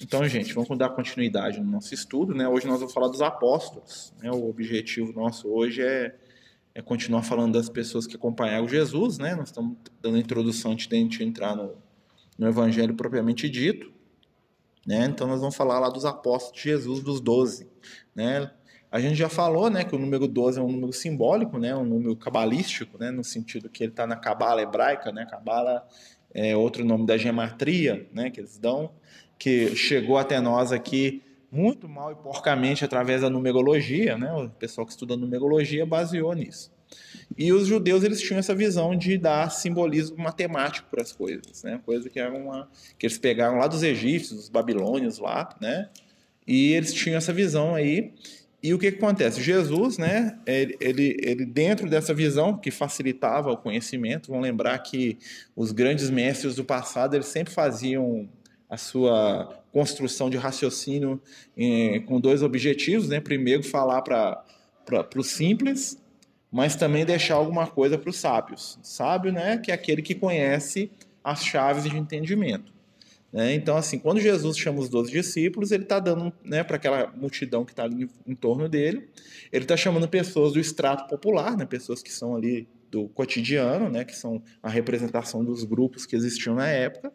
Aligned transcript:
Então, 0.00 0.26
gente, 0.28 0.52
vamos 0.52 0.76
dar 0.76 0.90
continuidade 0.90 1.60
no 1.60 1.70
nosso 1.70 1.94
estudo, 1.94 2.34
né? 2.34 2.48
Hoje 2.48 2.66
nós 2.66 2.78
vamos 2.78 2.92
falar 2.92 3.08
dos 3.08 3.22
apóstolos, 3.22 4.12
né? 4.20 4.30
O 4.30 4.48
objetivo 4.48 5.12
nosso 5.12 5.48
hoje 5.48 5.82
é, 5.82 6.14
é 6.74 6.82
continuar 6.82 7.22
falando 7.22 7.54
das 7.54 7.68
pessoas 7.68 8.06
que 8.06 8.16
acompanharam 8.16 8.68
Jesus, 8.68 9.18
né? 9.18 9.34
Nós 9.34 9.48
estamos 9.48 9.76
dando 10.00 10.16
a 10.16 10.20
introdução 10.20 10.72
antes 10.72 10.86
de 10.86 10.96
a 10.96 10.98
gente 10.98 11.22
entrar 11.22 11.54
no, 11.54 11.76
no 12.38 12.48
evangelho 12.48 12.94
propriamente 12.94 13.48
dito, 13.48 13.92
né? 14.86 15.04
Então 15.06 15.26
nós 15.26 15.40
vamos 15.40 15.54
falar 15.54 15.78
lá 15.78 15.88
dos 15.88 16.04
apóstolos 16.04 16.56
de 16.56 16.68
Jesus, 16.68 17.00
dos 17.02 17.20
doze, 17.20 17.68
né? 18.14 18.50
A 18.90 19.00
gente 19.00 19.14
já 19.14 19.30
falou, 19.30 19.70
né, 19.70 19.84
que 19.84 19.96
o 19.96 19.98
número 19.98 20.28
12 20.28 20.58
é 20.58 20.62
um 20.62 20.70
número 20.70 20.92
simbólico, 20.92 21.58
né, 21.58 21.74
um 21.74 21.82
número 21.82 22.14
cabalístico, 22.14 22.98
né, 22.98 23.10
no 23.10 23.24
sentido 23.24 23.70
que 23.70 23.82
ele 23.82 23.90
está 23.90 24.06
na 24.06 24.16
cabala 24.16 24.60
hebraica, 24.60 25.10
né, 25.10 25.24
cabala 25.24 25.88
é 26.34 26.54
outro 26.54 26.84
nome 26.84 27.06
da 27.06 27.16
gematria, 27.16 28.06
né, 28.12 28.28
que 28.28 28.38
eles 28.38 28.58
dão, 28.58 28.92
que 29.42 29.74
chegou 29.74 30.18
até 30.18 30.40
nós 30.40 30.70
aqui 30.70 31.20
muito 31.50 31.88
mal 31.88 32.12
e 32.12 32.14
porcamente 32.14 32.84
através 32.84 33.22
da 33.22 33.28
numerologia, 33.28 34.16
né, 34.16 34.32
o 34.32 34.48
pessoal 34.48 34.86
que 34.86 34.92
estuda 34.92 35.16
numerologia 35.16 35.84
baseou 35.84 36.32
nisso. 36.32 36.70
E 37.36 37.52
os 37.52 37.66
judeus 37.66 38.04
eles 38.04 38.20
tinham 38.20 38.38
essa 38.38 38.54
visão 38.54 38.96
de 38.96 39.18
dar 39.18 39.50
simbolismo 39.50 40.16
matemático 40.16 40.86
para 40.88 41.02
as 41.02 41.10
coisas, 41.10 41.64
né, 41.64 41.80
coisa 41.84 42.08
que 42.08 42.20
era 42.20 42.32
uma 42.32 42.70
que 42.96 43.04
eles 43.04 43.18
pegaram 43.18 43.58
lá 43.58 43.66
dos 43.66 43.82
egípcios, 43.82 44.38
dos 44.38 44.48
babilônios 44.48 45.18
lá, 45.18 45.48
né, 45.60 45.88
e 46.46 46.72
eles 46.74 46.94
tinham 46.94 47.16
essa 47.16 47.32
visão 47.32 47.74
aí. 47.74 48.14
E 48.62 48.72
o 48.72 48.78
que, 48.78 48.92
que 48.92 48.98
acontece? 48.98 49.42
Jesus, 49.42 49.98
né, 49.98 50.38
ele, 50.46 50.76
ele, 50.80 51.16
ele, 51.20 51.44
dentro 51.44 51.90
dessa 51.90 52.14
visão 52.14 52.56
que 52.56 52.70
facilitava 52.70 53.50
o 53.50 53.56
conhecimento, 53.56 54.30
vão 54.30 54.40
lembrar 54.40 54.78
que 54.78 55.18
os 55.56 55.72
grandes 55.72 56.10
mestres 56.10 56.54
do 56.54 56.64
passado 56.64 57.16
eles 57.16 57.26
sempre 57.26 57.52
faziam 57.52 58.28
a 58.72 58.78
sua 58.78 59.62
construção 59.70 60.30
de 60.30 60.38
raciocínio 60.38 61.20
eh, 61.54 62.02
com 62.06 62.18
dois 62.18 62.42
objetivos, 62.42 63.06
né? 63.06 63.20
Primeiro 63.20 63.62
falar 63.62 64.00
para 64.00 64.46
os 65.14 65.26
simples, 65.26 66.02
mas 66.50 66.74
também 66.74 67.04
deixar 67.04 67.34
alguma 67.34 67.66
coisa 67.66 67.98
para 67.98 68.08
os 68.08 68.16
sábios. 68.16 68.78
Sábio, 68.82 69.30
né, 69.30 69.58
que 69.58 69.70
é 69.70 69.74
aquele 69.74 70.00
que 70.00 70.14
conhece 70.14 70.90
as 71.22 71.44
chaves 71.44 71.84
de 71.84 71.94
entendimento. 71.94 72.72
Né? 73.30 73.54
Então, 73.54 73.76
assim, 73.76 73.98
quando 73.98 74.20
Jesus 74.20 74.56
chama 74.56 74.80
os 74.80 74.88
doze 74.88 75.12
discípulos, 75.12 75.70
ele 75.70 75.82
está 75.82 75.98
dando 75.98 76.32
né, 76.42 76.64
para 76.64 76.76
aquela 76.76 77.12
multidão 77.14 77.66
que 77.66 77.72
está 77.72 77.84
ali 77.84 78.04
em, 78.04 78.32
em, 78.32 78.34
torno 78.34 78.70
dele, 78.70 79.06
ele 79.52 79.64
está 79.66 79.76
chamando 79.76 80.08
pessoas 80.08 80.54
do 80.54 80.58
extrato 80.58 81.06
popular, 81.08 81.58
né, 81.58 81.66
pessoas 81.66 82.02
que 82.02 82.10
são 82.10 82.34
ali 82.34 82.66
do 82.92 83.08
cotidiano, 83.08 83.88
né, 83.88 84.04
que 84.04 84.14
são 84.14 84.42
a 84.62 84.68
representação 84.68 85.42
dos 85.42 85.64
grupos 85.64 86.04
que 86.04 86.14
existiam 86.14 86.54
na 86.54 86.68
época, 86.68 87.10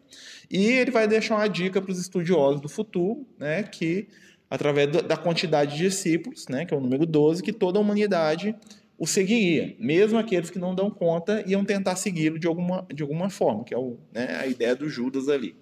e 0.50 0.66
ele 0.66 0.90
vai 0.90 1.06
deixar 1.06 1.36
uma 1.36 1.48
dica 1.48 1.80
para 1.80 1.92
os 1.92 2.00
estudiosos 2.00 2.60
do 2.60 2.68
futuro, 2.68 3.24
né, 3.38 3.62
que 3.62 4.08
através 4.50 4.90
da 4.90 5.16
quantidade 5.16 5.76
de 5.76 5.84
discípulos, 5.84 6.48
né, 6.48 6.64
que 6.64 6.74
é 6.74 6.76
o 6.76 6.80
número 6.80 7.06
12, 7.06 7.44
que 7.44 7.52
toda 7.52 7.78
a 7.78 7.80
humanidade 7.80 8.56
o 8.98 9.06
seguiria, 9.06 9.76
mesmo 9.78 10.18
aqueles 10.18 10.50
que 10.50 10.58
não 10.58 10.74
dão 10.74 10.90
conta 10.90 11.44
iam 11.46 11.64
tentar 11.64 11.94
segui-lo 11.94 12.40
de 12.40 12.48
alguma, 12.48 12.84
de 12.92 13.04
alguma 13.04 13.30
forma, 13.30 13.62
que 13.62 13.72
é 13.72 13.78
o, 13.78 13.98
né, 14.12 14.36
a 14.40 14.48
ideia 14.48 14.74
do 14.74 14.88
Judas 14.88 15.28
ali. 15.28 15.54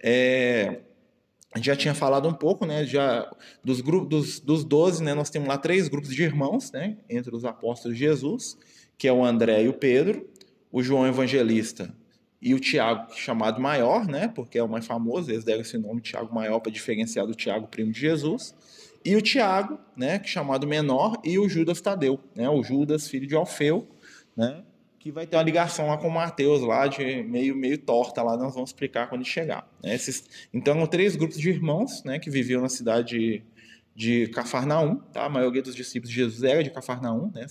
É, 0.00 0.78
já 1.60 1.74
tinha 1.74 1.94
falado 1.94 2.28
um 2.28 2.34
pouco, 2.34 2.64
né, 2.64 2.86
já 2.86 3.28
dos 3.64 3.80
grupos 3.80 4.08
dos, 4.08 4.40
dos 4.40 4.64
12, 4.64 5.02
né, 5.02 5.12
nós 5.12 5.28
temos 5.28 5.48
lá 5.48 5.58
três 5.58 5.88
grupos 5.88 6.14
de 6.14 6.22
irmãos, 6.22 6.70
né, 6.70 6.96
entre 7.10 7.34
os 7.34 7.44
apóstolos 7.44 7.98
de 7.98 8.04
Jesus, 8.04 8.56
que 8.96 9.08
é 9.08 9.12
o 9.12 9.24
André 9.24 9.64
e 9.64 9.68
o 9.68 9.74
Pedro, 9.74 10.28
o 10.70 10.82
João 10.82 11.06
Evangelista 11.06 11.94
e 12.40 12.52
o 12.54 12.60
Tiago, 12.60 13.14
chamado 13.14 13.58
maior, 13.58 14.06
né, 14.06 14.28
porque 14.28 14.58
é 14.58 14.62
o 14.62 14.68
mais 14.68 14.84
famoso, 14.84 15.30
eles 15.30 15.44
deram 15.44 15.62
esse 15.62 15.78
nome 15.78 16.02
Tiago 16.02 16.34
maior 16.34 16.60
para 16.60 16.70
diferenciar 16.70 17.26
do 17.26 17.34
Tiago 17.34 17.66
primo 17.66 17.90
de 17.90 17.98
Jesus, 17.98 18.54
e 19.02 19.16
o 19.16 19.22
Tiago, 19.22 19.78
né, 19.96 20.16
é 20.16 20.24
chamado 20.24 20.66
menor, 20.66 21.18
e 21.24 21.38
o 21.38 21.48
Judas 21.48 21.80
Tadeu, 21.80 22.20
né, 22.34 22.48
o 22.50 22.62
Judas 22.62 23.08
filho 23.08 23.26
de 23.26 23.34
Alfeu, 23.34 23.88
né, 24.36 24.62
que 24.98 25.10
vai 25.10 25.26
ter 25.26 25.36
uma 25.36 25.42
ligação 25.42 25.88
lá 25.88 25.96
com 25.96 26.08
o 26.08 26.10
Mateus, 26.10 26.62
lá 26.62 26.86
de 26.86 27.22
meio, 27.22 27.54
meio 27.56 27.78
torta, 27.78 28.22
lá 28.22 28.36
nós 28.36 28.54
vamos 28.54 28.70
explicar 28.70 29.06
quando 29.06 29.24
chegar. 29.24 29.66
Né? 29.82 29.94
Esses, 29.94 30.24
então, 30.52 30.74
são 30.74 30.86
três 30.86 31.16
grupos 31.16 31.38
de 31.38 31.50
irmãos 31.50 32.02
né, 32.04 32.18
que 32.18 32.30
viviam 32.30 32.60
na 32.60 32.68
cidade 32.68 33.18
de, 33.18 33.42
de 33.94 34.26
Cafarnaum, 34.28 34.96
tá? 34.96 35.24
a 35.24 35.28
maioria 35.28 35.62
dos 35.62 35.74
discípulos 35.74 36.10
de 36.10 36.16
Jesus 36.16 36.42
era 36.42 36.62
de 36.62 36.70
Cafarnaum, 36.70 37.30
né? 37.34 37.46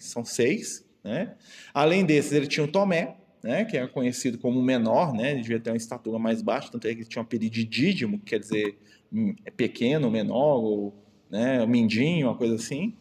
são 0.00 0.24
seis. 0.24 0.83
Né? 1.04 1.34
Além 1.72 2.04
desses, 2.04 2.32
ele 2.32 2.46
tinha 2.46 2.64
o 2.64 2.68
Tomé, 2.68 3.16
né, 3.42 3.64
que 3.66 3.76
era 3.76 3.86
conhecido 3.86 4.38
como 4.38 4.62
menor, 4.62 5.12
né, 5.12 5.32
ele 5.32 5.42
devia 5.42 5.60
ter 5.60 5.70
uma 5.70 5.76
estatura 5.76 6.18
mais 6.18 6.40
baixa, 6.40 6.70
tanto 6.72 6.88
é 6.88 6.94
que 6.94 7.02
ele 7.02 7.08
tinha 7.08 7.20
um 7.20 7.24
apelido 7.26 7.54
de 7.54 7.64
dídimo, 7.64 8.18
que 8.18 8.24
quer 8.24 8.38
dizer 8.40 8.78
hum, 9.12 9.34
é 9.44 9.50
pequeno, 9.50 10.10
menor, 10.10 10.62
ou 10.62 11.04
né, 11.30 11.66
mindinho, 11.66 12.28
uma 12.28 12.36
coisa 12.36 12.54
assim. 12.54 12.94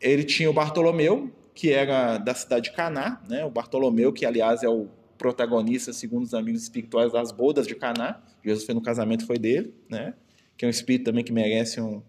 Ele 0.00 0.24
tinha 0.24 0.50
o 0.50 0.52
Bartolomeu, 0.52 1.32
que 1.54 1.72
era 1.72 2.18
da 2.18 2.34
cidade 2.34 2.70
de 2.70 2.76
Caná, 2.76 3.20
né? 3.28 3.44
O 3.44 3.50
Bartolomeu, 3.50 4.12
que 4.12 4.24
aliás 4.24 4.62
é 4.62 4.68
o 4.68 4.86
protagonista, 5.18 5.92
segundo 5.92 6.22
os 6.22 6.32
amigos 6.32 6.62
espirituais, 6.62 7.12
das 7.12 7.32
bodas 7.32 7.66
de 7.66 7.74
Caná. 7.74 8.22
Jesus 8.44 8.64
foi 8.64 8.76
no 8.76 8.80
casamento, 8.80 9.26
foi 9.26 9.38
dele, 9.38 9.74
né? 9.90 10.14
Que 10.56 10.64
é 10.64 10.68
um 10.68 10.70
espírito 10.70 11.06
também 11.06 11.24
que 11.24 11.32
merece 11.32 11.80
um, 11.80 12.00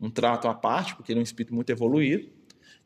um 0.00 0.08
trato 0.08 0.48
à 0.48 0.54
parte, 0.54 0.96
porque 0.96 1.12
ele 1.12 1.18
é 1.18 1.22
um 1.22 1.24
espírito 1.24 1.54
muito 1.54 1.68
evoluído. 1.68 2.30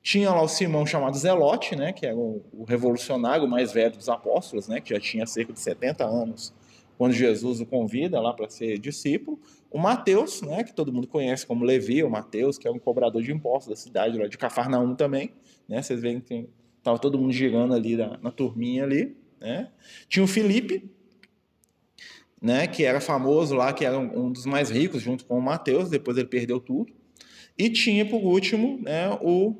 Tinha 0.02 0.30
lá 0.30 0.42
o 0.42 0.48
Simão 0.48 0.84
chamado 0.84 1.16
Zelote, 1.16 1.76
né? 1.76 1.92
Que 1.92 2.06
era 2.06 2.16
o, 2.16 2.44
o 2.52 2.64
revolucionário 2.64 3.46
mais 3.46 3.72
velho 3.72 3.96
dos 3.96 4.08
apóstolos, 4.08 4.68
né? 4.68 4.80
Que 4.80 4.94
já 4.94 5.00
tinha 5.00 5.26
cerca 5.26 5.52
de 5.52 5.60
70 5.60 6.04
anos 6.04 6.52
quando 6.98 7.12
Jesus 7.14 7.60
o 7.60 7.66
convida 7.66 8.20
lá 8.20 8.32
para 8.32 8.48
ser 8.48 8.78
discípulo. 8.78 9.40
O 9.70 9.78
Mateus, 9.78 10.42
né, 10.42 10.62
que 10.62 10.72
todo 10.72 10.92
mundo 10.92 11.08
conhece 11.08 11.46
como 11.46 11.64
Levi, 11.64 12.04
o 12.04 12.10
Mateus, 12.10 12.58
que 12.58 12.68
é 12.68 12.70
um 12.70 12.78
cobrador 12.78 13.22
de 13.22 13.32
impostos 13.32 13.70
da 13.70 13.76
cidade 13.76 14.18
lá 14.18 14.28
de 14.28 14.38
Cafarnaum 14.38 14.94
também, 14.94 15.32
né? 15.68 15.82
Vocês 15.82 16.00
veem 16.00 16.20
que 16.20 16.48
estava 16.78 16.98
todo 16.98 17.18
mundo 17.18 17.32
girando 17.32 17.74
ali 17.74 17.96
na, 17.96 18.18
na 18.18 18.30
turminha 18.30 18.84
ali, 18.84 19.16
né? 19.40 19.70
Tinha 20.08 20.22
o 20.22 20.28
Felipe, 20.28 20.88
né, 22.40 22.66
que 22.66 22.84
era 22.84 23.00
famoso 23.00 23.54
lá, 23.54 23.72
que 23.72 23.84
era 23.84 23.98
um, 23.98 24.26
um 24.26 24.32
dos 24.32 24.46
mais 24.46 24.70
ricos 24.70 25.00
junto 25.00 25.24
com 25.24 25.38
o 25.38 25.42
Mateus, 25.42 25.88
depois 25.88 26.16
ele 26.16 26.28
perdeu 26.28 26.60
tudo. 26.60 26.92
E 27.56 27.70
tinha 27.70 28.04
por 28.04 28.22
último, 28.22 28.80
né, 28.82 29.08
o, 29.20 29.56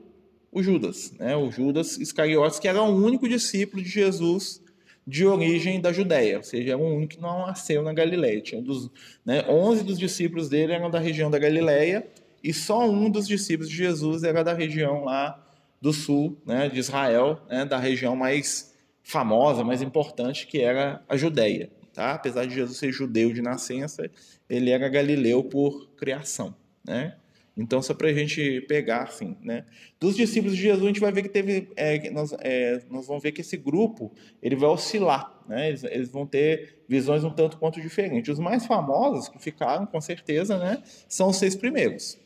o 0.52 0.62
Judas, 0.62 1.12
né, 1.18 1.34
o 1.34 1.50
Judas 1.50 1.96
Iscariotes, 1.96 2.58
que 2.58 2.68
era 2.68 2.82
o 2.82 2.94
único 2.94 3.26
discípulo 3.26 3.82
de 3.82 3.88
Jesus 3.88 4.62
de 5.04 5.26
origem 5.26 5.80
da 5.80 5.92
Judéia, 5.92 6.36
ou 6.36 6.44
seja, 6.44 6.72
era 6.72 6.78
um 6.78 6.94
único 6.94 7.14
que 7.14 7.20
não 7.20 7.46
nasceu 7.46 7.82
na 7.82 7.92
Galileia. 7.92 8.40
Tinha 8.40 8.62
dos, 8.62 8.88
né, 9.24 9.44
11 9.48 9.82
dos 9.82 9.98
discípulos 9.98 10.48
dele 10.48 10.74
eram 10.74 10.90
da 10.90 11.00
região 11.00 11.30
da 11.30 11.38
Galileia 11.38 12.06
e 12.44 12.52
só 12.52 12.88
um 12.88 13.10
dos 13.10 13.26
discípulos 13.26 13.68
de 13.68 13.76
Jesus 13.76 14.22
era 14.22 14.44
da 14.44 14.52
região 14.52 15.04
lá 15.04 15.42
do 15.80 15.92
sul, 15.92 16.40
né, 16.46 16.68
de 16.68 16.78
Israel, 16.78 17.40
né, 17.48 17.64
da 17.64 17.78
região 17.78 18.14
mais 18.14 18.72
famosa, 19.02 19.64
mais 19.64 19.82
importante, 19.82 20.46
que 20.46 20.60
era 20.60 21.02
a 21.08 21.16
Judéia. 21.16 21.70
Tá? 21.92 22.12
Apesar 22.12 22.46
de 22.46 22.54
Jesus 22.54 22.78
ser 22.78 22.92
judeu 22.92 23.32
de 23.32 23.42
nascença, 23.42 24.08
ele 24.48 24.70
era 24.70 24.88
galileu 24.88 25.42
por 25.42 25.88
criação. 25.96 26.54
Né? 26.84 27.16
Então, 27.56 27.82
só 27.82 27.92
para 27.92 28.08
a 28.08 28.12
gente 28.12 28.62
pegar, 28.62 29.02
assim, 29.02 29.36
né? 29.42 29.64
Dos 30.00 30.16
discípulos 30.16 30.56
de 30.56 30.62
Jesus, 30.62 30.82
a 30.82 30.86
gente 30.86 31.00
vai 31.00 31.12
ver 31.12 31.22
que 31.22 31.28
teve, 31.28 31.68
é, 31.76 32.10
nós, 32.10 32.34
é, 32.40 32.82
nós 32.90 33.06
vamos 33.06 33.22
ver 33.22 33.32
que 33.32 33.42
esse 33.42 33.58
grupo 33.58 34.10
ele 34.42 34.56
vai 34.56 34.70
oscilar, 34.70 35.38
né? 35.46 35.68
Eles, 35.68 35.84
eles, 35.84 36.08
vão 36.08 36.26
ter 36.26 36.82
visões 36.88 37.24
um 37.24 37.30
tanto 37.30 37.58
quanto 37.58 37.80
diferentes. 37.80 38.32
Os 38.32 38.38
mais 38.38 38.64
famosos 38.64 39.28
que 39.28 39.38
ficaram, 39.38 39.84
com 39.84 40.00
certeza, 40.00 40.58
né? 40.58 40.82
São 41.06 41.28
os 41.28 41.36
seis 41.36 41.54
primeiros, 41.54 42.18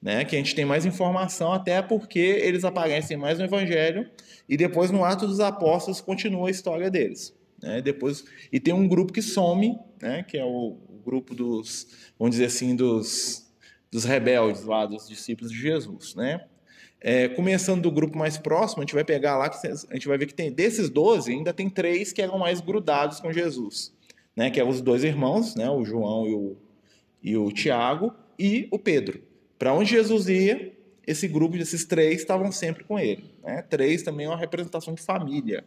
né? 0.00 0.26
Que 0.26 0.36
a 0.36 0.38
gente 0.38 0.54
tem 0.54 0.66
mais 0.66 0.84
informação 0.84 1.52
até 1.52 1.80
porque 1.80 2.18
eles 2.18 2.62
aparecem 2.62 3.16
mais 3.16 3.38
no 3.38 3.46
Evangelho 3.46 4.06
e 4.46 4.58
depois 4.58 4.90
no 4.90 5.04
Ato 5.04 5.26
dos 5.26 5.40
Apóstolos 5.40 6.02
continua 6.02 6.48
a 6.48 6.50
história 6.50 6.90
deles, 6.90 7.34
né? 7.62 7.80
Depois 7.80 8.24
e 8.52 8.60
tem 8.60 8.74
um 8.74 8.86
grupo 8.86 9.10
que 9.10 9.22
some, 9.22 9.78
né? 10.02 10.22
Que 10.22 10.36
é 10.36 10.44
o, 10.44 10.76
o 10.86 11.00
grupo 11.02 11.34
dos, 11.34 12.12
vamos 12.18 12.36
dizer 12.36 12.46
assim, 12.46 12.76
dos 12.76 13.45
dos 13.90 14.04
rebeldes 14.04 14.64
lá, 14.64 14.86
dos 14.86 15.08
discípulos 15.08 15.50
de 15.50 15.58
Jesus, 15.58 16.14
né? 16.14 16.44
É, 17.00 17.28
começando 17.28 17.82
do 17.82 17.90
grupo 17.90 18.16
mais 18.16 18.38
próximo, 18.38 18.82
a 18.82 18.84
gente 18.84 18.94
vai 18.94 19.04
pegar 19.04 19.36
lá, 19.36 19.48
que 19.48 19.66
a 19.66 19.94
gente 19.94 20.08
vai 20.08 20.18
ver 20.18 20.26
que 20.26 20.34
tem 20.34 20.50
desses 20.50 20.88
12, 20.88 21.30
ainda 21.30 21.52
tem 21.52 21.68
três 21.68 22.12
que 22.12 22.22
eram 22.22 22.38
mais 22.38 22.60
grudados 22.60 23.20
com 23.20 23.32
Jesus, 23.32 23.94
né? 24.34 24.50
Que 24.50 24.60
eram 24.60 24.70
os 24.70 24.80
dois 24.80 25.04
irmãos, 25.04 25.54
né? 25.54 25.70
O 25.70 25.84
João 25.84 26.26
e 26.26 26.34
o, 26.34 26.56
e 27.22 27.36
o 27.36 27.52
Tiago, 27.52 28.12
e 28.38 28.68
o 28.70 28.78
Pedro. 28.78 29.20
Para 29.58 29.72
onde 29.72 29.90
Jesus 29.90 30.28
ia, 30.28 30.72
esse 31.06 31.28
grupo 31.28 31.56
desses 31.56 31.84
três 31.84 32.20
estavam 32.20 32.50
sempre 32.50 32.84
com 32.84 32.98
ele. 32.98 33.30
Né? 33.42 33.62
Três 33.62 34.02
também 34.02 34.26
é 34.26 34.28
uma 34.28 34.36
representação 34.36 34.92
de 34.94 35.02
família. 35.02 35.64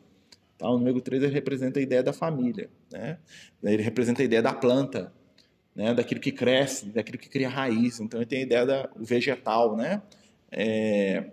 Tá? 0.58 0.70
O 0.70 0.78
número 0.78 1.00
três 1.02 1.24
representa 1.32 1.80
a 1.80 1.82
ideia 1.82 2.04
da 2.04 2.14
família. 2.14 2.70
Né? 2.92 3.18
Ele 3.64 3.82
representa 3.82 4.22
a 4.22 4.26
ideia 4.26 4.42
da 4.42 4.54
planta 4.54 5.12
né, 5.80 5.94
daquilo 5.94 6.20
que 6.20 6.32
cresce, 6.32 6.86
daquilo 6.88 7.18
que 7.18 7.30
cria 7.30 7.50
raiz. 7.50 8.00
Então, 8.00 8.20
ele 8.20 8.30
tem 8.30 8.40
a 8.40 8.44
ideia 8.44 8.66
do 8.66 9.04
vegetal, 9.04 9.76
né? 9.76 10.02
É, 10.52 11.26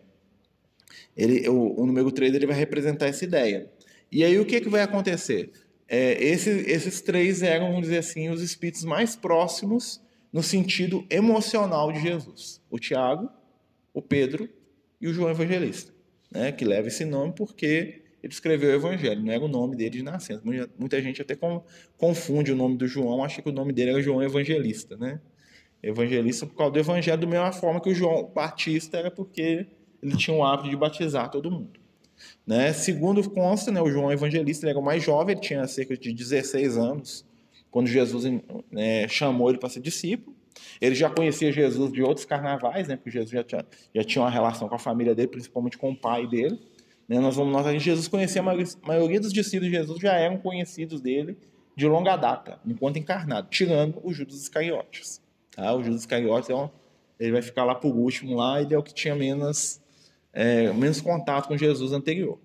ele, 1.16 1.48
o, 1.48 1.80
o, 1.80 1.86
número 1.86 2.10
3 2.10 2.34
ele 2.34 2.46
vai 2.46 2.56
representar 2.56 3.06
essa 3.06 3.24
ideia. 3.24 3.70
E 4.10 4.22
aí, 4.24 4.38
o 4.38 4.46
que, 4.46 4.60
que 4.60 4.68
vai 4.68 4.82
acontecer? 4.82 5.50
é, 5.88 6.22
esses, 6.22 6.66
esses 6.66 7.00
três 7.00 7.42
eram, 7.42 7.68
vamos 7.68 7.82
dizer 7.82 7.98
assim, 7.98 8.28
os 8.28 8.42
espíritos 8.42 8.84
mais 8.84 9.14
próximos 9.14 10.00
no 10.32 10.42
sentido 10.42 11.06
emocional 11.08 11.92
de 11.92 12.00
Jesus. 12.00 12.60
O 12.70 12.78
Tiago, 12.78 13.30
o 13.94 14.02
Pedro 14.02 14.48
e 15.00 15.08
o 15.08 15.12
João 15.12 15.30
Evangelista, 15.30 15.92
né, 16.30 16.52
que 16.52 16.64
leva 16.64 16.88
esse 16.88 17.04
nome 17.04 17.32
porque 17.34 18.02
ele 18.26 18.32
escreveu 18.32 18.70
o 18.70 18.74
Evangelho, 18.74 19.22
não 19.22 19.32
era 19.32 19.44
o 19.44 19.48
nome 19.48 19.76
dele 19.76 19.90
de 19.90 20.02
nascença. 20.02 20.42
Muita 20.78 21.00
gente 21.00 21.22
até 21.22 21.36
confunde 21.96 22.52
o 22.52 22.56
nome 22.56 22.76
do 22.76 22.86
João, 22.86 23.22
acha 23.22 23.40
que 23.40 23.48
o 23.48 23.52
nome 23.52 23.72
dele 23.72 23.90
era 23.90 24.02
João 24.02 24.22
Evangelista, 24.22 24.96
né? 24.96 25.20
Evangelista 25.82 26.44
por 26.46 26.56
causa 26.56 26.72
do 26.72 26.78
Evangelho, 26.78 27.20
da 27.20 27.26
mesma 27.26 27.52
forma 27.52 27.80
que 27.80 27.88
o 27.88 27.94
João 27.94 28.30
Batista 28.34 28.98
era 28.98 29.10
porque 29.10 29.66
ele 30.02 30.16
tinha 30.16 30.36
o 30.36 30.44
hábito 30.44 30.68
de 30.68 30.76
batizar 30.76 31.30
todo 31.30 31.50
mundo. 31.50 31.78
Né? 32.44 32.72
Segundo 32.72 33.28
consta, 33.30 33.70
né, 33.70 33.80
o 33.80 33.88
João 33.88 34.10
Evangelista 34.10 34.68
era 34.68 34.78
o 34.78 34.82
mais 34.82 35.02
jovem, 35.02 35.34
ele 35.34 35.40
tinha 35.40 35.66
cerca 35.68 35.96
de 35.96 36.12
16 36.12 36.76
anos, 36.76 37.24
quando 37.70 37.86
Jesus 37.86 38.24
né, 38.70 39.06
chamou 39.06 39.50
ele 39.50 39.58
para 39.58 39.68
ser 39.68 39.80
discípulo. 39.80 40.34
Ele 40.80 40.94
já 40.94 41.10
conhecia 41.10 41.52
Jesus 41.52 41.92
de 41.92 42.02
outros 42.02 42.24
carnavais, 42.24 42.88
né, 42.88 42.96
porque 42.96 43.10
Jesus 43.10 43.30
já 43.30 43.44
tinha, 43.44 43.64
já 43.94 44.02
tinha 44.02 44.22
uma 44.22 44.30
relação 44.30 44.68
com 44.68 44.74
a 44.74 44.78
família 44.78 45.14
dele, 45.14 45.28
principalmente 45.28 45.78
com 45.78 45.90
o 45.90 45.96
pai 45.96 46.26
dele. 46.26 46.58
Né? 47.08 47.18
Nós 47.20 47.36
vamos 47.36 47.52
notar 47.52 47.72
que 47.72 47.78
Jesus 47.78 48.08
conhecia, 48.08 48.40
a 48.40 48.44
maioria, 48.86 49.20
dos 49.20 49.32
discípulos 49.32 49.70
de 49.70 49.76
Jesus 49.76 50.00
já 50.00 50.14
eram 50.14 50.38
conhecidos 50.38 51.00
dele 51.00 51.36
de 51.76 51.86
longa 51.86 52.16
data, 52.16 52.58
enquanto 52.64 52.98
encarnado, 52.98 53.48
tirando 53.50 54.00
o 54.02 54.12
Judas 54.12 54.36
Iscariotes. 54.42 55.20
Tá? 55.54 55.74
O 55.74 55.82
Judas 55.82 56.00
Iscariotes 56.00 56.48
é 56.48 56.54
um, 56.54 56.70
ele 57.20 57.32
vai 57.32 57.42
ficar 57.42 57.64
lá 57.64 57.74
por 57.74 57.94
último 57.94 58.36
lá, 58.36 58.60
ele 58.60 58.74
é 58.74 58.78
o 58.78 58.82
que 58.82 58.94
tinha 58.94 59.14
menos 59.14 59.80
é, 60.32 60.70
menos 60.72 61.00
contato 61.00 61.48
com 61.48 61.56
Jesus 61.56 61.92
anterior. 61.92 62.38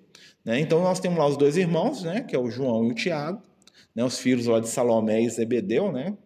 Né? 0.46 0.60
Então 0.60 0.82
nós 0.82 1.00
temos 1.00 1.20
lá 1.20 1.28
os 1.28 1.38
dois 1.38 1.58
irmãos, 1.58 2.04
né, 2.04 2.22
que 2.22 2.36
é 2.36 2.40
o 2.40 2.50
João 2.50 2.88
e 2.88 2.92
o 2.92 2.96
Tiago, 2.96 3.42
né, 3.94 4.04
os 4.04 4.18
filhos 4.18 4.48
lá 4.48 4.60
de 4.60 4.70
Salomé 4.70 5.22
e 5.22 5.30
Zebedeu, 5.30 5.92
né? 5.92 6.18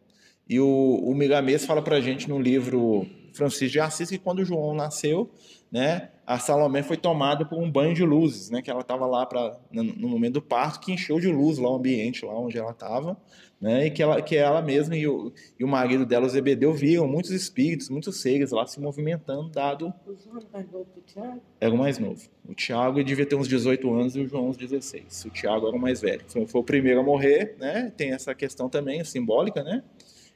E 0.48 0.60
o, 0.60 0.68
o 0.68 1.16
Migamês 1.16 1.66
fala 1.66 1.82
para 1.82 2.00
gente 2.00 2.30
no 2.30 2.40
livro 2.40 3.08
Francisco 3.34 3.72
de 3.72 3.80
Assis 3.80 4.10
que 4.10 4.20
quando 4.20 4.46
João 4.46 4.76
nasceu, 4.76 5.32
né, 5.76 6.08
a 6.26 6.40
Salomé 6.40 6.82
foi 6.82 6.96
tomada 6.96 7.44
por 7.46 7.60
um 7.62 7.70
banho 7.70 7.94
de 7.94 8.02
luzes, 8.02 8.50
né, 8.50 8.62
que 8.62 8.72
ela 8.72 8.80
estava 8.80 9.06
lá 9.06 9.26
pra, 9.26 9.58
no 9.70 10.08
momento 10.08 10.36
do 10.36 10.42
parto, 10.42 10.80
que 10.80 10.94
encheu 10.94 11.20
de 11.20 11.28
luz 11.28 11.58
lá 11.58 11.70
o 11.70 11.76
ambiente 11.76 12.24
lá 12.24 12.34
onde 12.34 12.58
ela 12.58 12.72
estava, 12.72 13.18
né, 13.60 13.88
e 13.88 13.92
que 13.92 14.02
ela, 14.02 14.22
que 14.22 14.38
ela 14.38 14.62
mesma 14.62 14.96
e 14.96 15.06
o, 15.06 15.34
e 15.60 15.66
o 15.66 15.68
marido 15.68 16.06
dela, 16.06 16.28
o 16.28 16.30
Zebedeu, 16.30 16.72
viram 16.72 17.06
muitos 17.10 17.32
espíritos, 17.32 17.90
muitos 17.90 18.22
seres 18.22 18.52
lá 18.52 18.66
se 18.66 18.80
movimentando, 18.80 19.50
dado... 19.50 19.94
O 20.08 20.16
João 20.16 20.42
mais 20.54 20.72
novo 20.72 20.88
que 20.94 21.00
o 21.00 21.04
Tiago? 21.04 21.42
Era 21.60 21.74
o 21.74 21.78
mais 21.78 22.00
novo. 22.00 22.22
O 22.48 22.56
Tiago 22.56 23.04
devia 23.04 23.26
ter 23.26 23.36
uns 23.36 23.50
18 23.50 23.94
anos 23.94 24.16
e 24.16 24.22
o 24.22 24.28
João 24.30 24.48
uns 24.48 24.56
16. 24.56 25.26
O 25.26 25.30
Tiago 25.30 25.68
era 25.68 25.76
o 25.76 25.80
mais 25.80 26.00
velho. 26.00 26.22
Foi, 26.30 26.48
foi 26.48 26.62
o 26.62 26.64
primeiro 26.64 27.02
a 27.02 27.04
morrer, 27.04 27.58
né, 27.60 27.92
tem 27.98 28.14
essa 28.14 28.34
questão 28.34 28.70
também 28.70 29.04
simbólica, 29.04 29.62
né, 29.62 29.84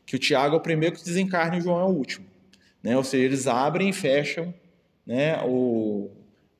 que 0.05 0.17
o 0.17 0.19
Tiago 0.19 0.55
é 0.55 0.57
o 0.57 0.61
primeiro 0.61 0.97
que 0.97 1.05
desencarna 1.05 1.55
e 1.55 1.59
o 1.59 1.61
João 1.61 1.79
é 1.79 1.85
o 1.85 1.95
último. 1.95 2.25
Né? 2.83 2.97
Ou 2.97 3.05
seja, 3.05 3.23
eles 3.23 3.47
abrem 3.47 3.87
e 3.87 3.93
fecham 3.93 4.53
né, 5.09 5.41
o, 5.43 6.07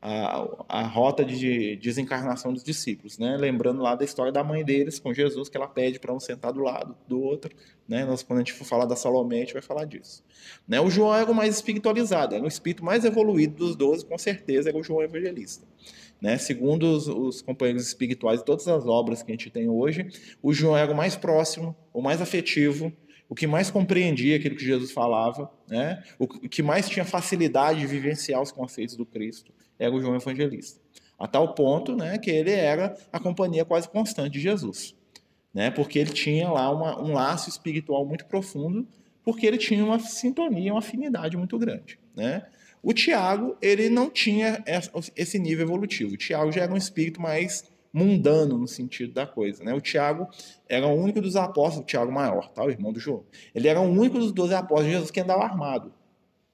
a, 0.01 0.48
a 0.68 0.81
rota 0.81 1.24
de 1.24 1.75
desencarnação 1.75 2.51
dos 2.51 2.63
discípulos, 2.63 3.19
né? 3.19 3.38
Lembrando 3.38 3.80
lá 3.84 3.94
da 3.94 4.04
história 4.04 4.31
da 4.31 4.44
mãe 4.44 4.66
deles 4.66 4.98
com 4.98 5.13
Jesus, 5.13 5.50
que 5.50 5.56
ela 5.56 5.68
pede 5.68 6.00
para 6.00 6.12
um 6.12 6.19
sentar 6.19 6.51
do 6.51 6.62
lado 6.62 6.98
do 7.07 7.22
outro, 7.22 7.56
né? 7.88 8.04
Nós, 8.06 8.24
quando 8.24 8.40
a 8.40 8.42
gente 8.42 8.54
for 8.54 8.66
falar 8.66 8.86
da 8.86 8.96
Salomé, 8.96 9.36
a 9.36 9.40
gente 9.42 9.54
vai 9.54 9.62
falar 9.62 9.86
disso. 9.86 10.24
Né? 10.68 10.81
O 10.81 10.90
João 10.90 11.13
era 11.13 11.30
o 11.30 11.36
mais 11.36 11.57
espiritualizado, 11.57 12.34
era 12.34 12.44
o 12.44 12.48
espírito 12.48 12.84
mais 12.84 13.06
evoluído 13.06 13.54
dos 13.54 13.75
doze, 13.75 14.04
com 14.04 14.18
certeza 14.18 14.69
era 14.69 14.78
o 14.80 14.84
João 14.84 15.04
Evangelista. 15.04 15.68
Né? 16.19 16.40
Segundo 16.40 16.92
os, 16.92 17.07
os, 17.07 17.44
companheiros 17.44 17.86
espirituais 17.86 18.42
todas 18.42 18.68
as 18.68 18.88
obras 18.88 19.22
que 19.22 19.31
a 19.31 19.36
gente 19.36 19.52
tem 19.52 19.69
hoje, 19.69 20.10
o 20.42 20.52
João 20.52 20.75
era 20.75 20.92
o 20.92 20.95
mais 20.95 21.16
próximo, 21.16 21.75
o 21.94 22.02
mais 22.02 22.19
afetivo, 22.19 22.92
o 23.30 23.36
que 23.36 23.46
mais 23.46 23.70
compreendia 23.70 24.38
aquilo 24.38 24.56
que 24.56 24.66
Jesus 24.66 24.92
falava, 24.92 25.52
né? 25.68 26.04
o 26.18 26.28
que 26.28 26.64
mais 26.64 26.90
tinha 26.90 27.06
facilidade 27.06 27.80
de 27.80 27.86
vivenciar 27.86 28.42
os 28.42 28.52
conceitos 28.52 28.96
do 28.96 29.06
Cristo, 29.06 29.54
era 29.78 29.94
o 29.94 30.02
João 30.02 30.16
Evangelista. 30.16 30.81
A 31.18 31.28
tal 31.28 31.54
ponto 31.54 31.96
né, 31.96 32.18
que 32.18 32.31
ele 32.31 32.52
era 32.52 32.98
a 33.14 33.20
companhia 33.20 33.64
quase 33.64 33.88
constante 33.88 34.34
de 34.34 34.40
Jesus. 34.40 34.96
Né? 35.54 35.70
Porque 35.70 36.00
ele 36.00 36.12
tinha 36.12 36.50
lá 36.50 36.72
uma, 36.72 37.00
um 37.00 37.14
laço 37.14 37.50
espiritual 37.50 38.04
muito 38.04 38.26
profundo, 38.26 38.88
porque 39.24 39.46
ele 39.46 39.58
tinha 39.58 39.86
uma 39.86 40.00
sintonia, 40.00 40.74
uma 40.74 40.80
afinidade 40.80 41.38
muito 41.38 41.58
grande. 41.60 42.00
Né? 42.16 42.44
O 42.81 42.94
Tiago, 42.94 43.56
ele 43.62 43.90
não 43.90 44.10
tinha 44.10 44.64
esse 45.16 45.38
nível 45.38 45.68
evolutivo. 45.68 46.14
O 46.14 46.18
Tiago 46.18 46.52
já 46.52 46.64
era 46.64 46.74
um 46.74 46.78
espírito 46.78 47.22
mais 47.22 47.70
mundano 47.91 48.57
no 48.57 48.68
sentido 48.68 49.13
da 49.13 49.25
coisa. 49.25 49.63
Né? 49.63 49.74
O 49.74 49.81
Tiago 49.81 50.27
era 50.68 50.88
o 50.88 50.94
único 50.94 51.21
dos 51.21 51.36
apóstolos, 51.36 51.83
o 51.83 51.88
Tiago 51.88 52.12
maior, 52.12 52.50
tá? 52.50 52.63
o 52.63 52.69
irmão 52.69 52.94
do 52.94 53.00
João. 53.00 53.24
Ele 53.53 53.68
era 53.68 53.80
o 53.80 53.83
único 53.83 54.19
dos 54.19 54.31
doze 54.31 54.53
apóstolos 54.53 54.86
de 54.86 54.91
Jesus 54.91 55.12
que 55.12 55.19
andava 55.19 55.44
armado. 55.44 55.94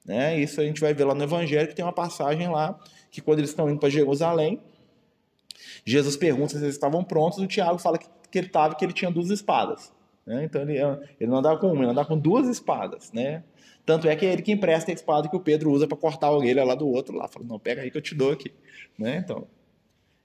Né? 0.05 0.39
Isso 0.39 0.61
a 0.61 0.63
gente 0.63 0.79
vai 0.79 0.93
ver 0.93 1.05
lá 1.05 1.15
no 1.15 1.23
Evangelho, 1.23 1.67
que 1.67 1.75
tem 1.75 1.83
uma 1.83 1.93
passagem 1.93 2.47
lá, 2.47 2.79
que 3.09 3.21
quando 3.21 3.39
eles 3.39 3.49
estão 3.49 3.69
indo 3.69 3.79
para 3.79 3.89
Jerusalém, 3.89 4.61
Jesus 5.83 6.15
pergunta 6.15 6.49
se 6.49 6.63
eles 6.63 6.75
estavam 6.75 7.03
prontos, 7.03 7.39
o 7.39 7.47
Tiago 7.47 7.77
fala 7.77 7.97
que, 7.97 8.07
que 8.31 8.37
ele 8.37 8.47
estava 8.47 8.75
que 8.75 8.85
ele 8.85 8.93
tinha 8.93 9.11
duas 9.11 9.29
espadas. 9.29 9.91
Né? 10.25 10.43
Então 10.45 10.61
ele, 10.61 10.77
ele 11.19 11.29
não 11.29 11.37
andava 11.37 11.59
com 11.59 11.71
uma, 11.71 11.83
ele 11.83 11.91
andava 11.91 12.07
com 12.07 12.17
duas 12.17 12.47
espadas. 12.47 13.11
Né? 13.11 13.43
Tanto 13.85 14.07
é 14.07 14.15
que 14.15 14.25
é 14.25 14.33
ele 14.33 14.41
que 14.41 14.51
empresta 14.51 14.91
a 14.91 14.93
espada 14.93 15.29
que 15.29 15.35
o 15.35 15.39
Pedro 15.39 15.71
usa 15.71 15.87
para 15.87 15.97
cortar 15.97 16.27
a 16.27 16.31
orelha 16.31 16.63
lá 16.63 16.75
do 16.75 16.87
outro 16.87 17.15
lá. 17.15 17.27
Fala, 17.27 17.45
não, 17.45 17.59
pega 17.59 17.81
aí 17.81 17.91
que 17.91 17.97
eu 17.97 18.01
te 18.01 18.15
dou 18.15 18.31
aqui. 18.31 18.51
Né? 18.97 19.17
Então, 19.17 19.47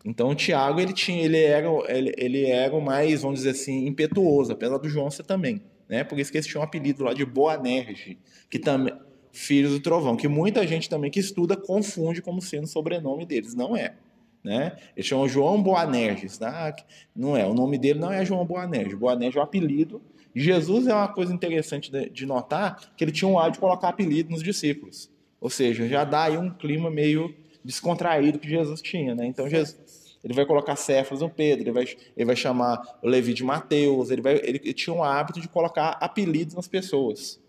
então 0.05 0.31
o 0.31 0.35
Tiago 0.35 0.81
ele 0.81 0.93
tinha, 0.93 1.23
ele 1.23 1.39
era, 1.39 1.69
ele, 1.89 2.15
ele 2.17 2.47
era 2.47 2.75
o 2.75 2.81
mais, 2.81 3.23
vamos 3.23 3.41
dizer 3.41 3.51
assim, 3.51 3.87
impetuoso, 3.87 4.53
apesar 4.53 4.79
do 4.79 4.89
João 4.89 5.11
ser 5.11 5.25
também, 5.25 5.63
né? 5.89 6.05
Por 6.05 6.19
isso 6.19 6.31
que 6.31 6.39
eles 6.39 6.47
tinham 6.47 6.63
um 6.63 6.65
apelido 6.65 7.05
lá 7.05 7.13
de 7.13 7.25
Boanerge, 7.25 8.19
que 8.49 8.59
também 8.59 8.95
filhos 9.33 9.73
do 9.73 9.81
trovão, 9.81 10.17
que 10.17 10.29
muita 10.29 10.67
gente 10.67 10.89
também 10.89 11.11
que 11.11 11.21
estuda 11.21 11.57
confunde 11.57 12.21
como 12.21 12.41
sendo 12.43 12.65
o 12.65 12.69
sobrenome 12.69 13.25
deles, 13.25 13.55
não 13.55 13.77
é. 13.77 13.95
Né? 14.43 14.77
Eles 14.97 15.07
chamam 15.07 15.29
João 15.29 15.63
Boanerges, 15.63 16.39
tá? 16.39 16.75
não 17.15 17.37
é, 17.37 17.47
o 17.47 17.53
nome 17.53 17.79
dele 17.79 17.99
não 17.99 18.11
é 18.11 18.25
João 18.25 18.45
Boanerges, 18.45 18.99
Boanerges 18.99 19.37
é 19.37 19.39
o 19.39 19.43
apelido. 19.43 20.03
Jesus 20.35 20.87
é 20.87 20.95
uma 20.95 21.09
coisa 21.09 21.33
interessante 21.33 21.91
de, 21.91 22.09
de 22.09 22.25
notar 22.25 22.93
que 22.97 23.05
ele 23.05 23.13
tinha 23.13 23.29
um 23.29 23.39
hábito 23.39 23.55
de 23.55 23.61
colocar 23.61 23.89
apelido 23.89 24.31
nos 24.31 24.43
discípulos, 24.43 25.11
ou 25.41 25.51
seja, 25.51 25.87
já 25.89 26.05
dá 26.05 26.25
aí 26.25 26.39
um 26.39 26.51
clima 26.51 26.91
meio 26.91 27.35
descontraído 27.65 28.39
que 28.39 28.49
Jesus 28.49 28.81
tinha, 28.81 29.15
né? 29.15 29.27
Então 29.27 29.49
Jesus, 29.49 30.19
ele 30.23 30.35
vai 30.35 30.45
colocar 30.45 30.77
Cefas 30.77 31.21
no 31.21 31.31
Pedro, 31.31 31.65
ele 31.65 31.73
vai, 31.73 31.85
ele 32.17 32.27
vai 32.27 32.37
chamar 32.37 32.99
o 33.03 33.09
Levi 33.09 33.33
de 33.33 33.45
Mateus, 33.45 34.11
ele, 34.11 34.23
vai, 34.23 34.35
ele, 34.43 34.59
tinha 34.75 34.95
um 34.95 35.03
hábito 35.03 35.41
de 35.41 35.49
colocar 35.49 35.97
apelidos 36.01 36.55
nas 36.55 36.69
pessoas. 36.69 37.41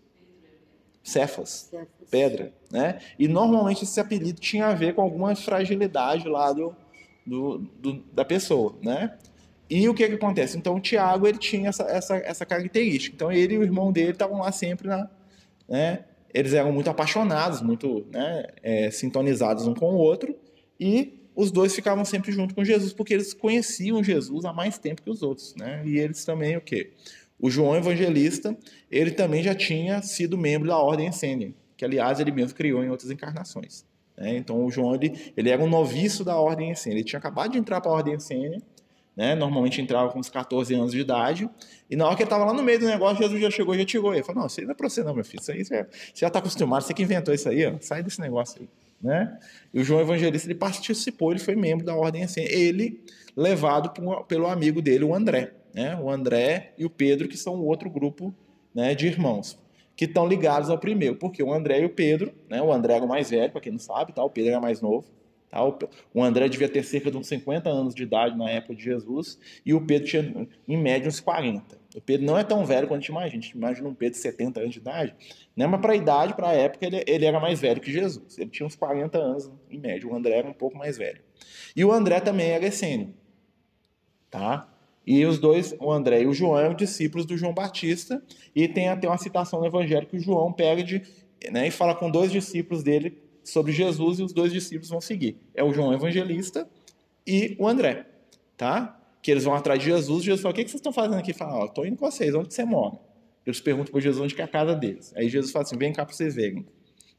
Cefas, 1.02 1.68
Cefas, 1.70 1.88
pedra, 2.10 2.52
né? 2.70 3.00
E 3.18 3.26
normalmente 3.26 3.84
esse 3.84 3.98
apelido 3.98 4.40
tinha 4.40 4.66
a 4.68 4.74
ver 4.74 4.94
com 4.94 5.02
alguma 5.02 5.34
fragilidade 5.34 6.28
lá 6.28 6.52
do, 6.52 6.74
do, 7.26 7.58
do 7.58 7.94
da 8.12 8.24
pessoa, 8.24 8.76
né? 8.80 9.18
E 9.68 9.88
o 9.88 9.94
que 9.94 10.06
que 10.06 10.14
acontece? 10.14 10.56
Então 10.56 10.76
o 10.76 10.80
Tiago 10.80 11.26
ele 11.26 11.38
tinha 11.38 11.70
essa, 11.70 11.84
essa, 11.84 12.16
essa 12.16 12.46
característica. 12.46 13.14
Então 13.14 13.32
ele 13.32 13.54
e 13.54 13.58
o 13.58 13.62
irmão 13.62 13.90
dele 13.90 14.10
estavam 14.10 14.38
lá 14.38 14.52
sempre 14.52 14.86
na, 14.86 15.08
né? 15.68 16.04
Eles 16.32 16.54
eram 16.54 16.72
muito 16.72 16.88
apaixonados, 16.90 17.60
muito 17.60 18.06
né, 18.10 18.46
é, 18.62 18.90
sintonizados 18.90 19.66
um 19.66 19.74
com 19.74 19.94
o 19.94 19.96
outro, 19.96 20.34
e 20.78 21.18
os 21.34 21.50
dois 21.50 21.74
ficavam 21.74 22.04
sempre 22.04 22.32
junto 22.32 22.54
com 22.54 22.64
Jesus, 22.64 22.92
porque 22.92 23.14
eles 23.14 23.32
conheciam 23.32 24.02
Jesus 24.02 24.44
há 24.44 24.52
mais 24.52 24.78
tempo 24.78 25.02
que 25.02 25.10
os 25.10 25.22
outros, 25.22 25.54
né? 25.56 25.82
E 25.86 25.98
eles 25.98 26.24
também 26.24 26.56
o 26.56 26.60
quê? 26.60 26.92
O 27.38 27.50
João 27.50 27.74
Evangelista, 27.74 28.56
ele 28.90 29.10
também 29.10 29.42
já 29.42 29.54
tinha 29.54 30.02
sido 30.02 30.36
membro 30.36 30.68
da 30.68 30.76
Ordem 30.76 31.08
Essênia, 31.08 31.52
que 31.76 31.84
aliás 31.84 32.20
ele 32.20 32.30
mesmo 32.30 32.56
criou 32.56 32.84
em 32.84 32.90
outras 32.90 33.10
encarnações. 33.10 33.84
Né? 34.16 34.36
Então 34.36 34.64
o 34.64 34.70
João 34.70 34.94
ele, 34.94 35.32
ele 35.36 35.50
era 35.50 35.62
um 35.62 35.68
noviço 35.68 36.24
da 36.24 36.36
Ordem 36.36 36.70
Essênia, 36.70 36.98
ele 36.98 37.04
tinha 37.04 37.18
acabado 37.18 37.52
de 37.52 37.58
entrar 37.58 37.80
para 37.80 37.90
a 37.90 37.94
Ordem 37.94 38.14
Essênia, 38.14 38.60
né? 39.16 39.34
Normalmente 39.34 39.80
entrava 39.80 40.10
com 40.10 40.18
uns 40.18 40.28
14 40.28 40.74
anos 40.74 40.92
de 40.92 41.00
idade. 41.00 41.48
E 41.90 41.96
na 41.96 42.06
hora 42.06 42.16
que 42.16 42.22
ele 42.22 42.26
estava 42.26 42.44
lá 42.44 42.52
no 42.52 42.62
meio 42.62 42.78
do 42.78 42.86
negócio, 42.86 43.18
Jesus 43.18 43.40
já 43.40 43.50
chegou 43.50 43.74
e 43.74 43.78
já 43.78 43.84
tirou. 43.84 44.14
Ele 44.14 44.22
falou: 44.22 44.40
Não, 44.40 44.46
isso 44.46 44.60
aí 44.60 44.66
não 44.66 44.72
é 44.72 44.74
para 44.74 44.88
você, 44.88 45.02
não, 45.02 45.14
meu 45.14 45.24
filho. 45.24 45.40
Isso 45.40 45.52
aí 45.52 45.64
você 45.64 45.86
já 46.14 46.28
está 46.28 46.38
acostumado, 46.38 46.82
você 46.82 46.94
que 46.94 47.02
inventou 47.02 47.34
isso 47.34 47.48
aí, 47.48 47.66
ó. 47.66 47.74
sai 47.80 48.02
desse 48.02 48.20
negócio 48.20 48.62
aí. 48.62 48.68
Né? 49.02 49.36
E 49.74 49.80
o 49.80 49.84
João 49.84 50.00
Evangelista 50.00 50.46
ele 50.46 50.54
participou, 50.54 51.32
ele 51.32 51.40
foi 51.40 51.56
membro 51.56 51.84
da 51.84 51.94
ordem 51.94 52.22
assim. 52.22 52.42
Ele 52.42 53.02
levado 53.36 53.90
por, 53.90 54.24
pelo 54.24 54.46
amigo 54.46 54.80
dele, 54.80 55.04
o 55.04 55.14
André. 55.14 55.52
Né? 55.74 55.98
O 56.00 56.08
André 56.08 56.72
e 56.78 56.84
o 56.84 56.90
Pedro, 56.90 57.28
que 57.28 57.36
são 57.36 57.60
outro 57.60 57.90
grupo 57.90 58.32
né, 58.74 58.94
de 58.94 59.06
irmãos, 59.06 59.58
que 59.96 60.04
estão 60.04 60.26
ligados 60.26 60.70
ao 60.70 60.78
primeiro. 60.78 61.16
Porque 61.16 61.42
o 61.42 61.52
André 61.52 61.80
e 61.80 61.84
o 61.84 61.90
Pedro, 61.90 62.32
né, 62.48 62.62
o 62.62 62.72
André 62.72 62.94
era 62.94 63.04
o 63.04 63.08
mais 63.08 63.30
velho, 63.30 63.50
para 63.50 63.60
quem 63.60 63.72
não 63.72 63.78
sabe, 63.78 64.12
tá? 64.12 64.22
o 64.22 64.30
Pedro 64.30 64.52
era 64.52 64.60
mais 64.60 64.80
novo. 64.80 65.06
O 66.14 66.22
André 66.22 66.48
devia 66.48 66.68
ter 66.68 66.82
cerca 66.82 67.10
de 67.10 67.16
uns 67.16 67.26
50 67.26 67.68
anos 67.68 67.94
de 67.94 68.02
idade 68.02 68.36
na 68.36 68.48
época 68.48 68.74
de 68.74 68.82
Jesus 68.82 69.38
e 69.66 69.74
o 69.74 69.80
Pedro 69.84 70.08
tinha, 70.08 70.48
em 70.66 70.76
média, 70.78 71.08
uns 71.08 71.20
40. 71.20 71.78
O 71.94 72.00
Pedro 72.00 72.26
não 72.26 72.38
é 72.38 72.42
tão 72.42 72.64
velho 72.64 72.88
quanto 72.88 72.98
a 72.98 73.00
gente 73.00 73.10
imagina. 73.10 73.38
A 73.38 73.42
gente 73.42 73.50
imagina 73.50 73.88
um 73.88 73.94
Pedro 73.94 74.14
de 74.14 74.22
70 74.22 74.60
anos 74.60 74.72
de 74.72 74.78
idade, 74.78 75.14
né? 75.54 75.66
mas 75.66 75.80
para 75.80 75.92
a 75.92 75.96
idade, 75.96 76.34
para 76.34 76.48
a 76.48 76.52
época, 76.54 76.86
ele, 76.86 77.04
ele 77.06 77.24
era 77.26 77.38
mais 77.38 77.60
velho 77.60 77.80
que 77.80 77.92
Jesus. 77.92 78.38
Ele 78.38 78.48
tinha 78.48 78.66
uns 78.66 78.74
40 78.74 79.18
anos 79.18 79.50
em 79.70 79.78
média. 79.78 80.08
O 80.08 80.14
André 80.14 80.36
era 80.36 80.48
um 80.48 80.54
pouco 80.54 80.78
mais 80.78 80.96
velho. 80.96 81.20
E 81.76 81.84
o 81.84 81.92
André 81.92 82.20
também 82.20 82.50
era 82.50 82.66
essênio. 82.66 83.14
Tá? 84.30 84.68
E 85.06 85.26
os 85.26 85.38
dois, 85.38 85.74
o 85.78 85.92
André 85.92 86.22
e 86.22 86.26
o 86.26 86.32
João, 86.32 86.64
são 86.64 86.74
discípulos 86.74 87.26
do 87.26 87.36
João 87.36 87.52
Batista. 87.52 88.22
E 88.54 88.66
tem 88.68 88.88
até 88.88 89.06
uma 89.06 89.18
citação 89.18 89.60
no 89.60 89.66
Evangelho 89.66 90.06
que 90.06 90.16
o 90.16 90.20
João 90.20 90.50
pega 90.50 90.82
de, 90.82 91.02
né, 91.50 91.66
e 91.66 91.70
fala 91.70 91.94
com 91.94 92.10
dois 92.10 92.32
discípulos 92.32 92.82
dele 92.82 93.21
sobre 93.44 93.72
Jesus 93.72 94.18
e 94.18 94.22
os 94.22 94.32
dois 94.32 94.52
discípulos 94.52 94.88
vão 94.88 95.00
seguir. 95.00 95.36
É 95.54 95.62
o 95.62 95.72
João 95.72 95.92
Evangelista 95.92 96.68
e 97.26 97.56
o 97.58 97.66
André, 97.66 98.06
tá? 98.56 98.98
Que 99.20 99.30
eles 99.30 99.44
vão 99.44 99.54
atrás 99.54 99.78
de 99.78 99.86
Jesus. 99.86 100.24
Jesus 100.24 100.40
fala: 100.40 100.52
O 100.52 100.54
que, 100.54 100.62
vocês 100.62 100.74
estão 100.74 100.92
fazendo 100.92 101.18
aqui? 101.18 101.32
Fala: 101.32 101.62
oh, 101.62 101.66
Estou 101.66 101.86
indo 101.86 101.96
com 101.96 102.10
vocês, 102.10 102.34
onde 102.34 102.52
você 102.52 102.64
mora? 102.64 102.98
Eles 103.46 103.60
perguntam 103.60 103.92
para 103.92 104.00
Jesus 104.00 104.22
onde 104.22 104.40
é 104.40 104.44
a 104.44 104.48
casa 104.48 104.74
deles. 104.74 105.12
Aí 105.16 105.28
Jesus 105.28 105.52
fala 105.52 105.64
assim: 105.64 105.76
Vem 105.76 105.92
cá 105.92 106.04
para 106.04 106.14
vocês 106.14 106.34
verem. 106.34 106.66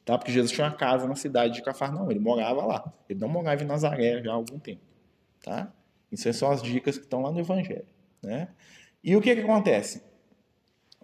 Tá? 0.06 0.18
Porque 0.18 0.32
Jesus 0.32 0.52
tinha 0.52 0.68
uma 0.68 0.76
casa 0.76 1.08
na 1.08 1.16
cidade 1.16 1.54
de 1.54 1.62
Cafarnaum, 1.62 2.12
ele 2.12 2.20
morava 2.20 2.66
lá. 2.66 2.94
Ele 3.10 3.20
não 3.20 3.30
morava 3.30 3.64
em 3.64 3.66
Nazaré 3.66 4.22
já 4.22 4.32
há 4.32 4.36
algum 4.36 4.60
tempo. 4.60 4.82
Tá? 5.42 5.72
Isso 6.12 6.32
são 6.34 6.52
as 6.52 6.62
dicas 6.62 6.98
que 6.98 7.06
estão 7.06 7.22
lá 7.22 7.32
no 7.32 7.40
Evangelho. 7.40 7.86
Né? 8.22 8.50
E 9.04 9.16
o 9.16 9.22
que, 9.22 9.34
que 9.34 9.42
acontece? 9.42 10.04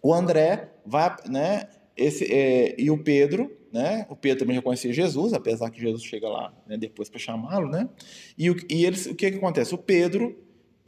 O 0.02 0.14
André 0.14 0.70
vai, 0.86 1.16
né, 1.30 1.70
esse, 2.00 2.26
é, 2.32 2.76
e 2.78 2.90
o 2.90 2.98
Pedro, 2.98 3.52
né, 3.72 4.06
o 4.10 4.16
Pedro 4.16 4.40
também 4.40 4.56
já 4.56 4.62
conhecia 4.62 4.92
Jesus, 4.94 5.34
apesar 5.34 5.70
que 5.70 5.80
Jesus 5.80 6.04
chega 6.04 6.28
lá 6.28 6.54
né, 6.68 6.78
depois 6.78 7.10
para 7.10 7.20
chamá-lo, 7.20 7.70
né, 7.70 7.90
e, 8.38 8.50
o, 8.50 8.56
e 8.70 8.86
eles, 8.86 9.06
o 9.06 9.16
que, 9.16 9.30
que 9.30 9.38
acontece? 9.38 9.76
O 9.76 9.78
Pedro 9.78 10.38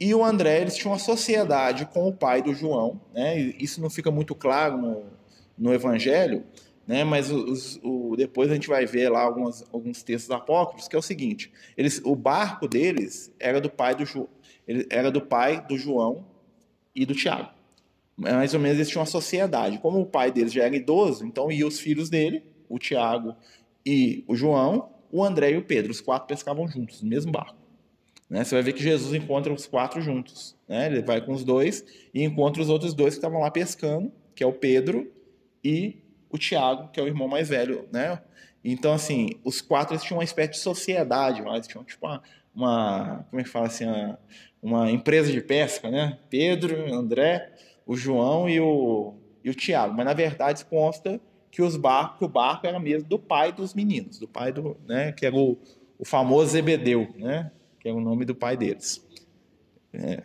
e 0.00 0.14
o 0.14 0.24
André, 0.24 0.62
eles 0.62 0.76
tinham 0.76 0.92
uma 0.92 0.98
sociedade 0.98 1.86
com 1.86 2.08
o 2.08 2.12
pai 2.12 2.42
do 2.42 2.54
João, 2.54 3.00
né, 3.14 3.38
isso 3.38 3.80
não 3.80 3.90
fica 3.90 4.10
muito 4.10 4.34
claro 4.34 4.76
no, 4.76 5.04
no 5.56 5.72
Evangelho, 5.72 6.44
né? 6.86 7.04
Mas 7.04 7.30
os, 7.30 7.78
o, 7.82 8.16
depois 8.16 8.50
a 8.50 8.54
gente 8.54 8.68
vai 8.68 8.84
ver 8.84 9.08
lá 9.08 9.22
alguns 9.22 10.02
textos 10.02 10.30
apócrifos 10.30 10.88
que 10.88 10.96
é 10.96 10.98
o 10.98 11.02
seguinte: 11.02 11.52
eles, 11.76 12.00
o 12.04 12.14
barco 12.16 12.66
deles 12.66 13.32
era 13.38 13.60
do 13.60 13.70
pai 13.70 13.94
do 13.94 14.28
ele, 14.66 14.86
era 14.90 15.10
do 15.10 15.20
pai 15.20 15.64
do 15.66 15.76
João 15.78 16.26
e 16.94 17.06
do 17.06 17.14
Tiago. 17.14 17.50
Mais 18.22 18.54
ou 18.54 18.60
menos 18.60 18.78
eles 18.78 18.88
tinham 18.88 19.00
uma 19.00 19.06
sociedade. 19.06 19.78
Como 19.78 20.00
o 20.00 20.06
pai 20.06 20.30
deles 20.30 20.52
já 20.52 20.64
era 20.64 20.74
idoso, 20.74 21.24
então 21.24 21.50
iam 21.50 21.68
os 21.68 21.78
filhos 21.78 22.08
dele, 22.08 22.42
o 22.68 22.78
Tiago 22.78 23.34
e 23.84 24.24
o 24.26 24.34
João, 24.34 24.90
o 25.10 25.24
André 25.24 25.52
e 25.52 25.56
o 25.56 25.62
Pedro. 25.62 25.90
Os 25.90 26.00
quatro 26.00 26.28
pescavam 26.28 26.66
juntos, 26.68 27.02
no 27.02 27.08
mesmo 27.08 27.32
barco. 27.32 27.56
Né? 28.30 28.44
Você 28.44 28.54
vai 28.54 28.62
ver 28.62 28.72
que 28.72 28.82
Jesus 28.82 29.12
encontra 29.12 29.52
os 29.52 29.66
quatro 29.66 30.00
juntos. 30.00 30.56
Né? 30.66 30.86
Ele 30.86 31.02
vai 31.02 31.20
com 31.20 31.32
os 31.32 31.44
dois 31.44 31.84
e 32.14 32.22
encontra 32.22 32.62
os 32.62 32.68
outros 32.68 32.94
dois 32.94 33.14
que 33.14 33.18
estavam 33.18 33.40
lá 33.40 33.50
pescando, 33.50 34.10
que 34.34 34.42
é 34.42 34.46
o 34.46 34.52
Pedro 34.52 35.12
e 35.62 36.02
o 36.30 36.38
Tiago, 36.38 36.88
que 36.88 36.98
é 36.98 37.02
o 37.02 37.06
irmão 37.06 37.28
mais 37.28 37.50
velho, 37.50 37.86
né? 37.92 38.18
Então, 38.64 38.94
assim, 38.94 39.30
os 39.44 39.60
quatro 39.60 39.92
eles 39.92 40.02
tinham 40.02 40.18
uma 40.18 40.24
espécie 40.24 40.52
de 40.52 40.58
sociedade, 40.58 41.42
eles 41.42 41.66
tinham 41.66 41.84
tipo 41.84 42.06
uma, 42.06 42.22
uma 42.54 43.26
como 43.28 43.40
é 43.40 43.44
que 43.44 43.50
fala 43.50 43.66
assim, 43.66 43.84
uma, 43.84 44.18
uma, 44.62 44.90
empresa 44.90 45.30
de 45.30 45.40
pesca, 45.40 45.90
né? 45.90 46.18
Pedro, 46.30 46.94
André, 46.94 47.52
o 47.92 47.96
João 47.96 48.48
e 48.48 48.58
o, 48.58 49.14
e 49.44 49.50
o 49.50 49.54
Tiago. 49.54 49.94
Mas 49.94 50.06
na 50.06 50.14
verdade 50.14 50.64
consta 50.64 51.20
que 51.50 51.60
os 51.60 51.76
barcos, 51.76 52.18
que 52.18 52.24
o 52.24 52.28
barco 52.28 52.66
era 52.66 52.80
mesmo 52.80 53.08
do 53.08 53.18
pai 53.18 53.52
dos 53.52 53.74
meninos, 53.74 54.18
do 54.18 54.26
pai 54.26 54.52
do, 54.52 54.76
né? 54.86 55.12
Que 55.12 55.26
era 55.26 55.36
o, 55.36 55.58
o 55.98 56.04
famoso 56.04 56.52
Zebedeu, 56.52 57.08
né? 57.16 57.52
Que 57.78 57.88
é 57.88 57.92
o 57.92 58.00
nome 58.00 58.24
do 58.24 58.34
pai 58.34 58.56
deles. 58.56 59.06
É, 59.92 60.22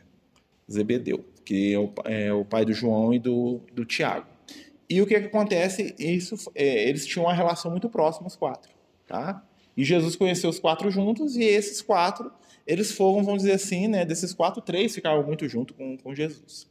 Zebedeu, 0.72 1.26
que 1.44 1.74
é 1.74 1.80
o, 1.80 1.94
é 2.06 2.34
o 2.34 2.46
pai 2.46 2.64
do 2.64 2.74
João 2.74 3.14
e 3.14 3.20
do, 3.20 3.60
do 3.74 3.84
Tiago. 3.84 4.28
E 4.90 5.02
o 5.02 5.06
que, 5.06 5.20
que 5.20 5.28
acontece? 5.28 5.94
Isso, 6.00 6.50
é, 6.56 6.88
eles 6.88 7.06
tinham 7.06 7.26
uma 7.26 7.34
relação 7.34 7.70
muito 7.70 7.90
próxima, 7.90 8.28
os 8.28 8.38
quatro. 8.38 8.72
Tá? 9.06 9.44
E 9.76 9.84
Jesus 9.84 10.16
conheceu 10.16 10.50
os 10.50 10.60
quatro 10.60 10.90
juntos, 10.90 11.36
e 11.36 11.44
esses 11.44 11.82
quatro, 11.82 12.32
eles 12.66 12.94
foram, 12.94 13.24
vamos 13.24 13.44
dizer 13.44 13.56
assim, 13.56 13.88
né, 13.88 14.06
desses 14.06 14.34
quatro, 14.34 14.62
três 14.62 14.96
ficavam 14.96 15.26
muito 15.26 15.48
junto 15.50 15.74
com, 15.74 15.98
com 15.98 16.16
Jesus. 16.16 16.68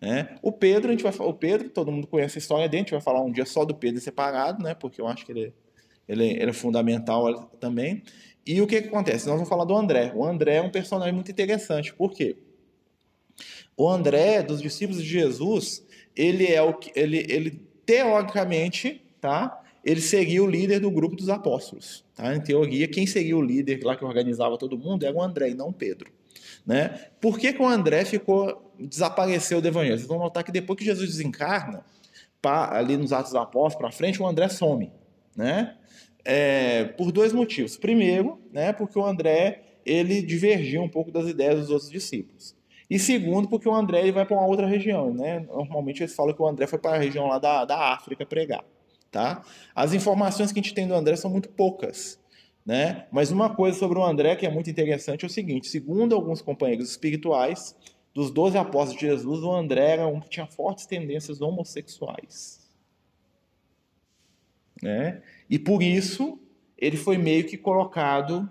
Né? 0.00 0.36
O 0.42 0.52
Pedro, 0.52 0.88
a 0.88 0.92
gente 0.92 1.02
vai 1.02 1.12
o 1.18 1.32
Pedro, 1.32 1.70
todo 1.70 1.90
mundo 1.90 2.06
conhece 2.06 2.38
a 2.38 2.40
história 2.40 2.68
dele, 2.68 2.82
a 2.82 2.84
gente 2.84 2.92
vai 2.92 3.00
falar 3.00 3.22
um 3.22 3.32
dia 3.32 3.46
só 3.46 3.64
do 3.64 3.74
Pedro 3.74 4.00
separado, 4.00 4.62
né, 4.62 4.74
porque 4.74 5.00
eu 5.00 5.06
acho 5.06 5.24
que 5.24 5.32
ele, 5.32 5.54
ele, 6.08 6.24
ele 6.24 6.50
é 6.50 6.52
fundamental 6.52 7.44
também. 7.58 8.02
E 8.46 8.60
o 8.60 8.66
que, 8.66 8.82
que 8.82 8.88
acontece? 8.88 9.26
Nós 9.26 9.36
vamos 9.36 9.48
falar 9.48 9.64
do 9.64 9.74
André. 9.74 10.12
O 10.14 10.24
André 10.24 10.56
é 10.56 10.62
um 10.62 10.70
personagem 10.70 11.14
muito 11.14 11.30
interessante, 11.30 11.94
por 11.94 12.12
quê? 12.12 12.36
O 13.76 13.88
André, 13.88 14.42
dos 14.42 14.60
discípulos 14.60 15.02
de 15.02 15.08
Jesus, 15.08 15.84
ele 16.14 16.46
é 16.46 16.62
o 16.62 16.74
que 16.74 16.92
ele, 16.94 17.26
ele 17.28 17.62
teoricamente, 17.84 19.02
tá? 19.20 19.60
Ele 19.84 20.00
seria 20.00 20.42
o 20.42 20.46
líder 20.46 20.80
do 20.80 20.90
grupo 20.90 21.16
dos 21.16 21.28
apóstolos, 21.28 22.04
tá? 22.14 22.34
Em 22.34 22.40
teoria, 22.40 22.86
quem 22.86 23.06
seria 23.06 23.36
o 23.36 23.42
líder 23.42 23.82
lá 23.82 23.96
que 23.96 24.04
organizava 24.04 24.56
todo 24.56 24.78
mundo 24.78 25.04
era 25.04 25.16
o 25.16 25.22
André 25.22 25.50
e 25.50 25.54
não 25.54 25.68
o 25.68 25.72
Pedro, 25.72 26.12
né? 26.66 27.08
Por 27.20 27.38
que, 27.38 27.52
que 27.52 27.62
o 27.62 27.66
André 27.66 28.04
ficou 28.04 28.72
desapareceu 28.78 29.60
do 29.60 29.68
evangelho? 29.68 29.98
Vocês 29.98 30.08
vão 30.08 30.18
notar 30.18 30.42
que 30.42 30.52
depois 30.52 30.78
que 30.78 30.84
Jesus 30.84 31.08
desencarna, 31.08 31.84
ali 32.42 32.96
nos 32.96 33.12
Atos 33.12 33.32
dos 33.32 33.40
Apóstolos 33.40 33.76
para 33.76 33.90
frente, 33.90 34.20
o 34.20 34.26
André 34.26 34.48
some, 34.48 34.92
né? 35.36 35.76
É, 36.24 36.84
por 36.84 37.12
dois 37.12 37.32
motivos. 37.32 37.76
Primeiro, 37.76 38.40
né, 38.52 38.72
porque 38.72 38.98
o 38.98 39.04
André 39.04 39.62
ele 39.84 40.22
divergia 40.22 40.80
um 40.80 40.88
pouco 40.88 41.10
das 41.10 41.26
ideias 41.26 41.60
dos 41.60 41.70
outros 41.70 41.90
discípulos. 41.90 42.56
E 42.88 42.98
segundo, 42.98 43.48
porque 43.48 43.68
o 43.68 43.74
André 43.74 44.00
ele 44.00 44.12
vai 44.12 44.24
para 44.24 44.36
uma 44.36 44.46
outra 44.46 44.66
região, 44.66 45.12
né? 45.12 45.40
Normalmente 45.40 46.02
eles 46.02 46.14
falam 46.14 46.34
que 46.34 46.40
o 46.40 46.46
André 46.46 46.66
foi 46.66 46.78
para 46.78 46.96
a 46.96 46.98
região 46.98 47.26
lá 47.26 47.38
da, 47.38 47.64
da 47.64 47.92
África 47.92 48.24
pregar, 48.24 48.64
tá? 49.10 49.42
As 49.74 49.92
informações 49.92 50.52
que 50.52 50.60
a 50.60 50.62
gente 50.62 50.74
tem 50.74 50.86
do 50.86 50.94
André 50.94 51.16
são 51.16 51.30
muito 51.30 51.48
poucas, 51.50 52.18
né? 52.64 53.06
Mas 53.12 53.30
uma 53.30 53.54
coisa 53.54 53.78
sobre 53.78 53.98
o 53.98 54.04
André 54.04 54.36
que 54.36 54.46
é 54.46 54.50
muito 54.50 54.70
interessante 54.70 55.24
é 55.24 55.26
o 55.26 55.30
seguinte: 55.30 55.68
segundo 55.68 56.14
alguns 56.14 56.40
companheiros 56.40 56.90
espirituais, 56.90 57.76
dos 58.14 58.30
12 58.30 58.56
apóstolos 58.56 59.00
de 59.00 59.06
Jesus, 59.06 59.42
o 59.42 59.52
André 59.52 59.92
era 59.92 60.06
um 60.06 60.20
que 60.20 60.30
tinha 60.30 60.46
fortes 60.46 60.86
tendências 60.86 61.40
homossexuais, 61.40 62.70
né? 64.82 65.22
E 65.50 65.58
por 65.58 65.82
isso 65.82 66.38
ele 66.78 66.96
foi 66.96 67.18
meio 67.18 67.46
que 67.46 67.56
colocado 67.56 68.48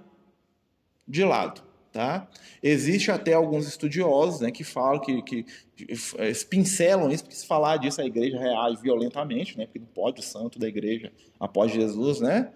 de 1.08 1.24
lado. 1.24 1.64
Tá? 1.92 2.28
Existe 2.64 3.12
até 3.12 3.34
alguns 3.34 3.68
estudiosos 3.68 4.42
né, 4.42 4.50
que 4.50 4.64
falam, 4.64 5.00
que, 5.00 5.22
que, 5.22 5.44
que 5.44 5.86
pincelam 6.50 7.12
isso, 7.12 7.24
porque 7.24 7.36
se 7.36 7.46
falar 7.46 7.78
disso 7.78 8.02
a 8.02 8.06
igreja 8.06 8.40
reage 8.40 8.82
violentamente, 8.82 9.56
né, 9.56 9.68
porque 9.68 9.78
não 9.78 9.86
pode 9.86 10.20
o 10.20 10.24
santo 10.24 10.58
da 10.58 10.68
igreja 10.68 11.12
após 11.40 11.72
Jesus, 11.72 12.20
né? 12.20 12.52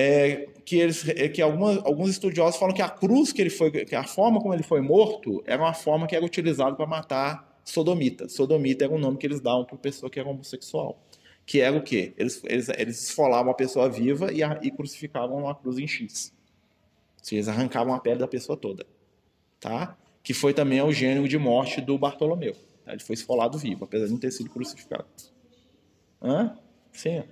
É, 0.00 0.48
que, 0.64 0.76
eles, 0.76 1.08
é, 1.08 1.28
que 1.28 1.42
algumas, 1.42 1.78
alguns 1.78 2.10
estudiosos 2.10 2.58
falam 2.58 2.74
que 2.74 2.82
a 2.82 2.88
cruz 2.88 3.32
que 3.32 3.40
ele 3.40 3.50
foi, 3.50 3.70
que 3.70 3.96
a 3.96 4.04
forma 4.04 4.40
como 4.40 4.54
ele 4.54 4.62
foi 4.62 4.80
morto, 4.80 5.42
era 5.46 5.62
uma 5.62 5.74
forma 5.74 6.06
que 6.06 6.14
era 6.14 6.24
utilizada 6.24 6.76
para 6.76 6.86
matar 6.86 7.60
sodomita. 7.64 8.28
Sodomita 8.28 8.84
era 8.84 8.94
um 8.94 8.98
nome 8.98 9.18
que 9.18 9.26
eles 9.26 9.40
davam 9.40 9.64
para 9.64 9.76
pessoa 9.76 10.08
que 10.08 10.20
era 10.20 10.28
homossexual. 10.28 11.02
Que 11.44 11.60
era 11.60 11.76
o 11.76 11.82
quê? 11.82 12.12
Eles, 12.16 12.42
eles, 12.44 12.68
eles 12.68 13.02
esfolavam 13.02 13.50
a 13.50 13.54
pessoa 13.54 13.88
viva 13.88 14.32
e, 14.32 14.42
a, 14.42 14.60
e 14.62 14.70
crucificavam 14.70 15.38
uma 15.38 15.54
cruz 15.54 15.78
em 15.78 15.86
X 15.86 16.32
seja, 17.28 17.36
eles 17.36 17.48
arrancavam 17.48 17.94
a 17.94 18.00
pele 18.00 18.18
da 18.18 18.28
pessoa 18.28 18.56
toda. 18.56 18.86
Tá? 19.60 19.96
Que 20.22 20.32
foi 20.32 20.54
também 20.54 20.80
o 20.80 20.92
gênero 20.92 21.28
de 21.28 21.38
morte 21.38 21.80
do 21.80 21.98
Bartolomeu. 21.98 22.54
Tá? 22.84 22.92
Ele 22.92 23.02
foi 23.02 23.14
esfolado 23.14 23.58
vivo, 23.58 23.84
apesar 23.84 24.06
de 24.06 24.12
não 24.12 24.18
ter 24.18 24.30
sido 24.30 24.50
crucificado. 24.50 25.06
Hã? 26.22 26.56
Sim. 26.92 27.22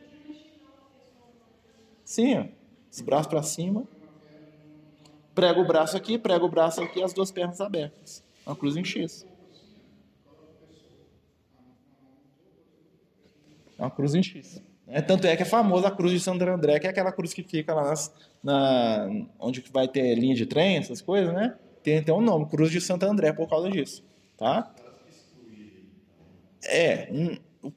Sim. 2.05 2.53
Os 2.97 3.03
braços 3.03 3.27
para 3.27 3.43
cima. 3.43 3.85
Prega 5.35 5.61
o 5.61 5.67
braço 5.67 5.99
aqui, 5.99 6.17
prega 6.17 6.43
o 6.43 6.49
braço 6.49 6.81
aqui, 6.81 7.03
as 7.03 7.13
duas 7.13 7.31
pernas 7.31 7.61
abertas. 7.61 8.25
Uma 8.47 8.57
cruz 8.57 8.75
em 8.75 8.83
X. 8.83 9.27
Uma 13.79 13.91
cruz 13.91 14.15
em 14.15 14.23
X. 14.23 14.63
É, 14.87 15.03
tanto 15.03 15.27
é 15.27 15.37
que 15.37 15.43
é 15.43 15.47
famosa 15.47 15.89
a 15.89 15.91
cruz 15.91 16.11
de 16.11 16.21
Santo 16.21 16.43
André, 16.45 16.79
que 16.81 16.87
é 16.87 16.91
aquela 16.91 17.13
cruz 17.13 17.35
que 17.35 17.43
fica 17.43 17.75
lá 17.75 17.85
nas, 17.85 18.15
na, 18.43 19.09
onde 19.39 19.63
vai 19.71 19.87
ter 19.87 20.15
linha 20.15 20.35
de 20.35 20.47
trem, 20.47 20.79
essas 20.79 21.03
coisas, 21.03 21.35
né? 21.35 21.55
Tem 21.83 21.99
até 21.99 22.15
um 22.15 22.23
nome, 22.23 22.47
Cruz 22.47 22.71
de 22.71 22.81
Santo 22.81 23.05
André, 23.05 23.31
por 23.33 23.47
causa 23.47 23.69
disso, 23.69 24.03
tá? 24.39 24.75
É, 26.65 27.09
um, 27.13 27.71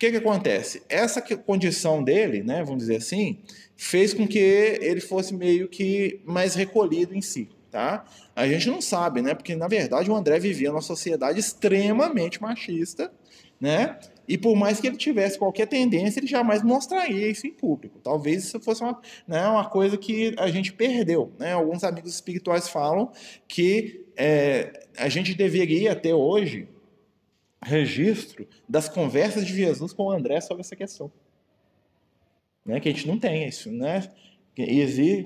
que 0.00 0.10
que 0.10 0.16
acontece? 0.16 0.82
Essa 0.88 1.20
condição 1.20 2.02
dele, 2.02 2.42
né, 2.42 2.64
vamos 2.64 2.78
dizer 2.78 2.96
assim, 2.96 3.38
fez 3.76 4.14
com 4.14 4.26
que 4.26 4.38
ele 4.38 5.00
fosse 5.00 5.34
meio 5.34 5.68
que 5.68 6.22
mais 6.24 6.54
recolhido 6.54 7.14
em 7.14 7.20
si, 7.20 7.50
tá? 7.70 8.06
A 8.34 8.48
gente 8.48 8.66
não 8.70 8.80
sabe, 8.80 9.20
né? 9.20 9.34
Porque 9.34 9.54
na 9.54 9.68
verdade 9.68 10.10
o 10.10 10.16
André 10.16 10.38
vivia 10.38 10.70
numa 10.70 10.80
sociedade 10.80 11.38
extremamente 11.38 12.40
machista, 12.40 13.12
né? 13.60 13.98
E 14.26 14.38
por 14.38 14.56
mais 14.56 14.80
que 14.80 14.86
ele 14.86 14.96
tivesse 14.96 15.38
qualquer 15.38 15.66
tendência, 15.66 16.18
ele 16.18 16.26
jamais 16.26 16.62
mostraria 16.62 17.28
isso 17.28 17.46
em 17.46 17.50
público. 17.50 17.98
Talvez 18.02 18.44
isso 18.44 18.58
fosse 18.58 18.82
uma, 18.82 18.98
né, 19.28 19.46
uma 19.48 19.68
coisa 19.68 19.98
que 19.98 20.34
a 20.38 20.48
gente 20.48 20.72
perdeu. 20.72 21.32
Né? 21.38 21.52
Alguns 21.52 21.82
amigos 21.84 22.14
espirituais 22.14 22.68
falam 22.68 23.10
que 23.48 24.06
é, 24.16 24.86
a 24.96 25.08
gente 25.08 25.34
deveria 25.34 25.94
ter 25.96 26.14
hoje 26.14 26.68
registro 27.62 28.46
das 28.68 28.88
conversas 28.88 29.46
de 29.46 29.54
Jesus 29.54 29.92
com 29.92 30.10
André 30.10 30.40
sobre 30.40 30.62
essa 30.62 30.76
questão. 30.76 31.10
Né? 32.64 32.80
Que 32.80 32.88
a 32.88 32.92
gente 32.92 33.06
não 33.06 33.18
tem 33.18 33.46
isso. 33.46 33.70
Né? 33.70 34.10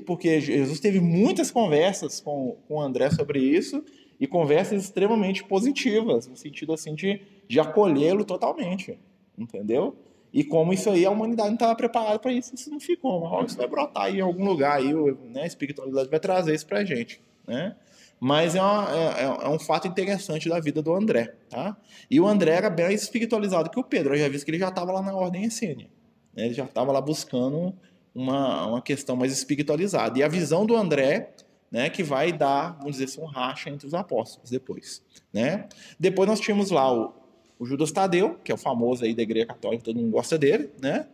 Porque 0.06 0.40
Jesus 0.40 0.80
teve 0.80 1.00
muitas 1.00 1.50
conversas 1.50 2.20
com, 2.20 2.56
com 2.68 2.80
André 2.80 3.10
sobre 3.10 3.40
isso 3.40 3.84
e 4.18 4.26
conversas 4.26 4.84
extremamente 4.84 5.44
positivas, 5.44 6.26
no 6.26 6.36
sentido 6.36 6.72
assim 6.72 6.94
de, 6.94 7.20
de 7.48 7.58
acolhê-lo 7.58 8.24
totalmente, 8.24 8.98
entendeu? 9.36 9.96
E 10.32 10.42
como 10.42 10.72
isso 10.72 10.90
aí, 10.90 11.04
a 11.04 11.10
humanidade 11.10 11.48
não 11.48 11.54
estava 11.54 11.74
preparada 11.76 12.18
para 12.18 12.32
isso, 12.32 12.54
isso 12.54 12.70
não 12.70 12.80
ficou. 12.80 13.20
Mas 13.20 13.50
isso 13.50 13.56
vai 13.56 13.68
brotar 13.68 14.04
aí 14.04 14.18
em 14.18 14.20
algum 14.20 14.44
lugar, 14.44 14.78
aí, 14.78 14.92
né, 14.92 15.42
a 15.42 15.46
espiritualidade 15.46 16.08
vai 16.08 16.18
trazer 16.18 16.54
isso 16.54 16.66
para 16.66 16.78
a 16.78 16.84
gente, 16.84 17.20
né? 17.46 17.76
Mas 18.21 18.54
é, 18.54 18.62
uma, 18.62 18.88
é, 18.90 19.23
é, 19.23 19.25
é, 19.25 19.49
um 19.49 19.59
fato 19.59 19.87
interessante 19.87 20.49
da 20.49 20.59
vida 20.61 20.80
do 20.80 20.94
André, 20.94 21.35
tá? 21.50 21.76
E 22.11 22.21
o 22.21 22.26
André 22.26 22.52
era 22.52 22.71
bem 22.71 22.94
espiritualizado 22.94 23.68
que 23.71 23.78
o 23.78 23.85
Pedro, 23.85 24.14
eu 24.14 24.18
já 24.18 24.28
vi 24.28 24.42
que 24.42 24.50
ele 24.50 24.59
já 24.59 24.68
estava 24.68 24.92
lá 24.92 25.02
na 25.02 25.14
ordem 25.14 25.44
essênia, 25.44 25.90
né? 26.35 26.47
ele 26.47 26.54
já 26.54 26.64
estava 26.64 26.90
lá 26.92 27.00
buscando 27.00 27.75
uma, 28.14 28.66
uma 28.66 28.83
questão 28.83 29.16
mais 29.16 29.33
espiritualizada. 29.33 30.18
E 30.18 30.23
a 30.23 30.28
visão 30.28 30.64
do 30.64 30.76
André 30.76 31.35
né, 31.75 31.90
que 31.90 32.04
vai 32.04 32.33
dar, 32.33 32.78
vamos 32.78 32.92
dizer 32.92 33.06
assim, 33.06 33.21
um 33.21 33.26
racha 33.26 33.68
entre 33.68 33.85
os 33.85 33.94
apóstolos 33.94 34.49
depois. 34.49 35.02
Né? 35.33 35.68
Depois 35.99 36.28
nós 36.28 36.38
tínhamos 36.38 36.71
lá 36.71 36.92
o, 36.92 37.12
o 37.59 37.66
Judas 37.66 37.90
Tadeu, 37.90 38.38
que 38.44 38.52
é 38.52 38.54
o 38.54 38.59
famoso 38.59 39.04
aí 39.04 39.12
da 39.12 39.23
igreja 39.23 39.47
católica, 39.47 39.83
todo 39.83 39.97
mundo 39.97 40.12
gosta 40.12 40.38
dele, 40.38 40.71
né? 40.80 41.09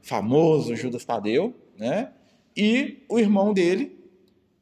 famoso 0.00 0.74
Judas 0.74 1.04
Tadeu, 1.04 1.54
né? 1.76 2.12
e 2.56 3.04
o 3.10 3.18
irmão 3.18 3.52
dele, 3.52 4.02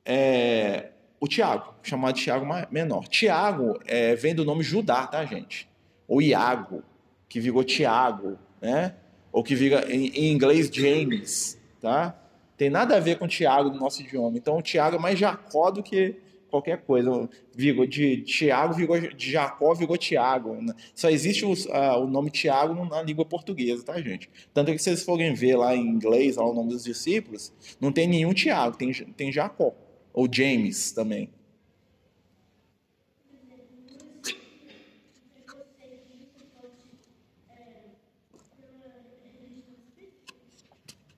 é, 0.04 0.90
o 1.20 1.26
Tiago, 1.26 1.74
chamado 1.82 2.14
Tiago 2.14 2.46
menor. 2.70 3.08
Tiago 3.08 3.78
é, 3.86 4.14
vem 4.14 4.34
do 4.34 4.44
nome 4.44 4.62
Judá, 4.62 5.06
tá, 5.06 5.24
gente? 5.24 5.68
Ou 6.06 6.22
Iago, 6.22 6.82
que 7.28 7.40
virou 7.40 7.64
Tiago, 7.64 8.38
né? 8.60 8.94
Ou 9.32 9.42
que 9.42 9.54
vira 9.54 9.92
em, 9.92 10.08
em 10.08 10.32
inglês 10.32 10.70
James, 10.72 11.60
tá? 11.80 12.16
Tem 12.56 12.70
nada 12.70 12.96
a 12.96 13.00
ver 13.00 13.18
com 13.18 13.28
Tiago 13.28 13.70
do 13.70 13.78
nosso 13.78 14.02
idioma. 14.02 14.36
Então, 14.36 14.56
o 14.58 14.62
Tiago 14.62 14.96
é 14.96 14.98
mais 14.98 15.18
Jacó 15.18 15.70
do 15.70 15.82
que 15.82 16.16
qualquer 16.50 16.78
coisa. 16.78 17.28
Vigou 17.54 17.86
de 17.86 18.22
Tiago, 18.22 18.74
vigou 18.74 18.98
de 18.98 19.30
Jacó, 19.30 19.74
vigou 19.74 19.96
Tiago. 19.96 20.56
Só 20.94 21.10
existe 21.10 21.44
o, 21.44 21.52
o 21.52 22.06
nome 22.06 22.30
Tiago 22.30 22.74
na 22.84 23.02
língua 23.02 23.24
portuguesa, 23.24 23.84
tá, 23.84 24.00
gente? 24.00 24.30
Tanto 24.52 24.72
que 24.72 24.78
se 24.78 24.84
vocês 24.84 25.04
forem 25.04 25.34
ver 25.34 25.56
lá 25.56 25.74
em 25.74 25.86
inglês, 25.86 26.36
lá 26.36 26.44
o 26.44 26.54
nome 26.54 26.70
dos 26.70 26.84
discípulos, 26.84 27.52
não 27.80 27.92
tem 27.92 28.08
nenhum 28.08 28.32
Tiago, 28.32 28.76
tem, 28.76 28.92
tem 28.92 29.30
Jacó. 29.30 29.74
Ou 30.12 30.28
James 30.30 30.92
também. 30.92 31.30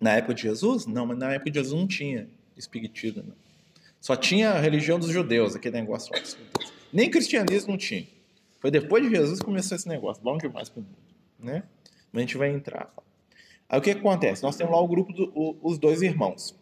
Na 0.01 0.13
época 0.13 0.35
de 0.35 0.43
Jesus? 0.43 0.87
Não, 0.87 1.05
mas 1.05 1.19
na 1.19 1.35
época 1.35 1.51
de 1.51 1.59
Jesus 1.59 1.79
não 1.79 1.87
tinha 1.87 2.29
espiritismo. 2.57 3.23
Não. 3.23 3.37
Só 4.01 4.17
tinha 4.17 4.53
a 4.53 4.59
religião 4.59 4.99
dos 4.99 5.11
judeus, 5.11 5.55
aquele 5.55 5.79
negócio 5.79 6.11
lá. 6.15 6.23
Nem 6.91 7.11
cristianismo 7.11 7.73
não 7.73 7.79
tinha. 7.79 8.07
Foi 8.59 8.71
depois 8.71 9.05
de 9.05 9.11
Jesus 9.11 9.39
que 9.39 9.45
começou 9.45 9.77
esse 9.77 9.87
negócio. 9.87 10.23
Bom 10.23 10.39
demais 10.39 10.71
para 10.71 10.81
o 10.81 10.83
mundo. 10.83 10.97
Né? 11.39 11.63
Mas 12.11 12.21
a 12.21 12.27
gente 12.27 12.37
vai 12.39 12.51
entrar. 12.51 12.93
Aí 13.69 13.79
o 13.79 13.83
que, 13.83 13.91
acontece? 13.91 14.43
Nós 14.43 14.57
temos 14.57 14.73
lá 14.73 14.81
o 14.81 14.89
grupo 14.89 15.13
dos 15.13 15.29
do, 15.33 15.79
dois 15.79 16.03
irmãos. 16.03 16.59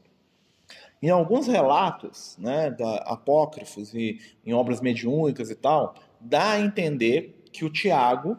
Em 1.00 1.10
alguns 1.10 1.46
relatos, 1.46 2.36
né, 2.38 2.70
da, 2.70 2.96
apócrifos 2.98 3.94
e 3.94 4.18
em 4.44 4.52
obras 4.52 4.80
mediúnicas 4.80 5.50
e 5.50 5.54
tal, 5.54 5.94
dá 6.20 6.52
a 6.52 6.60
entender 6.60 7.42
que 7.52 7.64
o 7.64 7.70
Tiago 7.70 8.36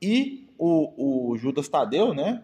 e 0.00 0.48
o, 0.56 1.30
o 1.32 1.36
Judas 1.36 1.68
Tadeu, 1.68 2.14
né, 2.14 2.42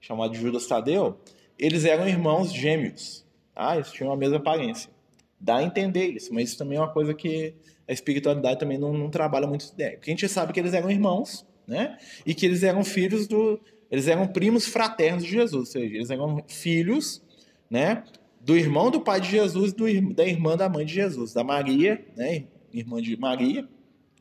chamado 0.00 0.32
de 0.32 0.40
Judas 0.40 0.66
Tadeu, 0.66 1.18
eles 1.58 1.84
eram 1.84 2.08
irmãos 2.08 2.52
gêmeos. 2.52 3.24
Ah, 3.54 3.76
eles 3.76 3.90
tinham 3.90 4.12
a 4.12 4.16
mesma 4.16 4.36
aparência. 4.36 4.90
Dá 5.38 5.56
a 5.56 5.62
entender 5.62 6.06
isso, 6.08 6.32
mas 6.32 6.50
isso 6.50 6.58
também 6.58 6.78
é 6.78 6.80
uma 6.80 6.92
coisa 6.92 7.14
que 7.14 7.54
a 7.88 7.92
espiritualidade 7.92 8.58
também 8.58 8.78
não, 8.78 8.92
não 8.92 9.10
trabalha 9.10 9.46
muito 9.46 9.66
ideia. 9.72 9.92
Porque 9.92 10.10
a 10.10 10.14
gente 10.14 10.28
sabe 10.28 10.52
que 10.52 10.60
eles 10.60 10.74
eram 10.74 10.90
irmãos, 10.90 11.46
né? 11.66 11.98
E 12.24 12.34
que 12.34 12.46
eles 12.46 12.62
eram 12.62 12.84
filhos 12.84 13.26
do. 13.26 13.60
Eles 13.90 14.08
eram 14.08 14.26
primos 14.26 14.66
fraternos 14.66 15.24
de 15.24 15.30
Jesus, 15.30 15.52
ou 15.54 15.64
seja, 15.64 15.94
eles 15.94 16.10
eram 16.10 16.42
filhos, 16.48 17.22
né? 17.70 18.02
Do 18.46 18.56
irmão 18.56 18.92
do 18.92 19.00
pai 19.00 19.20
de 19.20 19.28
Jesus 19.28 19.74
e 19.76 20.00
da 20.14 20.24
irmã 20.24 20.56
da 20.56 20.68
mãe 20.68 20.86
de 20.86 20.94
Jesus, 20.94 21.32
da 21.32 21.42
Maria, 21.42 22.06
né? 22.16 22.44
Irmã 22.72 23.02
de 23.02 23.16
Maria, 23.16 23.68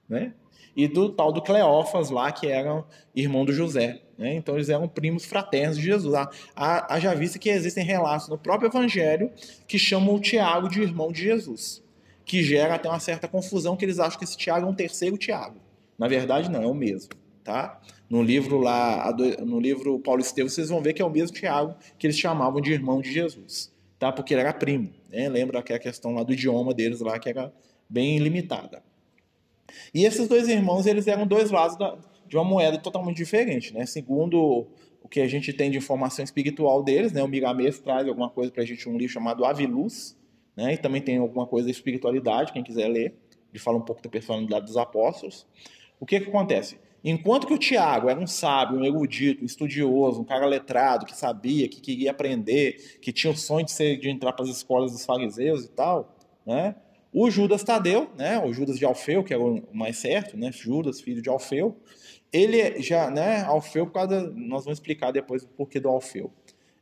né? 0.09 0.33
E 0.75 0.88
do 0.88 1.09
tal 1.09 1.31
do 1.31 1.43
Cleófas 1.43 2.09
lá, 2.09 2.31
que 2.31 2.47
era 2.47 2.83
irmão 3.15 3.45
do 3.45 3.53
José. 3.53 4.01
Né? 4.17 4.33
Então 4.33 4.55
eles 4.55 4.67
eram 4.67 4.88
primos 4.88 5.25
fraternos 5.25 5.77
de 5.77 5.83
Jesus. 5.83 6.15
Há, 6.55 6.99
já 6.99 7.13
visto 7.13 7.38
que 7.38 7.49
existem 7.49 7.85
relatos 7.85 8.27
no 8.27 8.35
próprio 8.35 8.67
Evangelho 8.67 9.29
que 9.67 9.77
chamam 9.77 10.15
o 10.15 10.19
Tiago 10.19 10.69
de 10.69 10.81
irmão 10.81 11.11
de 11.11 11.21
Jesus, 11.21 11.83
que 12.25 12.41
gera 12.41 12.73
até 12.73 12.89
uma 12.89 12.99
certa 12.99 13.27
confusão 13.27 13.77
que 13.77 13.85
eles 13.85 13.99
acham 13.99 14.17
que 14.17 14.25
esse 14.25 14.35
Tiago 14.35 14.65
é 14.65 14.69
um 14.69 14.73
terceiro 14.73 15.19
Tiago. 15.19 15.59
Na 15.99 16.07
verdade, 16.07 16.49
não, 16.49 16.63
é 16.63 16.67
o 16.67 16.73
mesmo. 16.73 17.11
Tá? 17.43 17.79
No 18.09 18.23
livro 18.23 18.57
lá, 18.57 19.15
no 19.45 19.59
livro 19.59 19.99
Paulo 19.99 20.19
Estevam, 20.19 20.49
vocês 20.49 20.69
vão 20.69 20.81
ver 20.81 20.93
que 20.93 21.01
é 21.03 21.05
o 21.05 21.11
mesmo 21.11 21.38
Tiago 21.38 21.75
que 21.99 22.07
eles 22.07 22.17
chamavam 22.17 22.59
de 22.59 22.73
irmão 22.73 22.99
de 23.01 23.13
Jesus, 23.13 23.71
tá? 23.99 24.12
Porque 24.12 24.34
ele 24.34 24.41
era 24.41 24.53
primo, 24.53 24.93
né? 25.10 25.29
Lembra 25.29 25.62
que 25.63 25.73
a 25.73 25.79
questão 25.79 26.13
lá 26.13 26.23
do 26.23 26.34
idioma 26.34 26.73
deles 26.73 26.99
lá 26.99 27.17
que 27.19 27.29
era 27.29 27.53
bem 27.89 28.17
limitada. 28.19 28.84
E 29.93 30.05
esses 30.05 30.27
dois 30.27 30.47
irmãos, 30.47 30.86
eles 30.86 31.08
eram 31.08 31.25
dois 31.25 31.51
lados 31.51 31.77
da, 31.77 31.97
de 32.27 32.36
uma 32.36 32.43
moeda 32.43 32.77
totalmente 32.77 33.17
diferente, 33.17 33.73
né? 33.73 33.86
Segundo 33.86 34.67
o 35.01 35.08
que 35.08 35.21
a 35.21 35.27
gente 35.27 35.53
tem 35.53 35.69
de 35.69 35.77
informação 35.77 36.23
espiritual 36.23 36.84
deles, 36.84 37.12
né? 37.12 37.23
O 37.23 37.27
Miramês 37.27 37.79
traz 37.79 38.08
alguma 38.08 38.29
coisa 38.29 38.51
para 38.51 38.63
a 38.63 38.65
gente, 38.65 38.88
um 38.89 38.97
livro 38.97 39.13
chamado 39.13 39.45
Aviluz, 39.45 40.17
né? 40.55 40.73
E 40.73 40.77
também 40.77 41.01
tem 41.01 41.17
alguma 41.17 41.45
coisa 41.45 41.65
da 41.65 41.71
espiritualidade, 41.71 42.51
quem 42.51 42.63
quiser 42.63 42.88
ler. 42.88 43.15
Ele 43.51 43.60
fala 43.60 43.77
um 43.77 43.81
pouco 43.81 44.01
da 44.01 44.10
personalidade 44.10 44.65
dos 44.65 44.77
apóstolos. 44.77 45.47
O 45.99 46.05
que 46.05 46.19
que 46.19 46.29
acontece? 46.29 46.77
Enquanto 47.08 47.46
que 47.46 47.54
o 47.54 47.58
Tiago 47.60 48.10
era 48.10 48.20
um 48.20 48.26
sábio, 48.26 48.80
um 48.80 48.84
erudito, 48.84 49.44
um 49.44 49.46
estudioso, 49.46 50.22
um 50.22 50.24
cara 50.24 50.48
letrado, 50.48 51.06
que 51.06 51.15
sabia, 51.15 51.70
que 51.70 51.80
queria 51.80 52.10
aprender, 52.10 52.98
que 53.00 53.13
tinha 53.13 53.32
o 53.32 53.38
sonho 53.38 53.63
de, 53.63 53.72
ser, 53.72 53.98
de 53.98 54.10
entrar 54.10 54.34
para 54.34 54.44
as 54.44 54.50
escolas 54.50 54.91
dos 54.91 55.06
fariseus 55.06 55.65
e 55.65 55.70
tal, 55.70 56.18
né? 56.44 56.74
O 57.13 57.30
Judas 57.30 57.63
Tadeu, 57.63 58.10
né, 58.18 58.44
o 58.44 58.52
Judas 58.52 58.80
de 58.80 58.84
Alfeu, 58.84 59.24
que 59.24 59.34
é 59.34 59.38
o 59.38 59.62
mais 59.72 59.98
certo, 59.98 60.36
né, 60.36 60.52
Judas, 60.52 61.00
filho 61.00 61.22
de 61.22 61.30
Alfeu, 61.30 61.78
ele 62.34 62.82
já, 62.82 63.10
né, 63.12 63.44
Alfeu, 63.44 63.86
por 63.86 63.94
causa, 63.94 64.22
nós 64.36 64.65
vamos 64.65 64.80
explicar 64.80 65.12
depois 65.12 65.44
o 65.44 65.48
porquê 65.48 65.80
do 65.80 65.88
Alfeu. 65.88 66.34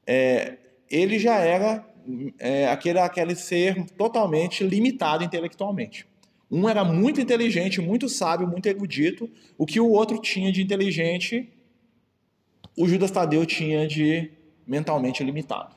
É, 0.08 0.58
ele 0.90 1.20
já 1.20 1.36
era 1.36 1.86
é, 2.40 2.68
aquele, 2.68 2.98
aquele 2.98 3.36
ser 3.36 3.86
totalmente 3.92 4.64
limitado 4.64 5.24
intelectualmente. 5.24 6.08
Um 6.54 6.70
era 6.70 6.84
muito 6.84 7.20
inteligente, 7.20 7.82
muito 7.82 8.08
sábio, 8.08 8.48
muito 8.48 8.68
erudito. 8.68 9.28
O 9.58 9.66
que 9.66 9.80
o 9.80 9.89
outro 9.89 10.22
tinha 10.22 10.52
de 10.52 10.62
inteligente, 10.62 11.52
o 12.78 12.88
Judas 12.88 13.10
Tadeu 13.10 13.44
tinha 13.44 13.88
de 13.88 14.32
mentalmente 14.68 15.24
limitado. 15.24 15.76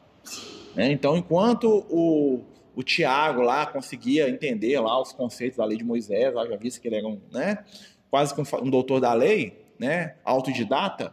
É, 0.76 0.92
então, 0.92 1.16
enquanto 1.16 1.86
o, 1.88 2.44
o 2.74 2.82
Tiago 2.82 3.40
lá 3.40 3.64
conseguia 3.64 4.28
entender 4.28 4.78
lá 4.78 5.00
os 5.00 5.12
conceitos 5.12 5.56
da 5.56 5.64
lei 5.64 5.78
de 5.78 5.84
Moisés, 5.84 6.34
lá 6.34 6.46
já 6.46 6.56
visto 6.56 6.78
que 6.78 6.88
ele 6.88 6.96
era 6.96 7.08
um, 7.08 7.18
né, 7.32 7.64
quase 8.10 8.34
um 8.60 8.68
doutor 8.68 9.00
da 9.00 9.14
lei, 9.14 9.64
né, 9.78 10.16
autodidata, 10.22 11.10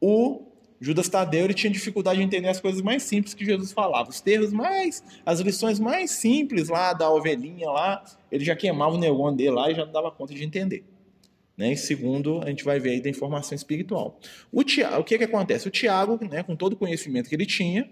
o 0.00 0.40
Judas 0.80 1.08
Tadeu 1.08 1.44
ele 1.44 1.54
tinha 1.54 1.70
dificuldade 1.70 2.18
de 2.18 2.24
entender 2.24 2.48
as 2.48 2.60
coisas 2.60 2.82
mais 2.82 3.02
simples 3.02 3.34
que 3.34 3.44
Jesus 3.44 3.72
falava, 3.72 4.10
os 4.10 4.20
termos 4.20 4.52
mais, 4.52 5.02
as 5.24 5.40
lições 5.40 5.80
mais 5.80 6.10
simples 6.10 6.68
lá 6.68 6.92
da 6.92 7.10
ovelhinha 7.10 7.70
lá, 7.70 8.04
ele 8.30 8.44
já 8.44 8.54
queimava 8.54 8.94
o 8.94 8.98
neurônio 8.98 9.36
dele 9.36 9.50
lá 9.50 9.70
e 9.70 9.74
já 9.74 9.84
não 9.84 9.92
dava 9.92 10.10
conta 10.10 10.34
de 10.34 10.44
entender. 10.44 10.84
Né? 11.56 11.72
E 11.72 11.76
segundo, 11.76 12.42
a 12.42 12.48
gente 12.48 12.62
vai 12.62 12.78
ver 12.78 12.90
aí 12.90 13.00
da 13.00 13.08
informação 13.08 13.54
espiritual. 13.54 14.18
O, 14.52 14.62
Tiago, 14.62 15.00
o 15.00 15.04
que, 15.04 15.16
que 15.16 15.24
acontece? 15.24 15.66
O 15.66 15.70
Tiago, 15.70 16.22
né, 16.30 16.42
com 16.42 16.54
todo 16.54 16.74
o 16.74 16.76
conhecimento 16.76 17.28
que 17.28 17.34
ele 17.34 17.46
tinha, 17.46 17.90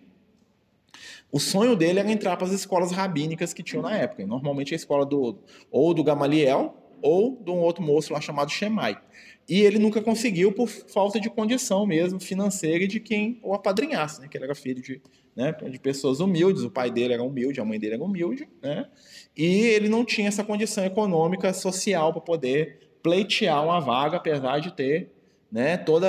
o 1.32 1.40
sonho 1.40 1.74
dele 1.74 1.98
era 1.98 2.10
entrar 2.10 2.36
para 2.36 2.46
as 2.46 2.52
escolas 2.52 2.92
rabínicas 2.92 3.52
que 3.52 3.62
tinham 3.62 3.82
na 3.82 3.96
época. 3.96 4.26
Normalmente 4.26 4.74
a 4.74 4.76
escola 4.76 5.04
do 5.06 5.38
ou 5.70 5.94
do 5.94 6.04
Gamaliel 6.04 6.76
ou 7.02 7.36
de 7.42 7.50
um 7.50 7.58
outro 7.58 7.82
moço 7.82 8.12
lá 8.12 8.20
chamado 8.20 8.50
Shemai. 8.50 8.96
E 9.48 9.60
ele 9.60 9.78
nunca 9.78 10.00
conseguiu 10.00 10.52
por 10.52 10.68
falta 10.68 11.20
de 11.20 11.28
condição 11.28 11.86
mesmo 11.86 12.18
financeira 12.18 12.86
de 12.88 12.98
quem 12.98 13.38
o 13.42 13.52
apadrinhasse, 13.52 14.20
né? 14.20 14.28
Que 14.28 14.38
ele 14.38 14.44
era 14.44 14.54
filho 14.54 14.82
de, 14.82 15.02
né, 15.36 15.52
de 15.52 15.78
pessoas 15.78 16.20
humildes, 16.20 16.62
o 16.62 16.70
pai 16.70 16.90
dele 16.90 17.14
era 17.14 17.22
humilde, 17.22 17.60
a 17.60 17.64
mãe 17.64 17.78
dele 17.78 17.94
era 17.94 18.02
humilde, 18.02 18.48
né? 18.62 18.88
E 19.36 19.44
ele 19.44 19.88
não 19.88 20.04
tinha 20.04 20.28
essa 20.28 20.44
condição 20.44 20.84
econômica, 20.84 21.52
social 21.52 22.12
para 22.12 22.22
poder 22.22 22.78
pleitear 23.02 23.62
uma 23.62 23.80
vaga, 23.80 24.16
apesar 24.16 24.60
de 24.60 24.72
ter, 24.72 25.12
né, 25.52 25.76
todo 25.76 26.06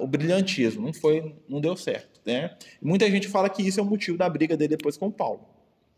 o 0.00 0.06
brilhantismo. 0.06 0.86
Não 0.86 0.92
foi, 0.94 1.34
não 1.48 1.60
deu 1.60 1.76
certo, 1.76 2.20
né? 2.24 2.56
Muita 2.80 3.10
gente 3.10 3.26
fala 3.26 3.48
que 3.48 3.66
isso 3.66 3.80
é 3.80 3.82
o 3.82 3.86
motivo 3.86 4.16
da 4.16 4.28
briga 4.28 4.56
dele 4.56 4.76
depois 4.76 4.96
com 4.96 5.10
Paulo, 5.10 5.40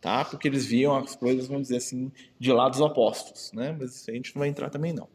tá? 0.00 0.24
Porque 0.24 0.48
eles 0.48 0.64
viam 0.64 0.96
as 0.96 1.14
coisas, 1.14 1.48
vamos 1.48 1.64
dizer 1.64 1.76
assim, 1.76 2.10
de 2.38 2.50
lados 2.50 2.80
opostos, 2.80 3.52
né? 3.52 3.76
Mas 3.78 4.08
a 4.08 4.12
gente 4.12 4.34
não 4.34 4.40
vai 4.40 4.48
entrar 4.48 4.70
também 4.70 4.94
não, 4.94 5.06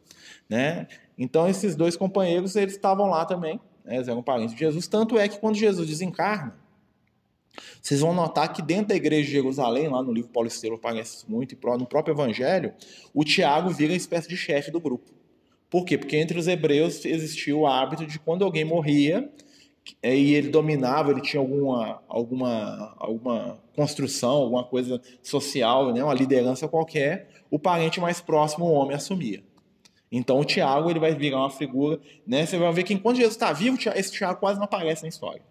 né? 0.49 0.88
Então, 1.17 1.47
esses 1.47 1.75
dois 1.75 1.95
companheiros, 1.95 2.55
eles 2.55 2.73
estavam 2.73 3.07
lá 3.07 3.25
também, 3.25 3.59
né? 3.86 3.95
eles 3.95 4.07
eram 4.07 4.23
parentes 4.23 4.53
de 4.53 4.59
Jesus. 4.59 4.88
Tanto 4.88 5.17
é 5.17 5.27
que 5.27 5.39
quando 5.39 5.55
Jesus 5.55 5.88
desencarna, 5.88 6.55
Vocês 7.81 7.99
vão 7.99 8.13
notar 8.13 8.51
que 8.51 8.62
dentro 8.62 8.88
da 8.88 8.95
igreja 8.95 9.25
de 9.25 9.31
Jerusalém, 9.31 9.88
lá 9.88 10.01
no 10.01 10.12
livro 10.12 10.31
Paulo 10.31 10.47
Estevam 10.47 10.77
aparece 10.77 11.29
muito, 11.29 11.53
e 11.53 11.77
no 11.77 11.86
próprio 11.86 12.13
evangelho, 12.13 12.73
o 13.13 13.23
Tiago 13.23 13.69
vira 13.69 13.91
uma 13.91 13.97
espécie 13.97 14.27
de 14.27 14.36
chefe 14.36 14.71
do 14.71 14.79
grupo. 14.79 15.12
Por 15.69 15.86
quê? 15.86 15.97
Porque 15.97 16.17
entre 16.17 16.38
os 16.38 16.47
hebreus 16.47 17.03
existia 17.05 17.55
o 17.55 17.67
hábito 17.67 18.05
de 18.05 18.19
quando 18.19 18.43
alguém 18.43 18.63
morria 18.65 19.29
e 20.01 20.33
ele 20.33 20.49
dominava, 20.49 21.12
ele 21.12 21.21
tinha 21.21 21.41
alguma, 21.41 22.01
alguma, 22.07 22.95
alguma 22.97 23.59
construção, 23.75 24.31
alguma 24.31 24.63
coisa 24.63 25.01
social, 25.21 25.91
né, 25.93 26.03
uma 26.03 26.13
liderança 26.13 26.67
qualquer, 26.67 27.27
o 27.51 27.59
parente 27.59 27.99
mais 27.99 28.21
próximo, 28.21 28.65
o 28.65 28.71
homem, 28.71 28.95
assumia. 28.95 29.43
Então 30.15 30.39
o 30.39 30.45
Tiago 30.45 30.91
ele 30.91 30.99
vai 30.99 31.15
virar 31.15 31.39
uma 31.39 31.49
figura, 31.49 31.99
né? 32.26 32.45
Você 32.45 32.56
vai 32.56 32.71
ver 32.71 32.84
que 32.84 32.93
enquanto 32.93 33.17
Jesus 33.17 33.34
está 33.34 33.52
vivo, 33.52 33.80
esse 33.95 34.12
Tiago 34.12 34.39
quase 34.39 34.60
não 34.60 34.65
aparece 34.65 35.02
na 35.02 35.10
história. 35.10 35.41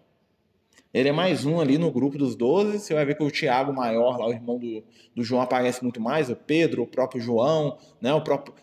Ele 0.93 1.09
é 1.09 1.11
mais 1.11 1.43
um 1.43 1.59
ali 1.59 1.77
no 1.77 1.91
grupo 1.91 2.17
dos 2.17 2.33
doze. 2.33 2.79
Você 2.79 2.93
vai 2.93 3.05
ver 3.05 3.17
que 3.17 3.23
o 3.23 3.29
Tiago 3.29 3.73
maior, 3.73 4.17
lá, 4.17 4.25
o 4.25 4.31
irmão 4.31 4.57
do, 4.57 4.81
do 5.13 5.21
João, 5.21 5.41
aparece 5.41 5.83
muito 5.83 5.99
mais, 5.99 6.29
o 6.29 6.35
Pedro, 6.35 6.83
o 6.83 6.87
próprio 6.87 7.21
João, 7.21 7.77
né? 7.99 8.13
O 8.13 8.21
próprio... 8.21 8.55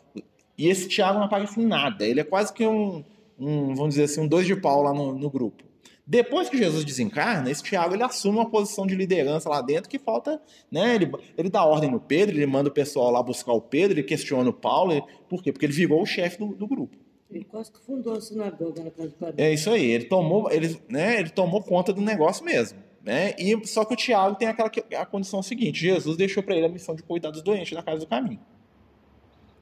E 0.56 0.68
esse 0.68 0.88
Tiago 0.88 1.18
não 1.18 1.26
aparece 1.26 1.60
em 1.60 1.66
nada. 1.66 2.06
Ele 2.06 2.20
é 2.20 2.24
quase 2.24 2.50
que 2.50 2.66
um, 2.66 3.04
um 3.38 3.74
vamos 3.74 3.90
dizer 3.90 4.04
assim, 4.04 4.22
um 4.22 4.28
dois 4.28 4.46
de 4.46 4.56
pau 4.56 4.82
lá 4.82 4.94
no, 4.94 5.12
no 5.12 5.28
grupo. 5.28 5.64
Depois 6.10 6.48
que 6.48 6.58
Jesus 6.58 6.84
desencarna, 6.84 7.48
esse 7.48 7.62
Tiago 7.62 7.94
ele 7.94 8.02
assume 8.02 8.38
uma 8.38 8.50
posição 8.50 8.84
de 8.84 8.96
liderança 8.96 9.48
lá 9.48 9.62
dentro 9.62 9.88
que 9.88 9.96
falta, 9.96 10.42
né? 10.68 10.96
Ele, 10.96 11.08
ele 11.38 11.48
dá 11.48 11.64
ordem 11.64 11.88
no 11.88 12.00
Pedro, 12.00 12.36
ele 12.36 12.46
manda 12.46 12.68
o 12.68 12.72
pessoal 12.72 13.12
lá 13.12 13.22
buscar 13.22 13.52
o 13.52 13.60
Pedro, 13.60 13.96
ele 13.96 14.02
questiona 14.02 14.50
o 14.50 14.52
Paulo. 14.52 14.90
Ele, 14.90 15.04
por 15.28 15.40
quê? 15.40 15.52
Porque 15.52 15.66
ele 15.66 15.72
virou 15.72 16.02
o 16.02 16.06
chefe 16.06 16.36
do, 16.36 16.48
do 16.48 16.66
grupo. 16.66 16.96
Ele 17.30 17.44
quase 17.44 17.70
que 17.70 17.78
fundou 17.78 18.14
a 18.14 18.20
sinagoga 18.20 18.82
na 18.82 18.90
casa 18.90 19.08
do 19.10 19.14
Padre. 19.14 19.40
É 19.40 19.54
isso 19.54 19.70
aí, 19.70 19.88
ele 19.88 20.06
tomou, 20.06 20.50
ele, 20.50 20.80
né, 20.88 21.20
ele 21.20 21.30
tomou 21.30 21.62
conta 21.62 21.92
do 21.92 22.00
negócio 22.00 22.44
mesmo. 22.44 22.80
Né? 23.04 23.32
E, 23.38 23.64
só 23.68 23.84
que 23.84 23.94
o 23.94 23.96
Tiago 23.96 24.34
tem 24.34 24.48
aquela 24.48 24.68
a 24.98 25.06
condição 25.06 25.40
seguinte: 25.44 25.80
Jesus 25.80 26.16
deixou 26.16 26.42
para 26.42 26.56
ele 26.56 26.66
a 26.66 26.70
missão 26.70 26.96
de 26.96 27.04
cuidar 27.04 27.30
dos 27.30 27.40
doentes 27.40 27.70
na 27.70 27.84
casa 27.84 28.00
do 28.00 28.08
caminho. 28.08 28.40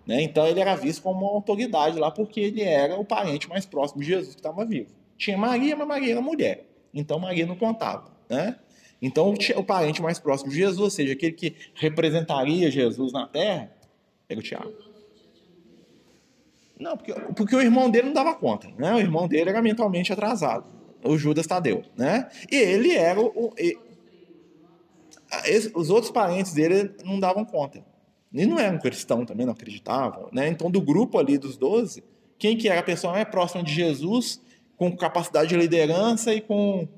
Né? 0.06 0.22
Então 0.22 0.46
ele 0.46 0.60
era 0.60 0.74
visto 0.74 1.02
como 1.02 1.26
uma 1.26 1.34
autoridade 1.34 1.98
lá 1.98 2.10
porque 2.10 2.40
ele 2.40 2.62
era 2.62 2.98
o 2.98 3.04
parente 3.04 3.46
mais 3.50 3.66
próximo 3.66 4.00
de 4.00 4.06
Jesus 4.06 4.34
que 4.34 4.40
estava 4.40 4.64
vivo. 4.64 4.96
Tinha 5.18 5.36
Maria, 5.36 5.76
mas 5.76 5.86
Maria 5.86 6.12
era 6.12 6.22
mulher. 6.22 6.64
Então 6.94 7.18
Maria 7.18 7.44
não 7.44 7.56
contava. 7.56 8.10
Né? 8.30 8.56
Então 9.02 9.34
o, 9.56 9.64
parente 9.64 10.00
mais 10.00 10.18
próximo 10.18 10.50
de 10.50 10.56
Jesus, 10.56 10.78
ou 10.78 10.90
seja, 10.90 11.12
aquele 11.12 11.32
que 11.32 11.54
representaria 11.74 12.70
Jesus 12.70 13.12
na 13.12 13.26
terra, 13.26 13.70
era 14.28 14.38
o 14.38 14.42
Tiago. 14.42 14.72
Não, 16.78 16.96
porque, 16.96 17.12
porque 17.12 17.56
o 17.56 17.60
irmão 17.60 17.90
dele 17.90 18.06
não 18.06 18.14
dava 18.14 18.34
conta, 18.34 18.68
né? 18.78 18.94
O 18.94 19.00
irmão 19.00 19.26
dele 19.26 19.50
era 19.50 19.60
mentalmente 19.60 20.12
atrasado, 20.12 20.64
o 21.02 21.18
Judas 21.18 21.46
Tadeu, 21.46 21.82
né? 21.96 22.28
E 22.50 22.54
ele 22.54 22.94
era 22.94 23.20
o... 23.20 23.52
E, 23.58 23.76
os 25.74 25.90
outros 25.90 26.10
parentes 26.10 26.54
dele 26.54 26.94
não 27.04 27.18
davam 27.18 27.44
conta. 27.44 27.84
E 28.32 28.46
não 28.46 28.58
eram 28.58 28.78
cristão 28.78 29.26
também, 29.26 29.44
não 29.44 29.52
acreditavam, 29.52 30.28
né? 30.32 30.48
Então, 30.48 30.70
do 30.70 30.80
grupo 30.80 31.18
ali 31.18 31.36
dos 31.36 31.56
doze, 31.56 32.04
quem 32.38 32.56
que 32.56 32.68
era 32.68 32.80
a 32.80 32.84
pessoa 32.84 33.12
mais 33.12 33.28
próxima 33.28 33.62
de 33.62 33.72
Jesus, 33.72 34.40
com 34.78 34.96
capacidade 34.96 35.48
de 35.48 35.56
liderança 35.56 36.32
e 36.32 36.40
com 36.40 36.88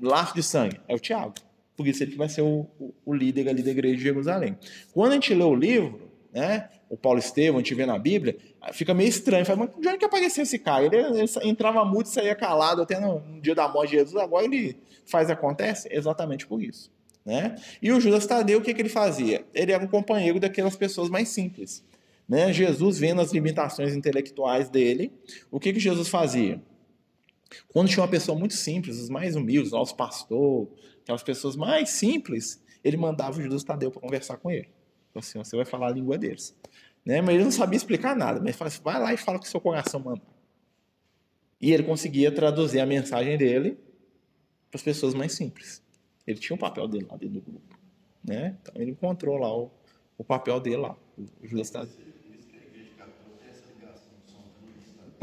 laço 0.00 0.34
de 0.34 0.42
sangue? 0.42 0.78
É 0.86 0.94
o 0.94 0.98
Tiago. 1.00 1.34
Por 1.76 1.88
isso 1.88 2.04
ele 2.04 2.12
que 2.12 2.18
vai 2.18 2.28
ser 2.28 2.42
o, 2.42 2.66
o, 2.78 2.94
o 3.04 3.12
líder 3.12 3.48
ali 3.48 3.62
da 3.62 3.72
igreja 3.72 3.96
de 3.96 4.02
Jerusalém. 4.02 4.56
Quando 4.92 5.12
a 5.12 5.14
gente 5.14 5.34
lê 5.34 5.42
o 5.42 5.54
livro, 5.54 6.12
né? 6.32 6.68
O 6.90 6.96
Paulo 6.96 7.18
Estevão, 7.18 7.56
a 7.56 7.60
gente 7.60 7.74
vê 7.74 7.86
na 7.86 7.98
Bíblia, 7.98 8.36
fica 8.72 8.92
meio 8.92 9.08
estranho. 9.08 9.46
Fala, 9.46 9.60
mas 9.60 9.80
de 9.80 9.88
onde 9.88 9.98
que 9.98 10.04
apareceu 10.04 10.42
esse 10.42 10.58
cara? 10.58 10.84
Ele, 10.84 10.96
ele 10.96 11.24
entrava 11.44 11.84
mudo 11.84 12.06
e 12.06 12.08
saía 12.08 12.34
calado 12.34 12.82
até 12.82 13.00
no, 13.00 13.20
no, 13.20 13.40
dia 13.40 13.54
da 13.54 13.68
morte 13.68 13.90
de 13.90 13.96
Jesus, 13.96 14.16
agora 14.16 14.44
ele 14.44 14.76
faz 15.06 15.30
acontece 15.30 15.88
exatamente 15.90 16.46
por 16.46 16.62
isso. 16.62 16.92
Né? 17.24 17.56
E 17.80 17.90
o 17.90 18.00
Judas 18.00 18.26
Tadeu, 18.26 18.58
o 18.58 18.62
que, 18.62 18.74
que 18.74 18.82
ele 18.82 18.88
fazia? 18.88 19.44
Ele 19.54 19.72
era 19.72 19.82
um 19.82 19.86
companheiro 19.86 20.38
daquelas 20.38 20.76
pessoas 20.76 21.08
mais 21.08 21.28
simples. 21.28 21.82
Né? 22.28 22.52
Jesus, 22.52 22.98
vendo 22.98 23.20
as 23.20 23.32
limitações 23.32 23.94
intelectuais 23.94 24.68
dele, 24.68 25.12
o 25.50 25.58
que, 25.58 25.72
que 25.72 25.80
Jesus 25.80 26.08
fazia? 26.08 26.60
Quando 27.68 27.88
tinha 27.88 28.02
uma 28.02 28.08
pessoa 28.08 28.38
muito 28.38 28.54
simples, 28.54 28.98
os 28.98 29.08
mais 29.08 29.36
humildes, 29.36 29.72
os 29.72 29.92
pastores, 29.92 30.68
aquelas 31.02 31.22
pessoas 31.22 31.56
mais 31.56 31.90
simples, 31.90 32.62
ele 32.82 32.96
mandava 32.96 33.38
o 33.38 33.42
Judas 33.42 33.64
Tadeu 33.64 33.90
para 33.90 34.00
conversar 34.00 34.36
com 34.36 34.50
ele. 34.50 34.68
Então, 35.10 35.20
assim, 35.20 35.38
você 35.38 35.56
vai 35.56 35.64
falar 35.64 35.88
a 35.88 35.90
língua 35.90 36.18
deles. 36.18 36.56
Né? 37.04 37.20
Mas 37.20 37.34
ele 37.34 37.44
não 37.44 37.50
sabia 37.50 37.76
explicar 37.76 38.16
nada. 38.16 38.38
Mas 38.40 38.48
ele 38.48 38.56
falou 38.56 38.68
assim, 38.68 38.82
vai 38.82 39.00
lá 39.00 39.12
e 39.14 39.16
fala 39.16 39.38
o 39.38 39.44
seu 39.44 39.60
coração 39.60 40.00
manda. 40.00 40.22
E 41.60 41.72
ele 41.72 41.82
conseguia 41.82 42.32
traduzir 42.32 42.80
a 42.80 42.86
mensagem 42.86 43.38
dele 43.38 43.78
para 44.70 44.78
as 44.78 44.82
pessoas 44.82 45.14
mais 45.14 45.32
simples. 45.32 45.82
Ele 46.26 46.38
tinha 46.38 46.54
um 46.54 46.58
papel 46.58 46.88
dele 46.88 47.06
lá 47.08 47.16
dentro 47.16 47.36
do 47.36 47.40
grupo. 47.40 47.78
Né? 48.22 48.56
Então 48.60 48.74
ele 48.80 48.90
encontrou 48.90 49.36
lá 49.36 49.56
o, 49.56 49.70
o 50.18 50.24
papel 50.24 50.58
dele 50.60 50.78
lá. 50.78 50.96
O 51.16 51.46
Judas 51.46 51.70
Tadeu. 51.70 52.13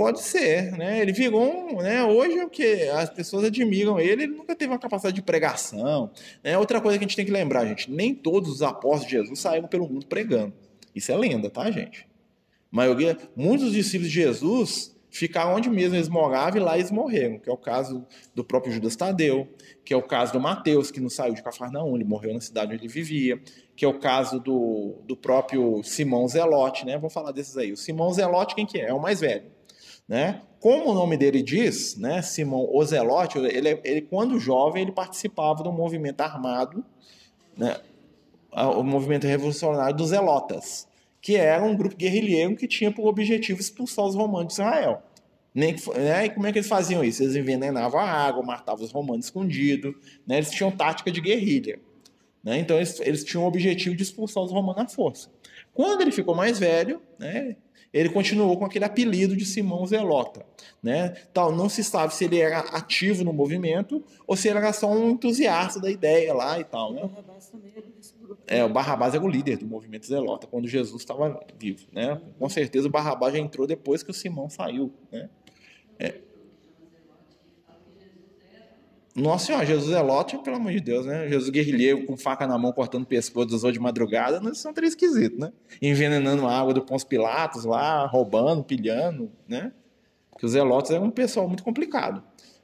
Pode 0.02 0.22
ser, 0.24 0.72
né? 0.72 1.00
Ele 1.00 1.14
virou 1.14 1.44
um, 1.44 1.78
né? 1.78 2.04
Hoje 2.04 2.40
é 2.40 2.44
o 2.44 2.50
que 2.50 2.90
as 2.90 3.10
pessoas 3.10 3.44
admiram 3.44 4.00
ele, 4.00 4.24
ele 4.24 4.34
nunca 4.36 4.56
teve 4.56 4.74
uma 4.74 4.80
capacidade 4.80 5.14
de 5.14 5.22
pregação. 5.22 6.10
Né? 6.44 6.58
Outra 6.58 6.82
coisa 6.82 6.98
que 6.98 7.06
a 7.06 7.08
gente 7.08 7.16
tem 7.16 7.24
que 7.24 7.32
lembrar, 7.32 7.66
gente, 7.68 7.92
nem 7.92 8.16
todos 8.16 8.50
os 8.50 8.62
apóstolos 8.64 9.06
de 9.06 9.12
Jesus 9.12 9.40
saíram 9.40 9.68
pelo 9.68 9.88
mundo 9.88 10.08
pregando. 10.08 10.54
Isso 10.96 11.12
é 11.12 11.16
lenda, 11.16 11.52
tá, 11.52 11.70
gente? 11.70 12.08
A 12.72 12.76
maioria, 12.76 13.16
muitos 13.36 13.74
discípulos 13.74 14.12
de 14.12 14.22
Jesus 14.22 14.96
ficaram 15.12 15.56
onde 15.56 15.70
mesmo 15.70 15.96
eles 15.96 16.08
moravam 16.08 16.60
e 16.60 16.64
lá 16.64 16.78
eles 16.78 16.90
morreram, 16.90 17.38
que 17.38 17.50
é 17.50 17.54
o 17.54 17.58
caso 17.58 18.04
do 18.34 18.44
próprio 18.44 18.74
Judas 18.74 18.96
Tadeu, 18.96 19.48
que 19.84 19.94
é 19.94 19.98
o 19.98 20.02
caso 20.02 20.32
do 20.34 20.40
Mateus, 20.40 20.90
que 20.90 21.02
não 21.02 21.10
saiu 21.10 21.34
de 21.34 21.44
Cafarnaum, 21.44 21.96
ele 21.96 22.06
morreu 22.06 22.34
na 22.34 22.40
cidade 22.40 22.74
onde 22.74 22.86
ele 22.86 22.92
vivia, 22.92 23.40
que 23.76 23.84
é 23.84 23.88
o 23.88 24.00
caso 24.00 24.40
do, 24.40 25.02
do 25.06 25.16
próprio 25.16 25.84
Simão 25.84 26.28
Zelote, 26.28 26.86
né? 26.86 26.98
Vamos 26.98 27.14
falar 27.14 27.32
desses 27.32 27.58
aí. 27.58 27.74
O 27.74 27.78
Simão 27.78 28.12
Zelote, 28.14 28.56
quem 28.56 28.66
que 28.66 28.80
é? 28.80 28.88
É 28.88 28.94
o 28.94 29.02
mais 29.02 29.20
velho. 29.20 29.44
Né? 30.12 30.42
Como 30.60 30.92
o 30.92 30.94
nome 30.94 31.16
dele 31.16 31.42
diz, 31.42 31.96
né, 31.96 32.22
Simão 32.22 32.68
Ozelote, 32.76 33.38
ele, 33.38 33.80
ele, 33.82 34.02
quando 34.02 34.38
jovem, 34.42 34.82
ele 34.82 34.92
participava 34.92 35.64
do 35.64 35.72
movimento 35.72 36.20
armado, 36.20 36.84
né, 37.58 37.78
o 38.52 38.84
movimento 38.84 39.26
revolucionário 39.26 39.96
dos 39.96 40.10
Zelotas, 40.10 40.86
que 41.22 41.38
era 41.38 41.64
um 41.64 41.78
grupo 41.78 41.96
guerrilheiro 41.96 42.58
que 42.58 42.68
tinha 42.68 42.92
por 42.92 43.08
objetivo 43.08 43.62
expulsar 43.62 44.04
os 44.04 44.14
romanos 44.14 44.48
de 44.48 44.54
Israel. 44.62 45.02
Nem, 45.56 45.78
né, 45.96 46.26
e 46.26 46.30
como 46.30 46.46
é 46.46 46.52
que 46.52 46.58
eles 46.58 46.68
faziam 46.68 47.02
isso? 47.02 47.24
Eles 47.24 47.38
envenenavam 47.38 47.98
a 47.98 48.04
água, 48.04 48.44
matavam 48.44 48.84
os 48.84 48.92
romanos 48.92 49.28
escondidos, 49.28 49.96
né, 50.28 50.36
eles 50.40 50.52
tinham 50.52 50.72
tática 50.72 51.10
de 51.10 51.22
guerrilha. 51.22 51.80
Né, 52.44 52.60
então 52.60 52.76
eles, 52.76 53.00
eles 53.00 53.24
tinham 53.24 53.46
o 53.46 53.48
objetivo 53.48 53.96
de 53.96 54.04
expulsar 54.04 54.44
os 54.44 54.52
romanos 54.52 54.82
à 54.82 54.88
força. 54.90 55.30
Quando 55.74 56.02
ele 56.02 56.12
ficou 56.12 56.36
mais 56.36 56.60
velho, 56.60 57.02
né, 57.18 57.56
ele 57.94 58.10
continuou 58.10 58.58
com 58.58 58.66
aquele 58.66 58.86
apelido 58.86 59.36
de 59.36 59.46
Simão 59.46 59.86
Zelota. 59.86 60.46
Né? 60.82 61.10
Tal, 61.34 61.56
não 61.56 61.70
se 61.70 61.84
sabe 61.84 62.14
se 62.14 62.26
ele 62.26 62.40
era 62.40 62.60
ativo 62.60 63.24
no 63.24 63.34
movimento 63.34 64.04
ou 64.26 64.36
se 64.36 64.48
ele 64.48 64.58
era 64.58 64.74
só 64.74 64.92
um 64.92 65.12
entusiasta 65.12 65.80
da 65.80 65.92
ideia 65.92 66.34
lá 66.34 66.60
e 66.60 66.64
tal. 66.64 66.94
Né? 66.94 67.10
É, 68.48 68.64
o 68.64 68.70
Barrabás 68.70 69.14
era 69.14 69.24
o 69.24 69.30
líder 69.30 69.58
do 69.58 69.66
movimento 69.66 70.08
Zelota 70.08 70.48
quando 70.48 70.68
Jesus 70.68 71.02
estava 71.02 71.40
vivo. 71.58 71.88
Né? 71.92 72.20
Com 72.40 72.50
certeza 72.50 72.88
o 72.88 72.92
Barrabás 72.92 73.34
já 73.34 73.40
entrou 73.40 73.68
depois 73.68 74.04
que 74.04 74.12
o 74.12 74.14
Simão 74.14 74.50
saiu. 74.50 74.94
Né? 75.12 75.30
É. 76.00 76.31
Nossa 79.16 79.48
Senhora, 79.48 79.66
Jesus 79.66 79.94
é 79.94 80.02
lote, 80.02 80.38
pelo 80.38 80.56
amor 80.56 80.72
de 80.72 80.80
Deus, 80.80 81.06
né? 81.06 81.28
Jesus 81.28 81.50
guerrilheiro 81.50 82.06
com 82.06 82.16
faca 82.16 82.48
na 82.48 82.58
mão, 82.58 82.72
cortando 82.72 83.06
pescoço 83.06 83.48
dos 83.48 83.64
outros 83.64 83.74
de 83.74 83.80
madrugada, 83.80 84.40
não 84.40 84.54
são 84.56 84.74
três 84.74 84.94
esquisitos, 84.94 85.38
né? 85.38 85.52
Envenenando 85.82 86.46
a 86.48 86.58
água 86.58 86.74
do 86.74 86.82
Pons 86.82 87.04
Pilatos 87.04 87.66
lá, 87.66 88.06
roubando, 88.06 88.64
pilhando, 88.64 89.30
né? 89.48 89.74
Que 90.38 90.46
os 90.46 90.54
Zelotes 90.54 90.92
eram 90.92 91.06
um 91.06 91.12
pessoal 91.12 91.46
muito 91.46 91.62
complicado, 91.62 92.24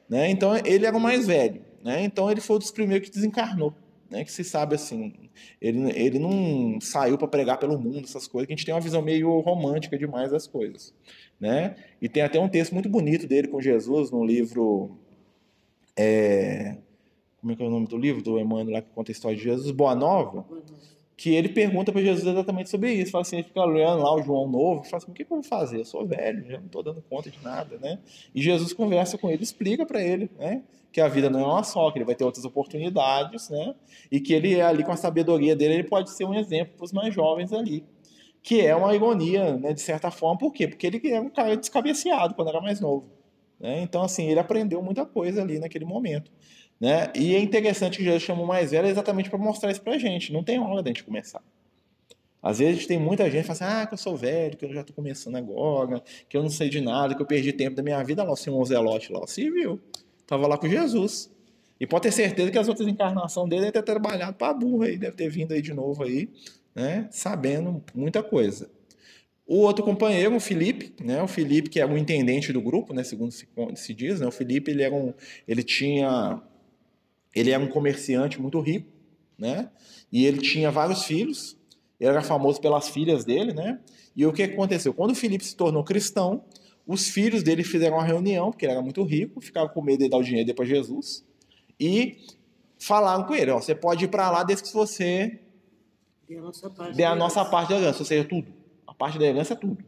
né? 0.10 0.30
Então 0.30 0.56
ele 0.64 0.86
era 0.86 0.96
o 0.96 1.02
mais 1.02 1.28
velho, 1.28 1.62
né? 1.84 2.04
Então 2.04 2.32
ele 2.32 2.40
foi 2.40 2.56
um 2.56 2.60
dos 2.60 2.72
primeiros 2.72 3.10
que 3.10 3.14
desencarnou, 3.14 3.74
né? 4.10 4.24
Que 4.24 4.32
se 4.32 4.44
sabe 4.46 4.76
assim, 4.76 5.14
ele, 5.62 5.92
ele 6.00 6.18
não 6.18 6.80
saiu 6.80 7.18
para 7.18 7.28
pregar 7.28 7.60
pelo 7.60 7.78
mundo, 7.78 8.06
essas 8.06 8.26
coisas, 8.26 8.48
que 8.48 8.54
a 8.54 8.56
gente 8.56 8.66
tem 8.66 8.74
uma 8.74 8.80
visão 8.80 9.02
meio 9.02 9.38
romântica 9.42 9.98
demais 9.98 10.32
das 10.32 10.48
coisas, 10.48 10.94
né? 11.38 11.76
E 12.02 12.08
tem 12.08 12.24
até 12.24 12.40
um 12.40 12.48
texto 12.48 12.72
muito 12.72 12.88
bonito 12.88 13.28
dele 13.28 13.50
com 13.50 13.60
Jesus 13.60 14.12
no 14.12 14.24
livro 14.24 14.98
é, 15.98 16.78
como 17.42 17.52
é 17.52 17.56
que 17.56 17.64
é 17.64 17.66
o 17.66 17.70
nome 17.70 17.88
do 17.88 17.98
livro 17.98 18.22
do 18.22 18.40
Emmanuel 18.40 18.76
lá 18.76 18.82
que 18.82 18.90
conta 18.94 19.12
a 19.12 19.14
história 19.14 19.36
de 19.36 19.44
Jesus, 19.44 19.72
Boa 19.72 19.96
Nova, 19.96 20.46
que 21.18 21.34
ele 21.34 21.50
pergunta 21.50 21.92
para 21.92 22.02
Jesus 22.02 22.26
exatamente 22.28 22.70
sobre 22.70 22.94
isso. 22.94 23.12
Fala 23.12 23.24
assim, 23.24 23.38
ele 23.38 23.48
fica 23.48 23.60
olhando 23.62 24.04
lá 24.04 24.14
o 24.14 24.22
João 24.22 24.48
novo, 24.48 24.84
fala 24.84 24.98
assim, 24.98 25.12
o 25.12 25.14
que, 25.14 25.26
que 25.26 25.34
eu 25.34 25.38
vou 25.38 25.44
fazer? 25.44 25.80
Eu 25.80 25.86
sou 25.86 26.06
velho, 26.06 26.46
já 26.48 26.60
não 26.60 26.68
estou 26.68 26.84
dando 26.84 27.04
conta 27.10 27.32
de 27.32 27.40
nada, 27.44 27.78
né? 27.80 27.98
E 28.36 28.42
Jesus 28.42 28.72
conversa 28.72 29.18
com 29.18 29.30
ele, 29.32 29.42
explica 29.42 29.84
para 29.84 30.00
ele, 30.00 30.30
né? 30.38 30.62
Que 30.92 31.02
a 31.02 31.08
vida 31.08 31.30
não 31.30 31.40
é 31.40 31.46
uma 31.46 31.64
só, 31.64 31.90
que 31.90 31.98
ele 31.98 32.06
vai 32.06 32.14
ter 32.14 32.24
outras 32.24 32.46
oportunidades, 32.46 33.50
né? 33.50 33.74
E 34.12 34.20
que 34.20 34.32
ele 34.34 34.54
é 34.54 34.62
ali 34.62 34.84
com 34.84 34.92
a 34.92 34.98
sabedoria 34.98 35.56
dele, 35.56 35.74
ele 35.76 35.84
pode 35.84 36.12
ser 36.12 36.26
um 36.26 36.36
exemplo 36.36 36.76
para 36.78 36.86
os 36.86 36.94
mais 36.94 37.14
jovens 37.14 37.52
ali. 37.52 37.84
Que 38.44 38.62
é 38.62 38.76
uma 38.76 38.94
ironia, 38.96 39.58
né, 39.58 39.74
de 39.74 39.82
certa 39.82 40.12
forma, 40.12 40.38
por 40.38 40.54
quê? 40.54 40.68
Porque 40.68 40.86
ele 40.86 41.02
era 41.10 41.22
um 41.22 41.30
cara 41.30 41.58
descabeceado 41.58 42.36
quando 42.36 42.50
era 42.50 42.62
mais 42.62 42.80
novo. 42.80 43.17
Né? 43.60 43.82
Então, 43.82 44.04
assim, 44.04 44.28
ele 44.28 44.40
aprendeu 44.40 44.82
muita 44.82 45.06
coisa 45.06 45.42
ali 45.42 45.60
naquele 45.60 45.86
momento. 45.86 46.32
Né? 46.80 47.12
E 47.16 47.36
é 47.36 47.40
interessante 47.40 47.98
que 47.98 48.04
Jesus 48.04 48.24
chamou 48.24 48.46
mais 48.46 48.72
velho 48.72 48.88
exatamente 48.88 49.30
para 49.30 49.40
mostrar 49.40 49.72
isso 49.72 49.82
para 49.82 49.94
a 49.94 49.98
gente. 49.98 50.32
Não 50.32 50.44
tem 50.44 50.60
hora 50.60 50.84
da 50.84 50.90
gente 50.90 51.04
começar. 51.04 51.42
Às 52.42 52.60
vezes 52.60 52.86
tem 52.86 53.00
muita 53.00 53.30
gente 53.30 53.48
que 53.48 53.54
fala 53.54 53.72
assim, 53.72 53.82
ah, 53.82 53.88
que 53.88 53.94
eu 53.96 53.98
sou 53.98 54.16
velho, 54.16 54.56
que 54.56 54.64
eu 54.64 54.74
já 54.74 54.82
estou 54.82 54.96
começando 54.96 55.36
agora, 55.36 56.02
que 56.30 56.38
eu 56.38 56.44
não 56.44 56.50
sei 56.50 56.70
de 56.70 56.80
nada, 56.80 57.16
que 57.16 57.22
eu 57.22 57.26
perdi 57.26 57.52
tempo 57.52 57.76
da 57.76 57.84
minha 57.84 58.02
vida. 58.04 58.24
Lá 58.24 58.32
o 58.32 58.36
Simão 58.36 58.64
Zelote 58.64 59.12
lá, 59.12 59.26
se 59.28 59.50
viu. 59.50 59.82
Estava 60.22 60.48
lá 60.48 60.58
com 60.58 60.70
Jesus. 60.70 61.32
E 61.80 61.86
pode 61.86 62.04
ter 62.04 62.12
certeza 62.12 62.52
que 62.52 62.58
as 62.58 62.68
outras 62.68 62.88
encarnações 62.88 63.50
dele 63.50 63.62
devem 63.62 63.74
ter 63.74 63.84
trabalhado 63.84 64.36
para 64.36 64.54
burro 64.54 64.84
aí, 64.84 64.98
deve 64.98 65.16
ter 65.16 65.30
vindo 65.30 65.54
aí 65.54 65.62
de 65.62 65.74
novo 65.74 66.04
aí, 66.04 66.30
né? 66.74 67.08
Sabendo 67.12 67.84
muita 67.94 68.24
coisa. 68.24 68.70
O 69.48 69.60
outro 69.60 69.84
companheiro, 69.84 70.36
o 70.36 70.40
Felipe, 70.40 70.94
né? 71.02 71.24
O 71.24 71.28
Felipe 71.28 71.70
que 71.70 71.80
é 71.80 71.86
o 71.86 71.98
intendente 71.98 72.52
do 72.52 72.62
grupo, 72.62 72.94
né? 72.94 73.04
Segundo 73.04 73.32
se, 73.32 73.48
se 73.76 73.94
diz, 73.94 74.20
né? 74.20 74.28
O 74.28 74.32
Felipe 74.32 74.72
ele 74.72 74.84
era 74.84 74.94
um, 74.94 75.14
ele 75.48 75.64
tinha, 75.64 76.42
ele 77.34 77.52
era 77.52 77.64
um 77.64 77.68
comerciante 77.68 78.42
muito 78.42 78.60
rico, 78.60 78.90
né? 79.38 79.70
E 80.12 80.26
ele 80.26 80.40
tinha 80.40 80.70
vários 80.70 81.04
filhos. 81.04 81.56
Ele 82.00 82.10
era 82.10 82.22
famoso 82.22 82.60
pelas 82.60 82.90
filhas 82.90 83.24
dele, 83.24 83.54
né? 83.54 83.80
E 84.16 84.26
o 84.26 84.34
que 84.34 84.44
aconteceu? 84.44 84.94
Quando 84.94 85.12
o 85.12 85.16
Felipe 85.16 85.46
se 85.46 85.56
tornou 85.56 85.84
cristão, 85.84 86.44
os 86.86 87.08
filhos 87.10 87.42
dele 87.42 87.64
fizeram 87.64 87.98
uma 87.98 88.06
reunião, 88.06 88.52
porque 88.52 88.66
ele 88.66 88.74
era 88.74 88.82
muito 88.82 89.04
rico, 89.04 89.40
ficava 89.40 89.70
com 89.70 89.82
medo 89.82 90.04
de 90.04 90.10
dar 90.10 90.18
o 90.18 90.24
dinheiro 90.24 90.54
para 90.54 90.66
Jesus 90.66 91.26
e 91.80 92.18
falaram 92.78 93.24
com 93.26 93.36
ele: 93.36 93.52
ó, 93.52 93.62
você 93.62 93.74
pode 93.74 94.06
ir 94.06 94.08
para 94.08 94.30
lá 94.30 94.44
desde 94.44 94.66
que 94.66 94.74
você 94.74 95.40
dê 96.96 97.04
a 97.06 97.16
nossa 97.16 97.46
parte, 97.46 97.70
da 97.70 97.80
herança, 97.80 98.00
ou 98.00 98.06
seja, 98.06 98.24
tudo. 98.26 98.54
Parte 98.98 99.20
da 99.20 99.26
herança 99.26 99.54
é 99.54 99.56
tudo. 99.56 99.84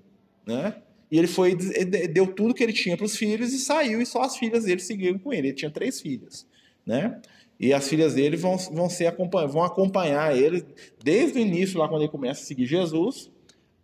Né? 0.46 0.76
E 1.12 1.18
ele 1.18 1.28
foi, 1.28 1.56
deu 1.56 2.28
tudo 2.28 2.54
que 2.54 2.64
ele 2.64 2.74
tinha 2.74 2.96
para 2.96 3.06
os 3.06 3.16
filhos 3.16 3.52
e 3.52 3.60
saiu, 3.60 4.02
e 4.02 4.06
só 4.06 4.22
as 4.22 4.38
filhas 4.38 4.64
dele 4.64 4.80
seguiram 4.80 5.18
com 5.18 5.34
ele. 5.34 5.48
Ele 5.48 5.56
tinha 5.56 5.72
três 5.72 6.00
filhas. 6.00 6.48
Né? 6.86 7.20
E 7.60 7.74
as 7.74 7.88
filhas 7.88 8.14
dele 8.14 8.38
vão, 8.38 8.58
vão, 8.58 8.90
ser, 8.90 9.14
vão 9.50 9.64
acompanhar 9.64 10.38
ele 10.38 10.66
desde 11.04 11.40
o 11.40 11.42
início, 11.42 11.80
lá 11.80 11.90
quando 11.90 12.04
ele 12.04 12.12
começa 12.12 12.42
a 12.42 12.46
seguir 12.46 12.66
Jesus, 12.66 13.30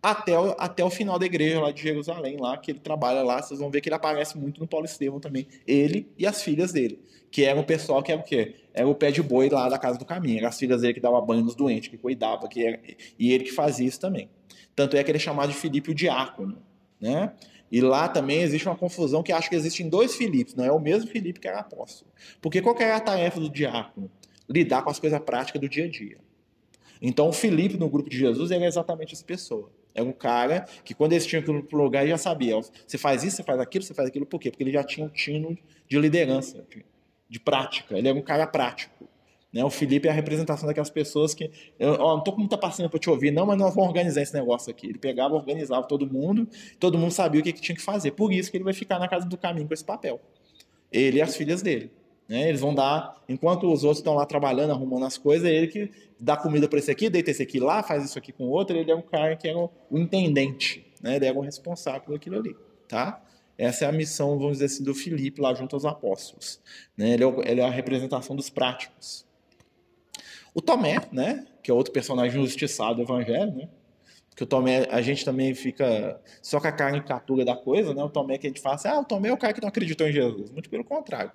até 0.02 0.38
o, 0.38 0.54
até 0.56 0.84
o 0.84 0.90
final 0.90 1.18
da 1.18 1.26
igreja 1.26 1.60
lá 1.60 1.72
de 1.72 1.82
Jerusalém, 1.82 2.36
lá 2.38 2.56
que 2.56 2.70
ele 2.70 2.78
trabalha 2.78 3.22
lá. 3.22 3.42
Vocês 3.42 3.58
vão 3.60 3.70
ver 3.70 3.80
que 3.80 3.88
ele 3.88 3.96
aparece 3.96 4.38
muito 4.38 4.60
no 4.60 4.66
Paulo 4.66 4.86
Estevão 4.86 5.18
também. 5.18 5.46
Ele 5.66 6.08
e 6.16 6.26
as 6.26 6.42
filhas 6.42 6.72
dele, 6.72 7.00
que 7.30 7.42
era 7.42 7.58
o 7.58 7.64
pessoal 7.64 8.02
que 8.02 8.12
era 8.12 8.20
o 8.20 8.24
quê? 8.24 8.54
Era 8.72 8.88
o 8.88 8.94
pé 8.94 9.10
de 9.10 9.22
boi 9.22 9.48
lá 9.48 9.68
da 9.68 9.78
casa 9.78 9.98
do 9.98 10.04
caminho. 10.04 10.38
Eram 10.38 10.48
as 10.48 10.58
filhas 10.58 10.80
dele 10.80 10.94
que 10.94 11.00
dava 11.00 11.20
banho 11.20 11.42
nos 11.42 11.54
doentes, 11.54 11.88
que 11.88 11.98
cuidava, 11.98 12.48
que 12.48 12.64
era, 12.64 12.80
e 13.18 13.32
ele 13.32 13.44
que 13.44 13.52
fazia 13.52 13.86
isso 13.86 14.00
também. 14.00 14.30
Tanto 14.76 14.96
é 14.96 15.02
que 15.02 15.10
ele 15.10 15.16
é 15.16 15.20
chamado 15.20 15.48
de 15.48 15.56
Filipe 15.56 15.90
o 15.90 15.94
diácono, 15.94 16.62
né? 17.00 17.32
E 17.72 17.80
lá 17.80 18.08
também 18.08 18.42
existe 18.42 18.68
uma 18.68 18.76
confusão 18.76 19.22
que 19.22 19.32
acho 19.32 19.48
que 19.48 19.56
existem 19.56 19.88
dois 19.88 20.14
Filipes, 20.14 20.54
não 20.54 20.64
é 20.64 20.70
o 20.70 20.78
mesmo 20.78 21.10
Filipe 21.10 21.40
que 21.40 21.48
era 21.48 21.60
apóstolo. 21.60 22.10
Porque 22.40 22.62
qual 22.62 22.76
é 22.78 22.92
a 22.92 23.00
tarefa 23.00 23.40
do 23.40 23.50
diácono? 23.50 24.08
Lidar 24.48 24.82
com 24.82 24.90
as 24.90 25.00
coisas 25.00 25.18
práticas 25.18 25.60
do 25.60 25.68
dia 25.68 25.86
a 25.86 25.88
dia. 25.88 26.18
Então, 27.02 27.28
o 27.28 27.32
Filipe, 27.32 27.76
no 27.76 27.88
grupo 27.88 28.08
de 28.08 28.16
Jesus, 28.16 28.50
era 28.50 28.64
exatamente 28.64 29.14
essa 29.14 29.24
pessoa. 29.24 29.70
É 29.94 30.02
um 30.02 30.12
cara 30.12 30.66
que, 30.84 30.94
quando 30.94 31.12
eles 31.12 31.26
tinham 31.26 31.42
que 31.42 31.50
ir 31.50 31.62
para 31.62 31.78
lugar, 31.78 32.02
ele 32.02 32.10
já 32.10 32.18
sabia. 32.18 32.54
Você 32.86 32.98
faz 32.98 33.24
isso, 33.24 33.36
você 33.36 33.42
faz 33.42 33.58
aquilo, 33.58 33.84
você 33.84 33.94
faz 33.94 34.08
aquilo. 34.08 34.26
Por 34.26 34.38
quê? 34.38 34.50
Porque 34.50 34.62
ele 34.62 34.72
já 34.72 34.84
tinha 34.84 35.04
um 35.06 35.08
tino 35.08 35.58
de 35.88 35.98
liderança, 35.98 36.64
de, 36.70 36.84
de 37.28 37.40
prática. 37.40 37.98
Ele 37.98 38.08
era 38.08 38.16
um 38.16 38.22
cara 38.22 38.46
prático. 38.46 39.08
Né? 39.52 39.64
O 39.64 39.70
Felipe 39.70 40.08
é 40.08 40.10
a 40.10 40.14
representação 40.14 40.66
daquelas 40.66 40.90
pessoas 40.90 41.34
que. 41.34 41.50
Eu 41.78 41.92
ó, 41.94 42.12
não 42.12 42.18
estou 42.18 42.34
com 42.34 42.40
muita 42.40 42.58
paciência 42.58 42.90
para 42.90 42.98
te 42.98 43.08
ouvir, 43.08 43.30
não, 43.30 43.46
mas 43.46 43.58
nós 43.58 43.74
vamos 43.74 43.88
organizar 43.88 44.22
esse 44.22 44.34
negócio 44.34 44.70
aqui. 44.70 44.88
Ele 44.88 44.98
pegava, 44.98 45.34
organizava 45.34 45.86
todo 45.86 46.06
mundo, 46.06 46.48
todo 46.78 46.98
mundo 46.98 47.12
sabia 47.12 47.40
o 47.40 47.44
que, 47.44 47.52
que 47.52 47.60
tinha 47.60 47.76
que 47.76 47.82
fazer. 47.82 48.12
Por 48.12 48.32
isso 48.32 48.50
que 48.50 48.56
ele 48.56 48.64
vai 48.64 48.74
ficar 48.74 48.98
na 48.98 49.08
casa 49.08 49.26
do 49.26 49.36
caminho 49.36 49.66
com 49.66 49.74
esse 49.74 49.84
papel. 49.84 50.20
Ele 50.92 51.18
e 51.18 51.22
as 51.22 51.36
filhas 51.36 51.62
dele. 51.62 51.90
Né? 52.28 52.48
Eles 52.48 52.60
vão 52.60 52.74
dar, 52.74 53.22
enquanto 53.28 53.70
os 53.72 53.84
outros 53.84 53.98
estão 53.98 54.14
lá 54.14 54.26
trabalhando, 54.26 54.70
arrumando 54.70 55.04
as 55.04 55.16
coisas, 55.16 55.48
é 55.48 55.54
ele 55.54 55.68
que 55.68 55.90
dá 56.18 56.36
comida 56.36 56.68
para 56.68 56.78
esse 56.78 56.90
aqui, 56.90 57.08
deita 57.08 57.30
esse 57.30 57.42
aqui 57.42 57.60
lá, 57.60 57.82
faz 57.82 58.04
isso 58.04 58.18
aqui 58.18 58.32
com 58.32 58.44
o 58.44 58.50
outro. 58.50 58.76
Ele 58.76 58.90
é 58.90 58.94
um 58.94 59.02
cara 59.02 59.36
que 59.36 59.48
é 59.48 59.54
o, 59.54 59.70
o 59.90 59.98
intendente, 59.98 60.86
né? 61.00 61.16
ele 61.16 61.26
é 61.26 61.32
o 61.32 61.40
responsável 61.40 62.00
por 62.02 62.16
aquilo 62.16 62.38
ali. 62.38 62.56
Tá? 62.88 63.22
Essa 63.56 63.84
é 63.86 63.88
a 63.88 63.92
missão, 63.92 64.38
vamos 64.38 64.54
dizer 64.54 64.66
assim, 64.66 64.84
do 64.84 64.94
Filipe 64.94 65.40
lá 65.40 65.54
junto 65.54 65.76
aos 65.76 65.84
apóstolos. 65.84 66.60
Né? 66.96 67.12
Ele, 67.12 67.24
é 67.24 67.26
o, 67.26 67.42
ele 67.42 67.60
é 67.60 67.64
a 67.64 67.70
representação 67.70 68.34
dos 68.34 68.50
práticos. 68.50 69.25
O 70.56 70.62
Tomé, 70.62 71.02
né? 71.12 71.46
que 71.62 71.70
é 71.70 71.74
outro 71.74 71.92
personagem 71.92 72.42
justiçado 72.42 72.94
do 72.94 73.02
Evangelho, 73.02 73.54
né? 73.54 73.68
que 74.34 74.42
o 74.42 74.46
Tomé, 74.46 74.88
a 74.90 75.02
gente 75.02 75.22
também 75.22 75.54
fica 75.54 76.18
só 76.40 76.58
com 76.58 76.66
a 76.66 76.72
caricatura 76.72 77.44
da 77.44 77.54
coisa, 77.54 77.92
né? 77.92 78.02
O 78.02 78.08
Tomé 78.08 78.38
que 78.38 78.46
a 78.46 78.50
gente 78.50 78.62
fala 78.62 78.76
assim, 78.76 78.88
ah, 78.88 79.00
o 79.00 79.04
Tomé 79.04 79.28
é 79.28 79.32
o 79.32 79.36
cara 79.36 79.52
que 79.52 79.60
não 79.60 79.68
acreditou 79.68 80.08
em 80.08 80.12
Jesus. 80.12 80.50
Muito 80.50 80.70
pelo 80.70 80.84
contrário. 80.84 81.30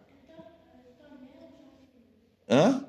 Hã? 2.50 2.86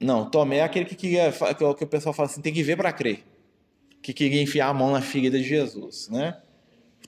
Não, 0.00 0.30
Tomé 0.30 0.58
é 0.58 0.62
aquele 0.62 0.84
que 0.84 0.94
queria, 0.94 1.32
que 1.76 1.84
o 1.84 1.88
pessoal 1.88 2.12
fala 2.12 2.28
assim, 2.28 2.40
tem 2.40 2.52
que 2.52 2.62
ver 2.62 2.76
para 2.76 2.92
crer. 2.92 3.24
Que 4.02 4.12
queria 4.12 4.42
enfiar 4.42 4.68
a 4.68 4.74
mão 4.74 4.92
na 4.92 5.00
ferida 5.00 5.36
de 5.36 5.44
Jesus, 5.44 6.08
né? 6.08 6.40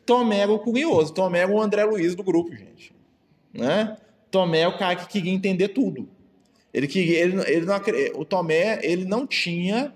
Tomé 0.05 0.39
era 0.39 0.53
o 0.53 0.59
curioso, 0.59 1.13
Tomé 1.13 1.41
era 1.41 1.53
o 1.53 1.61
André 1.61 1.85
Luiz 1.85 2.15
do 2.17 2.23
grupo, 2.25 2.55
gente. 2.55 2.93
Né? 3.53 3.97
Tomé 4.31 4.61
é 4.61 4.69
o 4.69 4.79
cara 4.79 4.97
que 4.97 5.07
queria 5.07 5.33
entender 5.33 5.69
tudo. 5.69 6.16
Ele 6.77 6.87
queria, 6.87 7.21
ele, 7.21 7.41
ele 7.51 7.65
não, 7.65 7.81
o 8.21 8.25
Tomé, 8.27 8.79
ele 8.83 9.07
não 9.07 9.27
tinha 9.27 9.95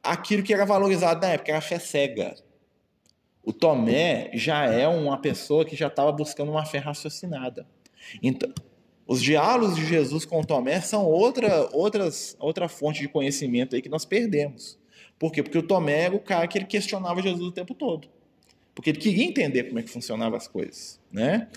aquilo 0.00 0.44
que 0.44 0.54
era 0.54 0.64
valorizado 0.64 1.20
na 1.20 1.32
época, 1.32 1.50
era 1.50 1.58
a 1.58 1.60
fé 1.60 1.76
cega. 1.80 2.36
O 3.42 3.52
Tomé 3.52 4.30
já 4.34 4.64
é 4.64 4.86
uma 4.86 5.18
pessoa 5.18 5.64
que 5.64 5.74
já 5.74 5.88
estava 5.88 6.12
buscando 6.12 6.52
uma 6.52 6.64
fé 6.64 6.78
raciocinada. 6.78 7.66
Então, 8.22 8.48
os 9.08 9.20
diálogos 9.20 9.74
de 9.74 9.84
Jesus 9.84 10.24
com 10.24 10.44
Tomé 10.44 10.80
são 10.80 11.04
outra, 11.04 11.68
outras, 11.72 12.36
outra 12.38 12.68
fonte 12.68 13.00
de 13.00 13.08
conhecimento 13.08 13.74
aí 13.74 13.82
que 13.82 13.88
nós 13.88 14.04
perdemos. 14.04 14.78
Por 15.18 15.32
quê? 15.32 15.42
Porque 15.42 15.58
o 15.58 15.64
Tomé 15.64 16.02
era 16.02 16.14
o 16.14 16.20
cara 16.20 16.46
que 16.46 16.56
ele 16.56 16.66
questionava 16.66 17.20
Jesus 17.20 17.48
o 17.48 17.50
tempo 17.50 17.74
todo. 17.74 18.06
Porque 18.72 18.90
ele 18.90 19.00
queria 19.00 19.24
entender 19.24 19.64
como 19.64 19.80
é 19.80 19.82
que 19.82 19.90
funcionavam 19.90 20.36
as 20.36 20.46
coisas. 20.46 21.00
Né? 21.10 21.48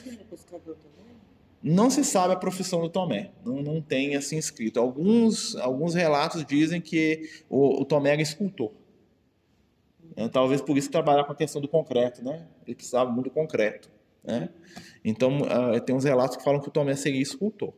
Não 1.63 1.89
se 1.89 2.03
sabe 2.03 2.33
a 2.33 2.35
profissão 2.35 2.81
do 2.81 2.89
Tomé, 2.89 3.31
não, 3.45 3.61
não 3.61 3.81
tem 3.81 4.17
assim 4.17 4.37
escrito. 4.37 4.81
Alguns, 4.81 5.55
alguns 5.55 5.93
relatos 5.93 6.43
dizem 6.43 6.81
que 6.81 7.29
o, 7.49 7.81
o 7.81 7.85
Tomé 7.85 8.11
era 8.11 8.21
escultor. 8.21 8.71
Então, 10.11 10.27
talvez 10.27 10.61
por 10.61 10.77
isso 10.77 10.91
trabalhar 10.91 11.23
com 11.23 11.31
a 11.31 11.35
questão 11.35 11.61
do 11.61 11.67
concreto, 11.67 12.23
né? 12.23 12.45
Ele 12.67 12.75
precisava 12.75 13.09
muito 13.09 13.25
do 13.25 13.31
concreto. 13.31 13.89
Né? 14.23 14.49
Então, 15.03 15.39
uh, 15.41 15.79
tem 15.81 15.95
uns 15.95 16.03
relatos 16.03 16.37
que 16.37 16.43
falam 16.43 16.59
que 16.59 16.67
o 16.67 16.71
Tomé 16.71 16.95
seria 16.95 17.21
escultor. 17.21 17.73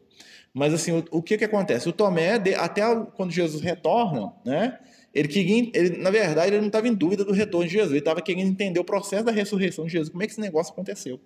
Mas, 0.54 0.74
assim, 0.74 0.92
o, 0.92 1.04
o 1.12 1.22
que, 1.22 1.38
que 1.38 1.46
acontece? 1.46 1.88
O 1.88 1.94
Tomé, 1.94 2.34
até 2.58 2.82
quando 3.16 3.32
Jesus 3.32 3.62
retorna, 3.62 4.34
né, 4.46 4.80
ele 5.14 5.28
queria, 5.28 5.72
ele, 5.74 5.98
na 5.98 6.10
verdade, 6.10 6.50
ele 6.50 6.60
não 6.60 6.68
estava 6.68 6.88
em 6.88 6.94
dúvida 6.94 7.24
do 7.24 7.32
retorno 7.34 7.68
de 7.68 7.74
Jesus, 7.74 7.92
ele 7.92 8.00
estava 8.00 8.22
querendo 8.22 8.50
entender 8.50 8.80
o 8.80 8.84
processo 8.84 9.24
da 9.24 9.32
ressurreição 9.32 9.86
de 9.86 9.92
Jesus, 9.92 10.10
como 10.10 10.24
é 10.24 10.26
que 10.26 10.34
esse 10.34 10.42
negócio 10.42 10.74
aconteceu. 10.74 11.20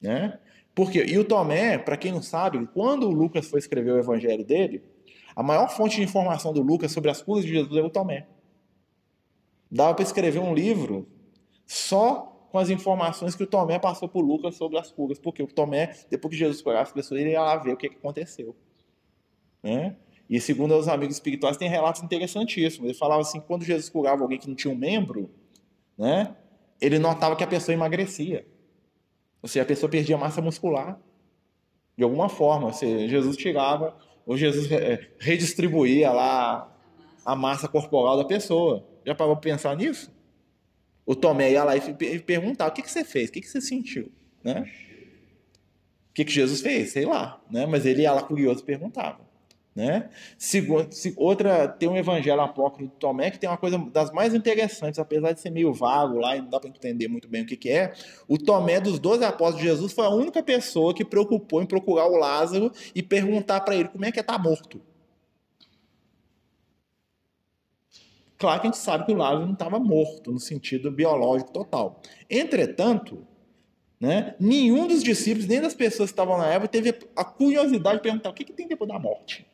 Né? 0.00 0.38
Porque, 0.74 1.04
e 1.04 1.18
o 1.18 1.24
Tomé, 1.24 1.76
para 1.78 1.96
quem 1.96 2.12
não 2.12 2.22
sabe, 2.22 2.64
quando 2.72 3.08
o 3.08 3.12
Lucas 3.12 3.48
foi 3.48 3.58
escrever 3.58 3.92
o 3.92 3.98
evangelho 3.98 4.44
dele, 4.44 4.82
a 5.34 5.42
maior 5.42 5.68
fonte 5.68 5.96
de 5.96 6.02
informação 6.02 6.52
do 6.52 6.62
Lucas 6.62 6.92
sobre 6.92 7.10
as 7.10 7.22
curas 7.22 7.44
de 7.44 7.52
Jesus 7.52 7.76
é 7.76 7.82
o 7.82 7.90
Tomé. 7.90 8.26
Dava 9.70 9.94
para 9.94 10.04
escrever 10.04 10.38
um 10.38 10.54
livro 10.54 11.06
só 11.66 12.48
com 12.50 12.58
as 12.58 12.70
informações 12.70 13.34
que 13.34 13.42
o 13.42 13.46
Tomé 13.46 13.78
passou 13.78 14.08
para 14.08 14.20
o 14.20 14.24
Lucas 14.24 14.56
sobre 14.56 14.78
as 14.78 14.90
curas. 14.90 15.18
Porque 15.18 15.42
o 15.42 15.46
Tomé, 15.46 15.94
depois 16.10 16.32
que 16.32 16.38
Jesus 16.38 16.62
curava 16.62 16.82
as 16.82 16.92
pessoas, 16.92 17.20
ele 17.20 17.30
ia 17.30 17.42
lá 17.42 17.56
ver 17.56 17.72
o 17.72 17.76
que, 17.76 17.86
aconteceu. 17.86 18.56
Né? 19.62 19.96
E 20.28 20.40
segundo 20.40 20.76
os 20.76 20.88
amigos 20.88 21.16
espirituais, 21.16 21.56
tem 21.56 21.68
relatos 21.68 22.02
interessantíssimos. 22.02 22.90
Ele 22.90 22.98
falava 22.98 23.20
assim, 23.20 23.40
quando 23.40 23.64
Jesus 23.64 23.88
curava 23.88 24.22
alguém 24.22 24.38
que 24.38 24.48
não 24.48 24.54
tinha 24.54 24.72
um 24.72 24.76
membro, 24.76 25.30
né, 25.96 26.34
ele 26.80 26.98
notava 26.98 27.36
que 27.36 27.44
a 27.44 27.46
pessoa 27.46 27.74
emagrecia. 27.74 28.46
Ou 29.42 29.48
seja, 29.48 29.62
a 29.62 29.66
pessoa 29.66 29.90
perdia 29.90 30.16
massa 30.16 30.40
muscular. 30.40 30.98
De 31.96 32.04
alguma 32.04 32.28
forma. 32.28 32.66
Ou 32.66 32.72
seja, 32.72 33.08
Jesus 33.08 33.36
tirava, 33.36 33.96
ou 34.26 34.36
Jesus 34.36 34.70
é, 34.70 35.10
redistribuía 35.18 36.10
lá 36.10 36.72
a 37.24 37.36
massa 37.36 37.68
corporal 37.68 38.16
da 38.16 38.24
pessoa. 38.24 38.86
Já 39.04 39.14
parou 39.14 39.36
para 39.36 39.50
pensar 39.50 39.76
nisso? 39.76 40.10
o 41.08 41.16
Tomé 41.16 41.52
ia 41.52 41.64
lá 41.64 41.74
e 41.74 42.18
perguntava: 42.20 42.70
o 42.70 42.74
que, 42.74 42.82
que 42.82 42.90
você 42.90 43.02
fez? 43.02 43.30
O 43.30 43.32
que, 43.32 43.40
que 43.40 43.48
você 43.48 43.62
sentiu? 43.62 44.12
Né? 44.44 44.70
O 46.10 46.12
que, 46.12 46.22
que 46.22 46.30
Jesus 46.30 46.60
fez? 46.60 46.92
Sei 46.92 47.06
lá. 47.06 47.40
Né? 47.50 47.64
Mas 47.64 47.86
ele 47.86 48.02
ia 48.02 48.12
lá 48.12 48.22
curioso 48.22 48.60
e 48.60 48.64
perguntava. 48.64 49.26
Né? 49.78 50.10
Segundo, 50.36 50.88
outra, 51.16 51.68
tem 51.68 51.88
um 51.88 51.96
evangelho 51.96 52.40
apócrifo 52.40 52.90
do 52.90 52.96
Tomé 52.96 53.30
que 53.30 53.38
tem 53.38 53.48
uma 53.48 53.56
coisa 53.56 53.78
das 53.92 54.10
mais 54.10 54.34
interessantes, 54.34 54.98
apesar 54.98 55.30
de 55.30 55.40
ser 55.40 55.50
meio 55.50 55.72
vago 55.72 56.18
lá 56.18 56.34
e 56.34 56.42
não 56.42 56.50
dá 56.50 56.58
para 56.58 56.68
entender 56.68 57.06
muito 57.06 57.28
bem 57.28 57.42
o 57.42 57.46
que, 57.46 57.56
que 57.56 57.70
é. 57.70 57.92
O 58.26 58.36
Tomé 58.36 58.80
dos 58.80 58.98
12 58.98 59.24
apóstolos 59.24 59.60
de 59.60 59.68
Jesus 59.68 59.92
foi 59.92 60.04
a 60.04 60.08
única 60.08 60.42
pessoa 60.42 60.92
que 60.92 61.04
preocupou 61.04 61.62
em 61.62 61.66
procurar 61.66 62.08
o 62.08 62.16
Lázaro 62.16 62.72
e 62.92 63.04
perguntar 63.04 63.60
para 63.60 63.76
ele 63.76 63.88
como 63.88 64.04
é 64.04 64.10
que 64.10 64.18
é 64.18 64.20
estar 64.20 64.32
tá 64.32 64.42
morto. 64.42 64.80
Claro 68.36 68.60
que 68.60 68.66
a 68.66 68.70
gente 68.72 68.82
sabe 68.82 69.06
que 69.06 69.12
o 69.12 69.16
Lázaro 69.16 69.46
não 69.46 69.52
estava 69.52 69.78
morto 69.78 70.32
no 70.32 70.40
sentido 70.40 70.90
biológico 70.90 71.52
total. 71.52 72.02
Entretanto, 72.28 73.24
Né? 74.00 74.34
Nenhum 74.40 74.88
dos 74.88 75.04
discípulos, 75.04 75.46
nem 75.46 75.60
das 75.60 75.74
pessoas 75.74 76.10
que 76.10 76.14
estavam 76.14 76.38
na 76.38 76.46
época, 76.46 76.68
teve 76.68 76.96
a 77.16 77.24
curiosidade 77.24 77.96
de 77.96 78.02
perguntar 78.02 78.30
o 78.30 78.32
que, 78.32 78.44
que 78.44 78.52
tem 78.52 78.66
depois 78.66 78.88
da 78.88 78.98
morte. 78.98 79.46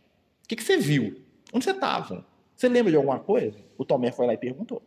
O 0.44 0.48
que, 0.48 0.57
que 0.57 0.62
você 0.62 0.76
viu? 0.76 1.16
Onde 1.52 1.64
você 1.64 1.70
estava? 1.70 2.24
Você 2.54 2.68
lembra 2.68 2.90
de 2.90 2.96
alguma 2.96 3.18
coisa? 3.18 3.59
O 3.76 3.85
Tomé 3.85 4.12
foi 4.12 4.26
lá 4.26 4.35
e 4.35 4.38
perguntou. 4.38 4.83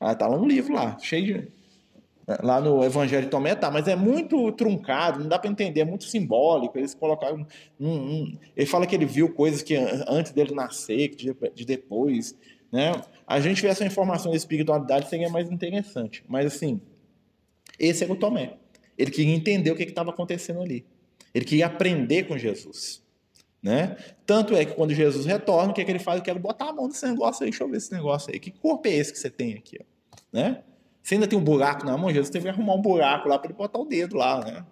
Ah, 0.00 0.14
tá 0.14 0.26
lá 0.26 0.38
no 0.38 0.46
livro 0.46 0.72
lá, 0.72 0.98
cheio 0.98 1.24
de. 1.24 1.60
Lá 2.42 2.60
no 2.60 2.84
Evangelho 2.84 3.24
de 3.24 3.30
Tomé 3.30 3.56
tá, 3.56 3.72
mas 3.72 3.88
é 3.88 3.96
muito 3.96 4.52
truncado, 4.52 5.18
não 5.18 5.28
dá 5.28 5.36
para 5.36 5.50
entender, 5.50 5.80
é 5.80 5.84
muito 5.84 6.04
simbólico. 6.04 6.78
Eles 6.78 6.94
colocaram. 6.94 7.44
Um, 7.78 7.88
um, 7.88 8.38
ele 8.56 8.66
fala 8.66 8.86
que 8.86 8.94
ele 8.94 9.04
viu 9.04 9.34
coisas 9.34 9.62
que 9.62 9.74
antes 10.08 10.32
dele 10.32 10.54
nascer, 10.54 11.14
de, 11.14 11.36
de 11.54 11.64
depois. 11.64 12.36
Né? 12.70 12.92
A 13.26 13.40
gente 13.40 13.60
vê 13.60 13.68
essa 13.68 13.84
informação 13.84 14.30
de 14.30 14.36
espiritualidade 14.36 15.08
seria 15.08 15.28
mais 15.28 15.50
interessante. 15.50 16.24
Mas 16.28 16.46
assim, 16.46 16.80
esse 17.78 18.04
era 18.04 18.12
o 18.12 18.16
Tomé. 18.16 18.54
Ele 18.96 19.10
queria 19.10 19.34
entender 19.34 19.70
o 19.72 19.76
que 19.76 19.82
estava 19.82 20.10
acontecendo 20.10 20.62
ali. 20.62 20.86
Ele 21.34 21.44
queria 21.44 21.66
aprender 21.66 22.24
com 22.24 22.38
Jesus. 22.38 23.02
Né? 23.62 23.96
Tanto 24.24 24.56
é 24.56 24.64
que 24.64 24.74
quando 24.74 24.94
Jesus 24.94 25.26
retorna, 25.26 25.70
o 25.70 25.74
que, 25.74 25.82
é 25.82 25.84
que 25.84 25.90
ele 25.90 25.98
faz? 25.98 26.18
Eu 26.18 26.24
quero 26.24 26.38
botar 26.38 26.70
a 26.70 26.72
mão 26.72 26.88
nesse 26.88 27.06
negócio 27.06 27.44
aí, 27.44 27.50
deixa 27.50 27.62
eu 27.62 27.68
ver 27.68 27.76
esse 27.76 27.92
negócio 27.92 28.32
aí. 28.32 28.40
Que 28.40 28.50
corpo 28.50 28.88
é 28.88 28.92
esse 28.92 29.12
que 29.12 29.18
você 29.18 29.28
tem 29.28 29.54
aqui? 29.54 29.78
Né? 30.32 30.62
Você 31.02 31.14
ainda 31.14 31.26
tem 31.26 31.38
um 31.38 31.44
buraco 31.44 31.84
na 31.84 31.96
mão, 31.96 32.10
Jesus 32.10 32.30
teve 32.30 32.44
que 32.44 32.50
arrumar 32.50 32.74
um 32.74 32.80
buraco 32.80 33.28
lá 33.28 33.38
para 33.38 33.48
ele 33.48 33.58
botar 33.58 33.78
o 33.78 33.84
dedo 33.84 34.16
lá, 34.16 34.44
né? 34.44 34.64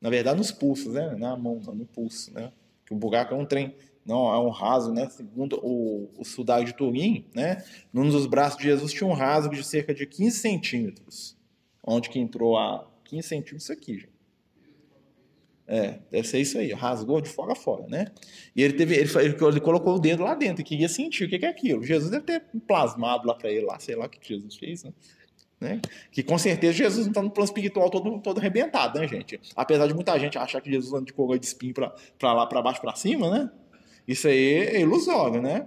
Na 0.00 0.10
verdade, 0.10 0.36
nos 0.36 0.50
pulsos, 0.50 0.92
né? 0.92 1.14
Na 1.16 1.36
mão, 1.36 1.60
não, 1.64 1.74
no 1.74 1.86
pulso, 1.86 2.32
né? 2.34 2.52
Que 2.84 2.92
o 2.92 2.96
buraco 2.96 3.34
é 3.34 3.36
um 3.36 3.46
trem, 3.46 3.74
não, 4.04 4.32
é 4.32 4.38
um 4.38 4.50
raso, 4.50 4.92
né? 4.92 5.08
Segundo 5.08 5.58
o, 5.62 6.10
o 6.16 6.64
de 6.64 6.74
Turim, 6.74 7.24
né? 7.34 7.64
Num 7.92 8.08
dos 8.08 8.26
braços 8.26 8.58
de 8.58 8.64
Jesus 8.64 8.92
tinha 8.92 9.08
um 9.08 9.12
rasgo 9.12 9.54
de 9.54 9.62
cerca 9.62 9.94
de 9.94 10.04
15 10.04 10.36
centímetros. 10.36 11.36
Onde 11.84 12.10
que 12.10 12.18
entrou 12.18 12.58
a 12.58 12.86
15 13.04 13.28
centímetros 13.28 13.70
aqui, 13.70 13.94
gente. 13.94 14.11
É, 15.74 16.00
deve 16.10 16.28
ser 16.28 16.38
isso 16.38 16.58
aí, 16.58 16.70
rasgou 16.74 17.18
de 17.18 17.30
fora 17.30 17.52
a 17.52 17.56
fora, 17.56 17.86
né? 17.88 18.08
E 18.54 18.62
ele 18.62 18.74
teve, 18.74 18.94
ele, 18.94 19.10
ele 19.22 19.60
colocou 19.60 19.94
o 19.94 19.98
dedo 19.98 20.22
lá 20.22 20.34
dentro 20.34 20.60
e 20.60 20.64
queria 20.64 20.86
sentir 20.86 21.24
o 21.24 21.28
que 21.30 21.46
é 21.46 21.48
aquilo. 21.48 21.82
Jesus 21.82 22.10
deve 22.10 22.26
ter 22.26 22.42
plasmado 22.68 23.26
lá 23.26 23.34
para 23.34 23.50
ele, 23.50 23.64
lá, 23.64 23.78
sei 23.78 23.96
lá 23.96 24.04
o 24.04 24.08
que 24.10 24.18
Jesus 24.22 24.54
fez, 24.56 24.84
né? 24.84 24.92
Né? 25.58 25.80
Que 26.10 26.22
com 26.22 26.36
certeza 26.36 26.74
Jesus 26.74 27.06
não 27.06 27.12
está 27.12 27.22
no 27.22 27.30
plano 27.30 27.46
espiritual 27.46 27.88
todo, 27.88 28.18
todo 28.18 28.38
arrebentado, 28.38 29.00
né, 29.00 29.08
gente? 29.08 29.40
Apesar 29.56 29.86
de 29.86 29.94
muita 29.94 30.18
gente 30.18 30.36
achar 30.36 30.60
que 30.60 30.70
Jesus 30.70 30.92
anda 30.92 31.06
de 31.06 31.14
coroa 31.14 31.38
de 31.38 31.46
espinho 31.46 31.72
para 31.72 32.34
lá, 32.34 32.46
para 32.46 32.60
baixo, 32.60 32.78
para 32.78 32.94
cima, 32.94 33.30
né? 33.30 33.50
Isso 34.06 34.28
aí 34.28 34.54
é 34.74 34.80
ilusório, 34.80 35.40
né? 35.40 35.66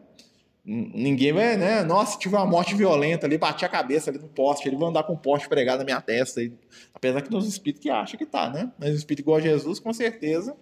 Ninguém 0.66 1.32
vai, 1.32 1.56
né? 1.56 1.84
Nossa, 1.84 2.14
se 2.14 2.20
tiver 2.20 2.38
uma 2.38 2.46
morte 2.46 2.74
violenta 2.74 3.28
ali, 3.28 3.38
bati 3.38 3.64
a 3.64 3.70
cabeça 3.70 4.10
ali 4.10 4.18
no 4.18 4.28
poste, 4.28 4.68
ele 4.68 4.76
vai 4.76 4.90
andar 4.90 5.04
com 5.04 5.14
um 5.14 5.18
poste 5.18 5.48
pregado 5.48 5.80
na 5.80 5.86
minha 5.86 6.02
testa. 6.02 6.40
Aí. 6.40 6.52
Apesar 6.92 7.22
que 7.22 7.30
tem 7.30 7.38
os 7.38 7.48
espíritos 7.48 7.84
que 7.84 7.90
acham 7.90 8.18
que 8.18 8.26
tá, 8.26 8.50
né? 8.50 8.72
Mas 8.80 8.90
o 8.90 8.96
espírito 8.96 9.24
igual 9.24 9.38
a 9.38 9.42
Jesus, 9.42 9.80
com 9.80 9.94
certeza, 9.94 10.58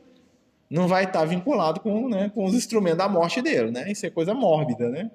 não 0.69 0.89
vai 0.89 1.05
estar 1.05 1.19
tá 1.19 1.25
vinculado 1.25 1.79
com, 1.79 2.09
né, 2.09 2.29
com 2.33 2.43
os 2.43 2.53
instrumentos 2.53 2.97
da 2.97 3.07
morte 3.07 3.41
dele, 3.41 3.71
né? 3.71 3.89
Isso 3.89 4.05
é 4.05 4.09
coisa 4.09 4.33
mórbida, 4.33 4.89
né? 4.89 5.09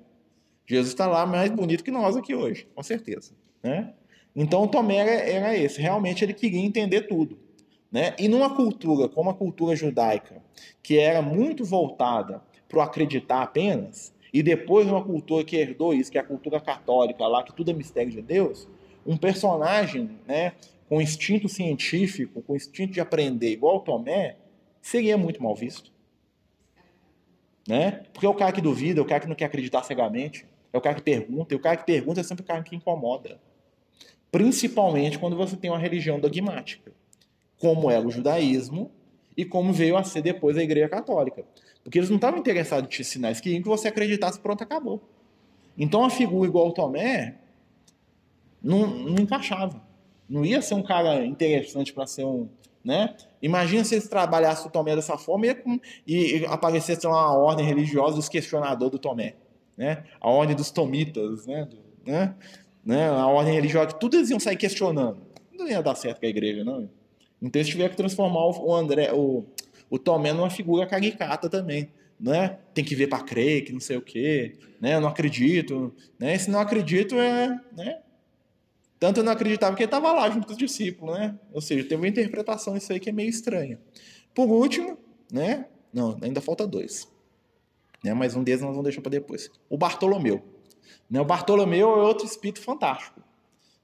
Jesus 0.66 0.88
está 0.88 1.06
lá 1.06 1.26
mais 1.26 1.50
bonito 1.50 1.84
que 1.84 1.90
nós 1.90 2.16
aqui 2.16 2.34
hoje, 2.34 2.66
com 2.74 2.82
certeza, 2.82 3.32
né? 3.62 3.92
Então 4.34 4.62
o 4.62 4.68
Tomé 4.68 4.96
era, 4.96 5.10
era 5.10 5.56
esse, 5.56 5.82
realmente 5.82 6.24
ele 6.24 6.32
queria 6.32 6.60
entender 6.60 7.02
tudo. 7.02 7.38
Né? 7.90 8.14
E 8.18 8.28
numa 8.28 8.54
cultura 8.54 9.08
como 9.08 9.30
a 9.30 9.34
cultura 9.34 9.74
judaica, 9.74 10.42
que 10.82 10.98
era 10.98 11.22
muito 11.22 11.64
voltada 11.64 12.42
para 12.68 12.78
o 12.78 12.82
acreditar 12.82 13.42
apenas, 13.42 14.12
e 14.32 14.42
depois 14.42 14.86
uma 14.86 15.02
cultura 15.02 15.44
que 15.44 15.56
herdou 15.56 15.94
isso, 15.94 16.10
que 16.10 16.18
é 16.18 16.20
a 16.20 16.24
cultura 16.24 16.60
católica 16.60 17.26
lá, 17.26 17.42
que 17.42 17.54
tudo 17.54 17.70
é 17.70 17.74
mistério 17.74 18.10
de 18.10 18.20
Deus, 18.20 18.68
um 19.06 19.16
personagem 19.16 20.10
né, 20.26 20.52
com 20.88 21.00
instinto 21.00 21.48
científico, 21.48 22.42
com 22.42 22.54
instinto 22.54 22.92
de 22.92 23.00
aprender, 23.00 23.52
igual 23.52 23.76
o 23.76 23.80
Tomé, 23.80 24.36
seria 24.80 25.16
muito 25.16 25.42
mal 25.42 25.54
visto. 25.54 25.92
Né? 27.66 28.02
Porque 28.12 28.26
é 28.26 28.28
o 28.28 28.34
cara 28.34 28.52
que 28.52 28.60
duvida, 28.60 29.00
é 29.00 29.02
o 29.02 29.06
cara 29.06 29.20
que 29.20 29.28
não 29.28 29.34
quer 29.34 29.46
acreditar 29.46 29.82
cegamente, 29.82 30.46
é 30.72 30.78
o 30.78 30.80
cara 30.80 30.94
que 30.94 31.02
pergunta, 31.02 31.54
e 31.54 31.56
o 31.56 31.60
cara 31.60 31.76
que 31.76 31.84
pergunta 31.84 32.20
é 32.20 32.22
sempre 32.22 32.42
o 32.44 32.46
cara 32.46 32.62
que 32.62 32.74
incomoda. 32.74 33.40
Principalmente 34.30 35.18
quando 35.18 35.36
você 35.36 35.56
tem 35.56 35.70
uma 35.70 35.78
religião 35.78 36.20
dogmática, 36.20 36.92
como 37.58 37.90
é 37.90 37.98
o 37.98 38.10
judaísmo 38.10 38.90
e 39.38 39.44
como 39.44 39.72
veio 39.72 39.96
a 39.96 40.02
ser 40.02 40.20
depois 40.20 40.58
a 40.58 40.62
Igreja 40.64 40.88
Católica. 40.88 41.44
Porque 41.84 41.96
eles 41.96 42.10
não 42.10 42.16
estavam 42.16 42.40
interessados 42.40 42.86
em 42.86 42.90
te 42.90 43.02
ensinar, 43.02 43.28
eles 43.28 43.40
queriam 43.40 43.62
que 43.62 43.68
você 43.68 43.86
acreditasse, 43.86 44.40
pronto, 44.40 44.64
acabou. 44.64 45.00
Então 45.78 46.04
a 46.04 46.10
figura 46.10 46.48
igual 46.48 46.66
o 46.66 46.72
Tomé 46.72 47.36
não, 48.60 48.88
não 48.88 49.22
encaixava. 49.22 49.80
Não 50.28 50.44
ia 50.44 50.60
ser 50.60 50.74
um 50.74 50.82
cara 50.82 51.24
interessante 51.24 51.92
para 51.92 52.04
ser 52.04 52.24
um. 52.24 52.48
Né? 52.84 53.14
Imagina 53.40 53.84
se 53.84 53.94
eles 53.94 54.08
trabalhassem 54.08 54.66
o 54.66 54.70
Tomé 54.70 54.96
dessa 54.96 55.16
forma 55.16 55.46
e, 55.46 55.54
e, 56.06 56.46
aparecesse 56.46 57.06
uma 57.06 57.32
ordem 57.32 57.64
religiosa 57.64 58.16
dos 58.16 58.28
questionadores 58.28 58.90
do 58.90 58.98
Tomé. 58.98 59.36
Né? 59.76 60.02
A 60.20 60.28
ordem 60.28 60.56
dos 60.56 60.72
tomitas, 60.72 61.46
né? 61.46 61.68
Né? 62.04 62.34
né? 62.84 63.08
a 63.08 63.26
ordem 63.28 63.54
religiosa, 63.54 63.92
tudo 63.92 64.16
eles 64.16 64.30
iam 64.30 64.40
sair 64.40 64.56
questionando. 64.56 65.22
Não 65.56 65.68
ia 65.68 65.80
dar 65.80 65.94
certo 65.94 66.18
com 66.18 66.26
a 66.26 66.28
igreja, 66.28 66.64
não. 66.64 66.90
Então 67.40 67.60
eles 67.60 67.70
tiveram 67.70 67.90
que 67.90 67.96
transformar 67.96 68.46
o 68.46 68.74
André, 68.74 69.12
o, 69.12 69.44
o 69.88 69.98
Tomé 69.98 70.32
numa 70.32 70.50
figura 70.50 70.86
caricata 70.86 71.48
também. 71.48 71.90
Né? 72.18 72.58
Tem 72.74 72.84
que 72.84 72.96
ver 72.96 73.06
para 73.06 73.22
crer, 73.22 73.64
que 73.64 73.72
não 73.72 73.78
sei 73.78 73.96
o 73.96 74.02
quê, 74.02 74.56
né? 74.80 74.96
Eu 74.96 75.00
não 75.00 75.08
acredito, 75.08 75.94
né? 76.18 76.36
Se 76.36 76.50
não 76.50 76.58
acredito 76.58 77.14
é, 77.14 77.60
né? 77.76 78.00
Tanto 78.98 79.20
eu 79.20 79.24
não 79.24 79.30
acreditava 79.30 79.76
que 79.76 79.82
ele 79.82 79.86
estava 79.86 80.10
lá 80.12 80.28
junto 80.28 80.46
com 80.46 80.52
os 80.52 80.58
discípulos, 80.58 81.16
né? 81.16 81.38
Ou 81.52 81.60
seja, 81.60 81.88
tem 81.88 81.96
uma 81.96 82.08
interpretação 82.08 82.74
disso 82.74 82.92
aí 82.92 82.98
que 82.98 83.08
é 83.08 83.12
meio 83.12 83.28
estranha. 83.28 83.78
Por 84.34 84.48
último, 84.48 84.98
né? 85.32 85.66
Não, 85.92 86.18
ainda 86.20 86.40
falta 86.40 86.66
dois. 86.66 87.08
Né? 88.02 88.12
Mas 88.14 88.34
um 88.34 88.42
deles 88.42 88.60
nós 88.60 88.70
vamos 88.70 88.84
deixar 88.84 89.00
para 89.00 89.10
depois. 89.10 89.50
O 89.68 89.78
Bartolomeu. 89.78 90.42
Né? 91.08 91.20
O 91.20 91.24
Bartolomeu 91.24 91.88
é 91.88 92.02
outro 92.02 92.26
espírito 92.26 92.60
fantástico. 92.60 93.22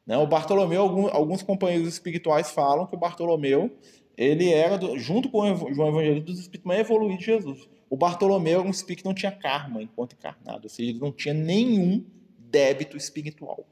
Né? 0.06 0.16
O 0.18 0.26
Bartolomeu, 0.26 1.08
alguns 1.12 1.42
companheiros 1.42 1.88
espirituais 1.88 2.50
falam 2.50 2.86
que 2.86 2.94
o 2.94 2.98
Bartolomeu 2.98 3.70
ele 4.16 4.52
era, 4.52 4.78
do, 4.78 4.96
junto 4.98 5.28
com 5.28 5.40
o 5.40 5.74
João 5.74 5.88
Evangelista, 5.88 6.26
dos 6.26 6.38
espíritos 6.38 6.66
mais 6.66 6.80
evoluídos 6.80 7.18
de 7.18 7.24
Jesus. 7.26 7.68
O 7.90 7.96
Bartolomeu 7.96 8.60
era 8.60 8.68
um 8.68 8.70
espírito 8.70 9.02
que 9.02 9.08
não 9.08 9.14
tinha 9.14 9.32
karma 9.32 9.82
enquanto 9.82 10.14
encarnado, 10.14 10.60
ou 10.64 10.68
seja, 10.68 10.90
ele 10.90 10.98
não 10.98 11.12
tinha 11.12 11.34
nenhum 11.34 12.04
débito 12.38 12.96
espiritual. 12.96 13.66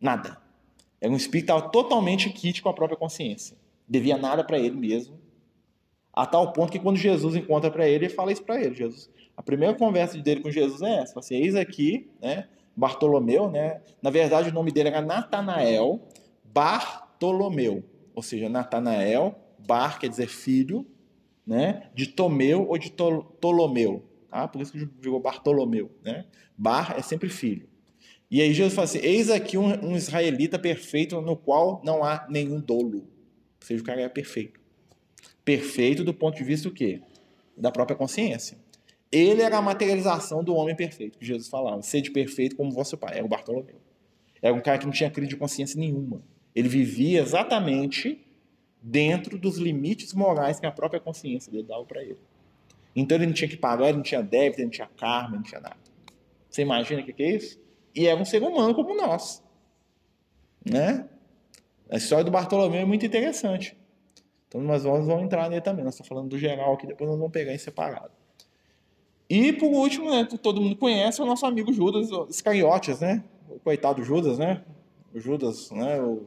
Nada. 0.00 0.40
Era 1.00 1.12
um 1.12 1.16
espírito 1.16 1.46
que 1.46 1.52
estava 1.52 1.70
totalmente 1.70 2.30
quite 2.30 2.62
com 2.62 2.68
a 2.68 2.74
própria 2.74 2.96
consciência. 2.96 3.56
Devia 3.88 4.16
nada 4.16 4.44
para 4.44 4.58
ele 4.58 4.76
mesmo. 4.76 5.18
A 6.12 6.26
tal 6.26 6.52
ponto 6.52 6.70
que 6.70 6.78
quando 6.78 6.96
Jesus 6.96 7.34
encontra 7.34 7.70
para 7.70 7.88
ele, 7.88 8.06
ele 8.06 8.14
fala 8.14 8.30
isso 8.30 8.42
para 8.42 8.60
ele. 8.62 8.74
Jesus, 8.74 9.10
a 9.36 9.42
primeira 9.42 9.74
conversa 9.74 10.18
dele 10.18 10.42
com 10.42 10.50
Jesus 10.50 10.82
é 10.82 10.98
essa: 10.98 11.18
assim, 11.18 11.36
eis 11.36 11.54
aqui, 11.54 12.10
né, 12.20 12.48
Bartolomeu, 12.76 13.50
né? 13.50 13.80
Na 14.00 14.10
verdade, 14.10 14.50
o 14.50 14.52
nome 14.52 14.72
dele 14.72 14.88
era 14.88 15.02
Natanael 15.02 16.08
Bartolomeu 16.44 17.84
ou 18.14 18.22
seja, 18.22 18.48
Natanael, 18.48 19.38
Bar 19.58 19.98
quer 19.98 20.08
dizer 20.08 20.28
filho, 20.28 20.86
né, 21.46 21.90
de 21.94 22.06
Tomeu 22.06 22.68
ou 22.68 22.78
de 22.78 22.90
Ptolomeu, 22.90 24.04
tá? 24.28 24.46
Por 24.46 24.60
isso 24.60 24.72
que 24.72 24.88
virou 25.00 25.20
Bartolomeu, 25.20 25.90
né? 26.02 26.26
Bar 26.56 26.94
é 26.96 27.02
sempre 27.02 27.28
filho. 27.28 27.68
E 28.30 28.40
aí 28.40 28.52
Jesus 28.52 28.74
fala 28.74 28.84
assim: 28.84 28.98
Eis 28.98 29.30
aqui 29.30 29.58
um, 29.58 29.66
um, 29.84 29.96
israelita 29.96 30.58
perfeito 30.58 31.20
no 31.20 31.36
qual 31.36 31.82
não 31.84 32.04
há 32.04 32.26
nenhum 32.28 32.60
dolo. 32.60 32.98
Ou 32.98 33.66
seja, 33.66 33.82
o 33.82 33.84
cara 33.84 34.00
é 34.00 34.08
perfeito. 34.08 34.60
Perfeito 35.44 36.04
do 36.04 36.14
ponto 36.14 36.36
de 36.36 36.44
vista 36.44 36.68
do 36.68 36.74
quê? 36.74 37.02
Da 37.56 37.70
própria 37.70 37.96
consciência. 37.96 38.58
Ele 39.12 39.42
era 39.42 39.58
a 39.58 39.62
materialização 39.62 40.42
do 40.42 40.54
homem 40.54 40.74
perfeito, 40.74 41.18
que 41.18 41.24
Jesus 41.26 41.48
falava. 41.48 41.82
Sede 41.82 42.10
perfeito 42.10 42.56
como 42.56 42.70
vosso 42.70 42.96
pai. 42.96 43.18
Era 43.18 43.24
o 43.24 43.28
Bartolomeu. 43.28 43.76
Era 44.40 44.54
um 44.54 44.60
cara 44.60 44.78
que 44.78 44.86
não 44.86 44.92
tinha 44.92 45.10
crise 45.10 45.28
de 45.28 45.36
consciência 45.36 45.78
nenhuma. 45.78 46.22
Ele 46.54 46.68
vivia 46.68 47.20
exatamente 47.20 48.24
dentro 48.80 49.38
dos 49.38 49.58
limites 49.58 50.14
morais 50.14 50.58
que 50.58 50.66
a 50.66 50.72
própria 50.72 50.98
consciência 50.98 51.52
dele 51.52 51.64
dava 51.64 51.84
para 51.84 52.02
ele. 52.02 52.18
Então 52.96 53.16
ele 53.16 53.26
não 53.26 53.32
tinha 53.32 53.48
que 53.48 53.56
pagar, 53.56 53.88
ele 53.88 53.98
não 53.98 54.02
tinha 54.02 54.22
débito, 54.22 54.60
ele 54.60 54.64
não 54.64 54.70
tinha 54.70 54.88
karma, 54.96 55.28
ele 55.28 55.36
não 55.36 55.42
tinha 55.42 55.60
nada. 55.60 55.76
Você 56.50 56.62
imagina 56.62 57.02
o 57.02 57.04
que 57.04 57.22
é 57.22 57.36
isso? 57.36 57.60
E 57.94 58.06
era 58.06 58.18
um 58.18 58.24
ser 58.24 58.42
humano 58.42 58.74
como 58.74 58.96
nós. 58.96 59.42
Né? 60.64 61.06
A 61.90 61.96
história 61.96 62.24
do 62.24 62.30
Bartolomeu 62.30 62.80
é 62.80 62.84
muito 62.84 63.04
interessante. 63.04 63.76
Então 64.48 64.60
nós 64.60 64.84
vamos, 64.84 65.06
vamos 65.06 65.24
entrar 65.24 65.48
nele 65.48 65.60
também. 65.60 65.84
Nós 65.84 65.94
estamos 65.94 66.08
falando 66.08 66.28
do 66.28 66.38
geral 66.38 66.74
aqui, 66.74 66.86
depois 66.86 67.08
nós 67.08 67.18
vamos 67.18 67.32
pegar 67.32 67.54
em 67.54 67.58
separado. 67.58 68.21
E 69.34 69.52
por 69.52 69.68
último, 69.68 70.10
né, 70.10 70.28
todo 70.42 70.60
mundo 70.60 70.76
conhece 70.76 71.22
o 71.22 71.24
nosso 71.24 71.46
amigo 71.46 71.72
Judas 71.72 72.10
Iscariotes, 72.28 73.00
né? 73.00 73.24
O 73.48 73.58
coitado 73.58 74.04
Judas, 74.04 74.36
né? 74.36 74.62
O 75.14 75.18
Judas, 75.18 75.70
né? 75.70 76.00
O 76.02 76.26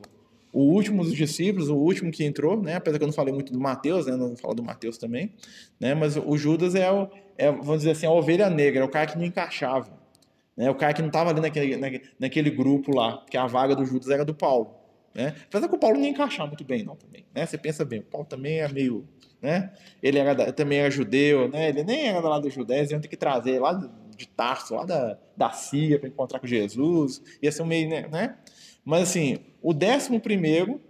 o 0.55 0.61
último 0.61 1.03
dos 1.03 1.13
discípulos, 1.13 1.67
o 1.67 1.75
último 1.75 2.09
que 2.09 2.23
entrou, 2.23 2.61
né? 2.61 2.75
Apesar 2.75 2.97
que 2.97 3.03
eu 3.03 3.07
não 3.07 3.13
falei 3.13 3.33
muito 3.33 3.51
do 3.51 3.59
Mateus, 3.59 4.05
né? 4.05 4.15
Não 4.15 4.29
vou 4.29 4.37
falar 4.37 4.53
do 4.53 4.63
Mateus 4.63 4.97
também, 4.97 5.33
né? 5.77 5.93
Mas 5.93 6.15
o 6.15 6.37
Judas 6.37 6.75
é, 6.75 6.89
o, 6.89 7.09
é, 7.37 7.51
vamos 7.51 7.79
dizer 7.79 7.91
assim, 7.91 8.05
a 8.05 8.11
ovelha 8.11 8.49
negra, 8.49 8.81
é 8.81 8.85
o 8.85 8.89
cara 8.89 9.05
que 9.05 9.17
não 9.17 9.25
encaixava, 9.25 9.91
né? 10.55 10.71
O 10.71 10.75
cara 10.75 10.93
que 10.93 11.01
não 11.01 11.09
estava 11.09 11.31
ali 11.31 11.41
naquele, 11.41 12.01
naquele 12.17 12.49
grupo 12.49 12.95
lá, 12.95 13.17
porque 13.17 13.35
a 13.35 13.45
vaga 13.45 13.75
do 13.75 13.85
Judas 13.85 14.09
era 14.09 14.23
do 14.23 14.33
Paulo. 14.33 14.73
Né? 15.13 15.33
Apesar 15.47 15.67
que 15.67 15.75
o 15.75 15.77
Paulo 15.77 15.97
não 15.97 16.03
ia 16.03 16.09
encaixar 16.09 16.47
muito 16.47 16.63
bem, 16.63 16.83
não, 16.83 16.95
também. 16.95 17.25
Né? 17.33 17.45
Você 17.45 17.57
pensa 17.57 17.83
bem, 17.83 17.99
o 17.99 18.03
Paulo 18.03 18.25
também 18.25 18.59
é 18.59 18.67
meio. 18.69 19.05
Né? 19.45 19.71
Ele 20.01 20.17
era, 20.17 20.51
também 20.51 20.79
era 20.79 20.89
judeu, 20.89 21.47
né? 21.47 21.69
ele 21.69 21.83
nem 21.83 22.07
era 22.07 22.19
lá 22.27 22.39
da 22.39 22.49
Judéia, 22.49 22.87
iam 22.89 22.99
ter 22.99 23.07
que 23.07 23.15
trazer 23.15 23.59
lá 23.59 23.73
de 24.17 24.27
Tarso, 24.27 24.73
lá 24.73 24.85
da, 24.85 25.19
da 25.37 25.51
Síria, 25.51 25.99
para 25.99 26.09
encontrar 26.09 26.39
com 26.39 26.47
Jesus. 26.47 27.21
Ia 27.43 27.51
ser 27.51 27.61
um 27.61 27.67
meio. 27.67 27.87
Né? 27.87 28.35
Mas 28.83 29.03
assim, 29.03 29.37
o 29.61 29.71
décimo 29.71 30.19
primeiro, 30.19 30.81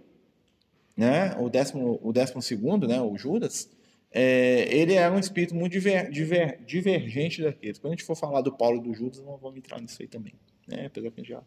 né? 0.96 1.36
o, 1.38 1.50
décimo, 1.50 2.00
o 2.02 2.14
décimo 2.14 2.40
segundo, 2.40 2.88
né? 2.88 2.98
o 2.98 3.14
Judas, 3.18 3.70
é, 4.10 4.74
ele 4.74 4.94
era 4.94 5.14
um 5.14 5.18
espírito 5.18 5.54
muito 5.54 5.72
diver, 5.72 6.10
diver, 6.10 6.58
divergente 6.64 7.42
daqueles. 7.42 7.78
Quando 7.78 7.92
a 7.92 7.96
gente 7.96 8.04
for 8.04 8.16
falar 8.16 8.40
do 8.40 8.52
Paulo 8.52 8.78
e 8.78 8.84
do 8.84 8.94
Judas, 8.94 9.20
não 9.20 9.36
vamos 9.36 9.58
entrar 9.58 9.82
nisso 9.82 10.00
aí 10.00 10.08
também. 10.08 10.32
Né? 10.66 10.86
Apesar 10.86 11.10
que 11.10 11.20
a 11.20 11.22
gente 11.22 11.28
já 11.28 11.42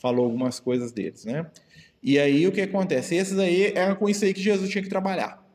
falou 0.00 0.24
algumas 0.24 0.58
coisas 0.58 0.90
deles. 0.90 1.24
Né? 1.24 1.48
E 2.02 2.18
aí 2.18 2.44
o 2.44 2.50
que 2.50 2.60
acontece? 2.60 3.14
Esses 3.14 3.38
aí 3.38 3.72
eram 3.76 3.94
com 3.94 4.08
isso 4.08 4.24
aí 4.24 4.34
que 4.34 4.42
Jesus 4.42 4.68
tinha 4.68 4.82
que 4.82 4.88
trabalhar. 4.88 5.48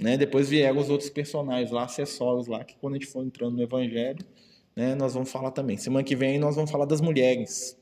Né? 0.00 0.16
Depois 0.16 0.48
vieram 0.48 0.78
os 0.78 0.88
outros 0.88 1.10
personagens 1.10 1.70
lá, 1.70 1.84
acessórios 1.84 2.46
lá, 2.46 2.64
que 2.64 2.74
quando 2.76 2.94
a 2.94 2.98
gente 2.98 3.06
for 3.06 3.22
entrando 3.24 3.56
no 3.56 3.62
Evangelho, 3.62 4.24
né, 4.74 4.94
nós 4.94 5.12
vamos 5.12 5.30
falar 5.30 5.50
também. 5.50 5.76
Semana 5.76 6.02
que 6.02 6.16
vem 6.16 6.38
nós 6.38 6.56
vamos 6.56 6.70
falar 6.70 6.86
das 6.86 7.00
mulheres. 7.00 7.78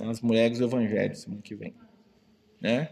As 0.00 0.20
mulheres 0.20 0.58
do 0.58 0.64
Evangelho, 0.64 1.14
semana 1.14 1.40
que 1.42 1.54
vem. 1.54 1.74
Né? 2.60 2.88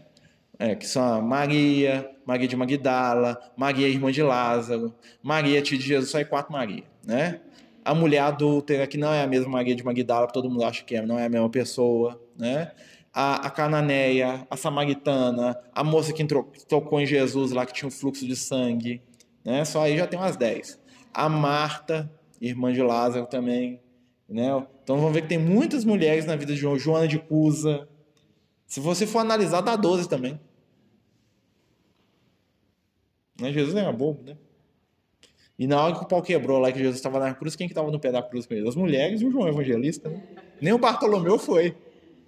É, 0.57 0.75
que 0.75 0.87
são 0.87 1.03
a 1.03 1.21
Maria, 1.21 2.09
Maria 2.25 2.47
de 2.47 2.55
Magdala, 2.55 3.51
Maria 3.57 3.87
irmã 3.87 4.11
de 4.11 4.21
Lázaro, 4.21 4.93
Maria 5.21 5.61
tia 5.61 5.77
de 5.77 5.83
Jesus, 5.83 6.11
só 6.11 6.19
é 6.19 6.23
quatro 6.23 6.53
Maria, 6.53 6.83
né? 7.03 7.41
A 7.83 7.95
mulher 7.95 8.19
adúltera, 8.19 8.85
que 8.85 8.95
não 8.95 9.11
é 9.11 9.23
a 9.23 9.27
mesma 9.27 9.49
Maria 9.49 9.73
de 9.73 9.83
Magdala, 9.83 10.27
todo 10.27 10.47
mundo 10.47 10.63
acha 10.63 10.83
que 10.83 10.95
é, 10.95 11.03
não 11.03 11.17
é 11.17 11.25
a 11.25 11.29
mesma 11.29 11.49
pessoa, 11.49 12.21
né? 12.37 12.71
A, 13.13 13.47
a 13.47 13.49
cananeia, 13.49 14.47
a 14.49 14.55
samaritana, 14.55 15.59
a 15.73 15.83
moça 15.83 16.13
que 16.13 16.23
entrou, 16.23 16.51
tocou 16.67 16.99
em 16.99 17.05
Jesus 17.05 17.51
lá, 17.51 17.65
que 17.65 17.73
tinha 17.73 17.87
um 17.87 17.91
fluxo 17.91 18.25
de 18.25 18.35
sangue. 18.35 19.01
Né? 19.43 19.65
Só 19.65 19.83
aí 19.83 19.97
já 19.97 20.07
tem 20.07 20.19
umas 20.19 20.37
10. 20.37 20.79
A 21.13 21.27
Marta, 21.27 22.11
irmã 22.39 22.71
de 22.71 22.81
Lázaro 22.81 23.25
também. 23.27 23.81
Né? 24.29 24.47
Então 24.83 24.97
vamos 24.97 25.13
ver 25.13 25.23
que 25.23 25.27
tem 25.27 25.37
muitas 25.37 25.83
mulheres 25.83 26.25
na 26.25 26.35
vida 26.35 26.53
de 26.53 26.59
João. 26.59 26.79
Joana 26.79 27.07
de 27.07 27.19
Cusa. 27.19 27.87
Se 28.65 28.79
você 28.79 29.05
for 29.05 29.19
analisar, 29.19 29.61
dá 29.61 29.75
12 29.75 30.07
também. 30.07 30.39
Né? 33.39 33.51
Jesus 33.51 33.73
não 33.73 33.81
era 33.81 33.91
bobo, 33.91 34.23
né? 34.23 34.37
E 35.59 35.67
na 35.67 35.79
hora 35.79 35.93
que 35.93 36.03
o 36.03 36.07
pau 36.07 36.23
quebrou 36.23 36.57
lá, 36.57 36.71
que 36.71 36.79
Jesus 36.79 36.95
estava 36.95 37.19
na 37.19 37.35
cruz, 37.35 37.55
quem 37.55 37.67
que 37.67 37.73
estava 37.73 37.91
no 37.91 37.99
pé 37.99 38.11
da 38.11 38.23
cruz 38.23 38.47
com 38.47 38.53
ele? 38.55 38.67
As 38.67 38.75
mulheres 38.75 39.21
e 39.21 39.25
o 39.25 39.31
João 39.31 39.47
Evangelista. 39.47 40.09
Né? 40.09 40.23
Nem 40.59 40.73
o 40.73 40.79
Bartolomeu 40.79 41.37
foi. 41.37 41.77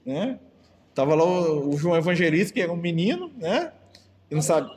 Né? 0.06 0.40
Tava 0.94 1.16
lá 1.16 1.24
o, 1.24 1.70
o 1.70 1.78
João 1.78 1.96
Evangelista, 1.96 2.54
que 2.54 2.62
era 2.62 2.72
um 2.72 2.78
menino, 2.78 3.32
né? 3.38 3.72
E 4.30 4.36
não 4.36 4.42
sabe. 4.42 4.72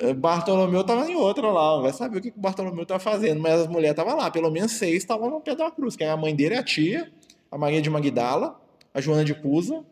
É, 0.00 0.12
Bartolomeu 0.14 0.82
tava 0.84 1.10
em 1.10 1.14
outra 1.14 1.50
lá, 1.50 1.80
vai 1.80 1.92
saber 1.92 2.18
o 2.18 2.20
que 2.20 2.28
o 2.28 2.40
Bartolomeu 2.40 2.86
tava 2.86 3.00
fazendo, 3.00 3.40
mas 3.40 3.60
as 3.60 3.66
mulheres 3.66 3.90
estavam 3.90 4.16
lá, 4.16 4.30
pelo 4.30 4.50
menos 4.50 4.72
seis 4.72 4.96
estavam 4.96 5.30
no 5.30 5.40
pé 5.40 5.54
da 5.54 5.70
cruz, 5.70 5.96
que 5.96 6.02
era 6.02 6.14
a 6.14 6.16
mãe 6.16 6.34
dele, 6.34 6.56
a 6.56 6.62
tia, 6.62 7.12
a 7.50 7.58
Maria 7.58 7.82
de 7.82 7.90
Magdala, 7.90 8.58
a 8.94 9.00
Joana 9.00 9.24
de 9.24 9.34
Cusa, 9.34 9.84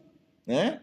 né? 0.47 0.81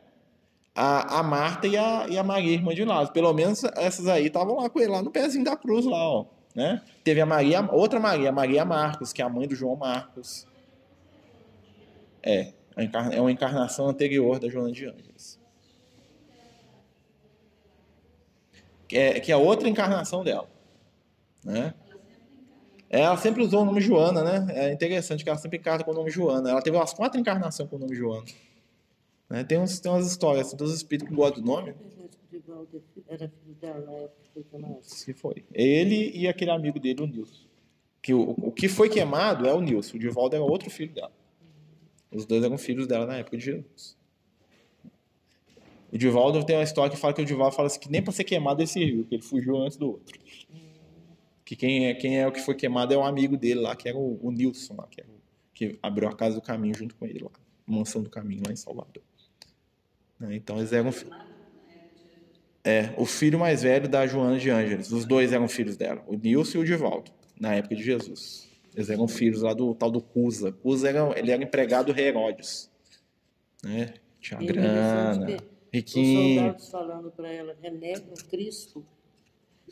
A, 0.75 1.19
a 1.19 1.23
Marta 1.23 1.65
e 1.65 1.75
a, 1.75 2.05
e 2.07 2.17
a 2.17 2.23
Maria, 2.23 2.53
irmã 2.53 2.73
de 2.75 2.85
Lázaro. 2.85 3.11
Pelo 3.11 3.33
menos 3.33 3.63
essas 3.75 4.07
aí 4.07 4.27
estavam 4.27 4.57
lá 4.57 4.69
com 4.69 4.79
ele, 4.79 4.91
lá 4.91 5.01
no 5.01 5.09
pezinho 5.09 5.43
da 5.43 5.57
cruz, 5.57 5.85
lá, 5.85 5.97
ó. 5.97 6.25
Né? 6.53 6.81
Teve 7.03 7.19
a 7.19 7.25
Maria, 7.25 7.67
outra 7.71 7.99
Maria, 7.99 8.29
a 8.29 8.31
Maria 8.31 8.63
Marcos, 8.63 9.11
que 9.11 9.21
é 9.21 9.25
a 9.25 9.29
mãe 9.29 9.47
do 9.47 9.55
João 9.55 9.75
Marcos. 9.75 10.45
É, 12.21 12.53
é 13.11 13.19
uma 13.19 13.31
encarnação 13.31 13.87
anterior 13.87 14.39
da 14.39 14.47
Joana 14.49 14.71
de 14.71 14.85
Ângeles. 14.85 15.39
Que 18.87 18.97
é, 18.97 19.19
que 19.19 19.31
é 19.31 19.35
outra 19.35 19.67
encarnação 19.67 20.23
dela. 20.23 20.49
Né? 21.43 21.73
Ela 22.89 23.17
sempre 23.17 23.43
usou 23.43 23.63
o 23.63 23.65
nome 23.65 23.81
Joana, 23.81 24.23
né? 24.23 24.53
É 24.53 24.71
interessante 24.71 25.23
que 25.23 25.29
ela 25.29 25.37
sempre 25.37 25.57
encarna 25.57 25.83
com 25.83 25.91
o 25.91 25.93
nome 25.93 26.09
Joana. 26.09 26.49
Ela 26.49 26.61
teve 26.61 26.77
umas 26.77 26.93
quatro 26.93 27.19
encarnações 27.19 27.69
com 27.69 27.75
o 27.75 27.79
nome 27.79 27.95
Joana. 27.95 28.25
Né? 29.29 29.43
Tem, 29.43 29.59
uns, 29.59 29.79
tem 29.79 29.91
umas 29.91 30.07
histórias, 30.07 30.47
assim, 30.47 30.55
dos 30.57 30.73
espíritos 30.73 31.09
que 31.09 31.15
gostam 31.15 31.41
do 31.41 31.47
nome. 31.47 31.75
Era 33.09 33.27
filho 33.27 33.55
dela 33.59 34.09
foi. 35.15 35.45
Ele 35.53 36.11
e 36.15 36.27
aquele 36.27 36.51
amigo 36.51 36.79
dele, 36.79 37.01
o 37.01 37.07
Nilson. 37.07 37.45
Que 38.01 38.13
o, 38.13 38.35
o 38.37 38.51
que 38.51 38.69
foi 38.69 38.89
queimado 38.89 39.47
é 39.47 39.53
o 39.53 39.61
Nilson. 39.61 39.97
O 39.97 39.99
Divaldo 39.99 40.35
era 40.35 40.45
outro 40.45 40.69
filho 40.69 40.93
dela. 40.93 41.11
Os 42.17 42.25
dois 42.25 42.43
eram 42.43 42.57
filhos 42.57 42.87
dela 42.87 43.05
na 43.05 43.17
época 43.17 43.37
de 43.37 43.45
Jesus. 43.45 43.95
O 45.91 45.97
Divaldo 45.97 46.43
tem 46.43 46.55
uma 46.55 46.63
história 46.63 46.89
que 46.89 46.97
fala 46.97 47.13
que 47.13 47.21
o 47.21 47.25
Divaldo 47.25 47.55
fala 47.55 47.67
assim 47.67 47.79
que 47.79 47.91
nem 47.91 48.01
para 48.01 48.11
ser 48.11 48.23
queimado 48.23 48.59
ele 48.59 48.67
serviu, 48.67 49.05
que 49.05 49.15
ele 49.15 49.21
fugiu 49.21 49.55
antes 49.57 49.77
do 49.77 49.91
outro. 49.91 50.19
Que 51.45 51.55
quem 51.55 51.87
é, 51.87 51.93
quem 51.93 52.19
é 52.19 52.27
o 52.27 52.31
que 52.31 52.41
foi 52.41 52.55
queimado 52.55 52.93
é 52.93 52.97
um 52.97 53.05
amigo 53.05 53.37
dele 53.37 53.61
lá, 53.61 53.75
que 53.75 53.87
era 53.87 53.97
o, 53.97 54.19
o 54.21 54.31
Nilson, 54.31 54.75
lá, 54.75 54.87
que, 54.87 54.99
era 54.99 55.09
o, 55.09 55.21
que 55.53 55.77
abriu 55.81 56.09
a 56.09 56.15
casa 56.15 56.35
do 56.35 56.41
caminho 56.41 56.75
junto 56.75 56.95
com 56.95 57.05
ele 57.05 57.19
lá, 57.19 57.29
a 57.67 57.71
mansão 57.71 58.01
do 58.01 58.09
caminho 58.09 58.41
lá 58.45 58.51
em 58.51 58.55
Salvador. 58.55 59.03
Né, 60.19 60.35
então 60.35 60.57
eles 60.57 60.73
eram. 60.73 60.91
É, 62.63 62.93
o 62.97 63.05
filho 63.05 63.39
mais 63.39 63.61
velho 63.61 63.87
da 63.87 64.05
Joana 64.07 64.39
de 64.39 64.49
Ângeles. 64.49 64.91
Os 64.91 65.05
dois 65.05 65.31
eram 65.31 65.47
filhos 65.47 65.77
dela, 65.77 66.03
o 66.07 66.15
Nilson 66.15 66.57
e 66.57 66.61
o 66.61 66.65
Divaldo, 66.65 67.11
na 67.39 67.53
época 67.53 67.75
de 67.75 67.83
Jesus. 67.83 68.46
Eles 68.77 68.91
eram 68.91 69.07
filhos 69.07 69.41
lá 69.41 69.55
do 69.55 69.73
tal 69.73 69.89
do 69.89 69.99
Cusa. 69.99 70.51
Cusa 70.51 70.87
era, 70.87 71.19
ele 71.19 71.31
era 71.31 71.43
empregado 71.43 71.91
do 71.91 71.99
Herodes. 71.99 72.69
Né? 73.63 73.95
Tinha 74.21 74.39
grana, 74.39 75.37
riquinho. 75.73 76.55
Os 76.55 76.65
soldados 76.65 76.69
falando 76.69 77.11
para 77.11 77.27
ela, 77.27 77.55
renega 77.59 78.03
o 78.07 78.29
Cristo. 78.29 78.85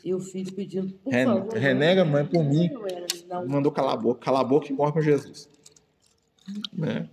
E 0.04 0.12
o 0.12 0.18
filho 0.18 0.52
pedindo, 0.52 0.92
por 0.94 1.12
Ren, 1.12 1.24
favor. 1.24 1.54
Renega, 1.54 2.04
mãe, 2.04 2.26
por 2.26 2.42
mim. 2.42 2.68
Não. 3.28 3.46
Mandou 3.46 3.70
calar 3.70 3.94
a 3.94 3.96
boca. 3.96 4.20
Calar 4.20 4.40
a 4.40 4.44
boca 4.44 4.66
e 4.70 4.72
morre 4.72 4.92
com 4.92 5.00
Jesus. 5.00 5.48
Né? 6.72 7.08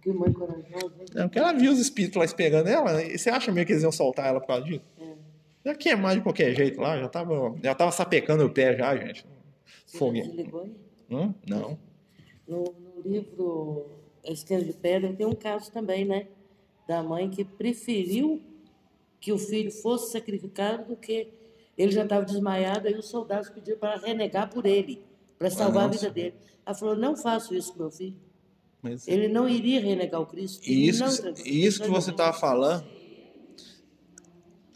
Que 0.00 0.12
mãe 0.12 0.32
corajosa. 0.32 0.94
É, 1.16 1.22
porque 1.24 1.40
ela 1.40 1.52
viu 1.52 1.72
os 1.72 1.80
espíritos 1.80 2.16
lá 2.16 2.24
esperando 2.24 2.68
ela. 2.68 3.02
E 3.02 3.18
você 3.18 3.30
acha 3.30 3.50
mesmo 3.50 3.66
que 3.66 3.72
eles 3.72 3.82
iam 3.82 3.90
soltar 3.90 4.28
ela 4.28 4.40
por 4.40 4.46
causa 4.46 4.64
disso? 4.64 4.84
É. 4.96 5.12
Já 5.66 5.74
queimar 5.74 6.14
de 6.14 6.22
qualquer 6.22 6.54
jeito 6.54 6.80
lá. 6.80 6.98
Já 6.98 7.08
tava, 7.08 7.56
já 7.60 7.74
tava 7.74 7.90
sapecando 7.90 8.44
o 8.46 8.50
pé 8.50 8.76
já, 8.76 8.96
gente. 8.96 9.26
Foguinho. 9.86 10.26
Desligou 10.26 10.62
aí? 10.62 10.81
Hum? 11.12 11.34
Não. 11.46 11.78
No, 12.46 12.64
no 12.64 13.02
livro 13.04 13.86
Esquerda 14.24 14.64
de 14.64 14.72
Pedra 14.72 15.12
tem 15.12 15.26
um 15.26 15.34
caso 15.34 15.70
também, 15.70 16.04
né? 16.04 16.26
Da 16.88 17.02
mãe 17.02 17.28
que 17.28 17.44
preferiu 17.44 18.40
que 19.20 19.32
o 19.32 19.38
filho 19.38 19.70
fosse 19.70 20.10
sacrificado 20.12 20.88
do 20.88 20.96
que 20.96 21.28
ele 21.76 21.92
já 21.92 22.02
estava 22.02 22.24
desmaiado, 22.24 22.88
aí 22.88 22.94
os 22.94 23.08
soldados 23.08 23.48
pediram 23.48 23.78
para 23.78 23.96
renegar 23.96 24.50
por 24.50 24.66
ele, 24.66 25.02
para 25.38 25.50
salvar 25.50 25.84
a 25.84 25.88
vida 25.88 26.10
dele. 26.10 26.34
Ela 26.64 26.74
falou: 26.74 26.96
não 26.96 27.16
faço 27.16 27.54
isso 27.54 27.72
com 27.72 27.80
meu 27.80 27.90
filho. 27.90 28.16
Mas... 28.82 29.06
Ele 29.06 29.28
não 29.28 29.48
iria 29.48 29.80
renegar 29.80 30.20
o 30.20 30.26
Cristo. 30.26 30.68
E 30.68 30.88
isso, 30.88 31.24
não, 31.24 31.34
isso 31.44 31.82
que 31.82 31.88
você 31.88 32.10
estava 32.10 32.36
falando. 32.36 32.84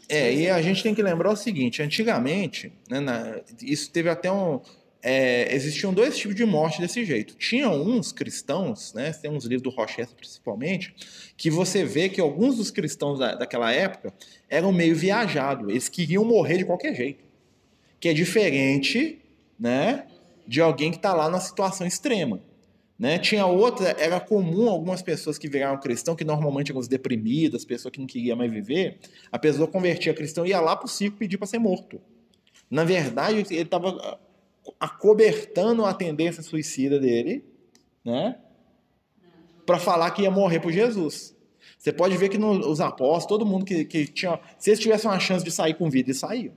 É, 0.09 0.33
e 0.33 0.49
a 0.49 0.61
gente 0.61 0.81
tem 0.81 0.95
que 0.95 1.03
lembrar 1.03 1.31
o 1.31 1.35
seguinte: 1.35 1.81
antigamente, 1.81 2.71
né, 2.89 2.99
na, 2.99 3.41
isso 3.61 3.91
teve 3.91 4.09
até 4.09 4.31
um, 4.31 4.61
é, 5.01 5.53
existiam 5.53 5.93
dois 5.93 6.17
tipos 6.17 6.35
de 6.35 6.45
morte 6.45 6.81
desse 6.81 7.05
jeito. 7.05 7.35
Tinha 7.35 7.69
uns 7.69 8.11
cristãos, 8.11 8.93
né, 8.93 9.11
tem 9.11 9.31
uns 9.31 9.45
livros 9.45 9.63
do 9.63 9.69
Rochester 9.69 10.15
principalmente, 10.15 10.93
que 11.35 11.49
você 11.49 11.83
vê 11.83 12.09
que 12.09 12.19
alguns 12.19 12.57
dos 12.57 12.71
cristãos 12.71 13.19
da, 13.19 13.35
daquela 13.35 13.71
época 13.71 14.13
eram 14.49 14.71
meio 14.71 14.95
viajados, 14.95 15.69
eles 15.69 15.89
queriam 15.89 16.23
morrer 16.25 16.57
de 16.57 16.65
qualquer 16.65 16.95
jeito. 16.95 17.23
Que 17.99 18.09
é 18.09 18.13
diferente 18.13 19.19
né, 19.59 20.05
de 20.47 20.61
alguém 20.61 20.91
que 20.91 20.97
está 20.97 21.13
lá 21.13 21.29
na 21.29 21.39
situação 21.39 21.85
extrema. 21.85 22.41
Né? 22.97 23.19
Tinha 23.19 23.45
outra, 23.45 23.95
era 23.99 24.19
comum 24.19 24.69
algumas 24.69 25.03
pessoas 25.03 25.37
que 25.37 25.47
viraram 25.47 25.79
cristão, 25.79 26.15
que 26.15 26.23
normalmente 26.23 26.71
eram 26.71 26.79
os 26.79 26.87
deprimidas, 26.87 27.63
pessoas 27.63 27.91
que 27.91 27.99
não 27.99 28.07
queriam 28.07 28.35
mais 28.35 28.51
viver, 28.51 28.97
a 29.31 29.37
pessoa 29.37 29.67
convertia 29.67 30.13
cristão 30.13 30.45
e 30.45 30.49
ia 30.49 30.59
lá 30.59 30.75
para 30.75 30.85
o 30.85 30.89
circo 30.89 31.17
pedir 31.17 31.37
para 31.37 31.45
ser 31.45 31.59
morto. 31.59 32.01
Na 32.69 32.83
verdade, 32.83 33.45
ele 33.51 33.61
estava 33.61 34.19
acobertando 34.79 35.85
a 35.85 35.93
tendência 35.93 36.43
suicida 36.43 36.99
dele, 36.99 37.43
né? 38.03 38.37
Para 39.65 39.79
falar 39.79 40.11
que 40.11 40.21
ia 40.21 40.31
morrer 40.31 40.59
por 40.59 40.71
Jesus. 40.71 41.35
Você 41.77 41.91
pode 41.91 42.17
ver 42.17 42.29
que 42.29 42.37
nos 42.37 42.79
apóstolos, 42.79 43.25
todo 43.25 43.45
mundo 43.45 43.65
que, 43.65 43.85
que 43.85 44.07
tinha. 44.07 44.39
Se 44.57 44.69
eles 44.69 44.79
tivessem 44.79 45.09
uma 45.09 45.19
chance 45.19 45.43
de 45.43 45.51
sair 45.51 45.73
com 45.73 45.89
vida, 45.89 46.09
eles 46.09 46.19
saíam. 46.19 46.53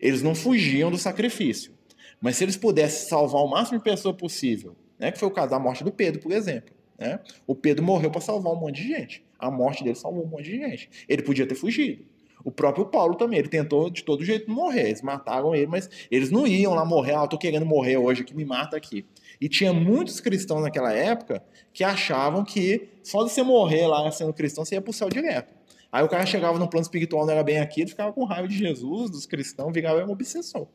Eles 0.00 0.22
não 0.22 0.34
fugiam 0.34 0.90
do 0.90 0.98
sacrifício. 0.98 1.72
Mas 2.20 2.36
se 2.36 2.44
eles 2.44 2.56
pudessem 2.56 3.08
salvar 3.08 3.42
o 3.42 3.48
máximo 3.48 3.78
de 3.78 3.84
pessoa 3.84 4.12
possível, 4.12 4.76
né, 4.98 5.12
que 5.12 5.18
foi 5.18 5.28
o 5.28 5.30
caso 5.30 5.50
da 5.50 5.58
morte 5.58 5.84
do 5.84 5.92
Pedro, 5.92 6.20
por 6.20 6.32
exemplo. 6.32 6.74
Né? 6.98 7.20
O 7.46 7.54
Pedro 7.54 7.84
morreu 7.84 8.10
para 8.10 8.20
salvar 8.20 8.52
um 8.52 8.56
monte 8.56 8.82
de 8.82 8.88
gente. 8.88 9.24
A 9.38 9.50
morte 9.50 9.84
dele 9.84 9.94
salvou 9.94 10.24
um 10.24 10.26
monte 10.26 10.44
de 10.44 10.56
gente. 10.58 10.90
Ele 11.08 11.22
podia 11.22 11.46
ter 11.46 11.54
fugido. 11.54 12.04
O 12.48 12.50
próprio 12.50 12.86
Paulo 12.86 13.14
também, 13.14 13.40
ele 13.40 13.48
tentou 13.48 13.90
de 13.90 14.02
todo 14.02 14.24
jeito 14.24 14.50
morrer. 14.50 14.86
Eles 14.86 15.02
mataram 15.02 15.54
ele, 15.54 15.66
mas 15.66 15.90
eles 16.10 16.30
não 16.30 16.46
iam 16.46 16.72
lá 16.72 16.82
morrer. 16.82 17.12
Ah, 17.14 17.24
eu 17.24 17.28
tô 17.28 17.36
querendo 17.36 17.66
morrer 17.66 17.98
hoje, 17.98 18.24
que 18.24 18.34
me 18.34 18.42
mata 18.42 18.74
aqui. 18.74 19.04
E 19.38 19.50
tinha 19.50 19.70
muitos 19.70 20.18
cristãos 20.18 20.62
naquela 20.62 20.90
época 20.90 21.44
que 21.74 21.84
achavam 21.84 22.42
que 22.42 22.88
só 23.02 23.22
de 23.22 23.32
você 23.32 23.42
morrer 23.42 23.86
lá 23.86 24.10
sendo 24.10 24.32
cristão, 24.32 24.64
você 24.64 24.76
ia 24.76 24.80
pro 24.80 24.94
céu 24.94 25.10
direto. 25.10 25.54
Aí 25.92 26.02
o 26.02 26.08
cara 26.08 26.24
chegava 26.24 26.58
no 26.58 26.66
plano 26.66 26.84
espiritual, 26.84 27.26
não 27.26 27.34
era 27.34 27.44
bem 27.44 27.58
aqui, 27.58 27.82
ele 27.82 27.90
ficava 27.90 28.14
com 28.14 28.24
raiva 28.24 28.48
de 28.48 28.56
Jesus, 28.56 29.10
dos 29.10 29.26
cristãos, 29.26 29.70
virava 29.70 30.02
uma 30.02 30.12
obsessão. 30.12 30.66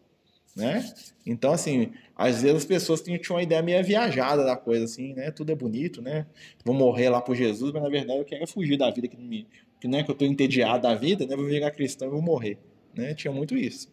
Né? 0.55 0.87
Então, 1.25 1.51
assim, 1.51 1.91
às 2.15 2.43
vezes 2.43 2.57
as 2.57 2.65
pessoas 2.65 3.01
tinham, 3.01 3.19
uma 3.31 3.41
ideia 3.41 3.63
meio 3.63 3.83
viajada 3.83 4.45
da 4.45 4.55
coisa, 4.55 4.85
assim, 4.85 5.15
né? 5.15 5.31
Tudo 5.31 5.51
é 5.51 5.55
bonito, 5.55 6.03
né? 6.03 6.27
Vou 6.63 6.75
morrer 6.75 7.09
lá 7.09 7.19
por 7.19 7.35
Jesus, 7.35 7.71
mas 7.73 7.81
na 7.81 7.89
verdade 7.89 8.19
eu 8.19 8.25
quero 8.25 8.45
fugir 8.45 8.77
da 8.77 8.91
vida 8.91 9.07
que, 9.07 9.17
me, 9.17 9.47
que, 9.83 9.87
né, 9.89 10.01
que 10.01 10.09
eu 10.09 10.15
tô 10.15 10.23
entediado 10.23 10.83
da 10.83 10.95
vida, 10.95 11.27
né? 11.27 11.35
Vou 11.35 11.45
virar 11.45 11.69
cristão 11.69 12.07
e 12.07 12.11
vou 12.11 12.21
morrer. 12.21 12.57
Né? 12.93 13.13
Tinha 13.13 13.33
muito 13.33 13.57
isso. 13.57 13.91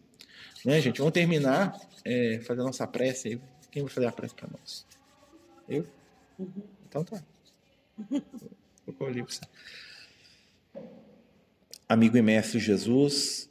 Né, 0.63 0.79
gente? 0.79 0.99
Vamos 0.99 1.11
terminar 1.11 1.77
é, 2.05 2.39
fazendo 2.45 2.63
nossa 2.63 2.87
prece 2.87 3.27
aí. 3.27 3.41
Quem 3.69 3.83
vai 3.83 3.91
fazer 3.91 4.07
a 4.07 4.11
prece 4.13 4.33
para 4.33 4.47
nós? 4.49 4.87
Eu? 5.67 5.85
Uhum. 6.39 6.49
Então 6.87 7.03
tá. 7.03 7.21
Vou 8.87 8.95
colher 8.97 9.25
você. 9.25 9.41
Amigo 11.89 12.15
e 12.15 12.21
mestre 12.21 12.57
Jesus, 12.57 13.49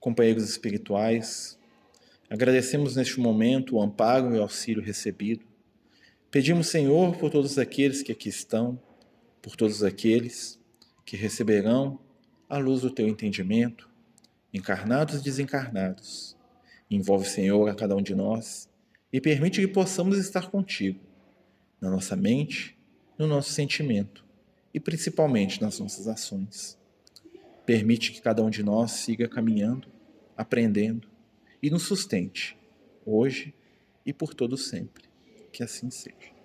companheiros 0.00 0.50
espirituais, 0.50 1.56
agradecemos 2.28 2.96
neste 2.96 3.20
momento 3.20 3.76
o 3.76 3.80
amparo 3.80 4.34
e 4.34 4.40
o 4.40 4.42
auxílio 4.42 4.82
recebido. 4.82 5.44
Pedimos, 6.32 6.66
Senhor, 6.66 7.16
por 7.16 7.30
todos 7.30 7.60
aqueles 7.60 8.02
que 8.02 8.10
aqui 8.10 8.28
estão, 8.28 8.76
por 9.40 9.54
todos 9.54 9.84
aqueles 9.84 10.59
que 11.10 11.16
receberão 11.16 11.98
a 12.48 12.56
luz 12.56 12.82
do 12.82 12.90
teu 12.90 13.08
entendimento, 13.08 13.90
encarnados 14.54 15.18
e 15.18 15.24
desencarnados. 15.24 16.36
Envolve, 16.88 17.26
Senhor, 17.26 17.68
a 17.68 17.74
cada 17.74 17.96
um 17.96 18.00
de 18.00 18.14
nós 18.14 18.68
e 19.12 19.20
permite 19.20 19.60
que 19.60 19.66
possamos 19.66 20.16
estar 20.18 20.52
contigo, 20.52 21.00
na 21.80 21.90
nossa 21.90 22.14
mente, 22.14 22.78
no 23.18 23.26
nosso 23.26 23.50
sentimento 23.50 24.24
e 24.72 24.78
principalmente 24.78 25.60
nas 25.60 25.80
nossas 25.80 26.06
ações. 26.06 26.78
Permite 27.66 28.12
que 28.12 28.22
cada 28.22 28.40
um 28.44 28.48
de 28.48 28.62
nós 28.62 28.92
siga 28.92 29.26
caminhando, 29.26 29.88
aprendendo 30.36 31.08
e 31.60 31.70
nos 31.70 31.82
sustente, 31.82 32.56
hoje 33.04 33.52
e 34.06 34.12
por 34.12 34.32
todo 34.32 34.56
sempre. 34.56 35.02
Que 35.50 35.64
assim 35.64 35.90
seja. 35.90 36.39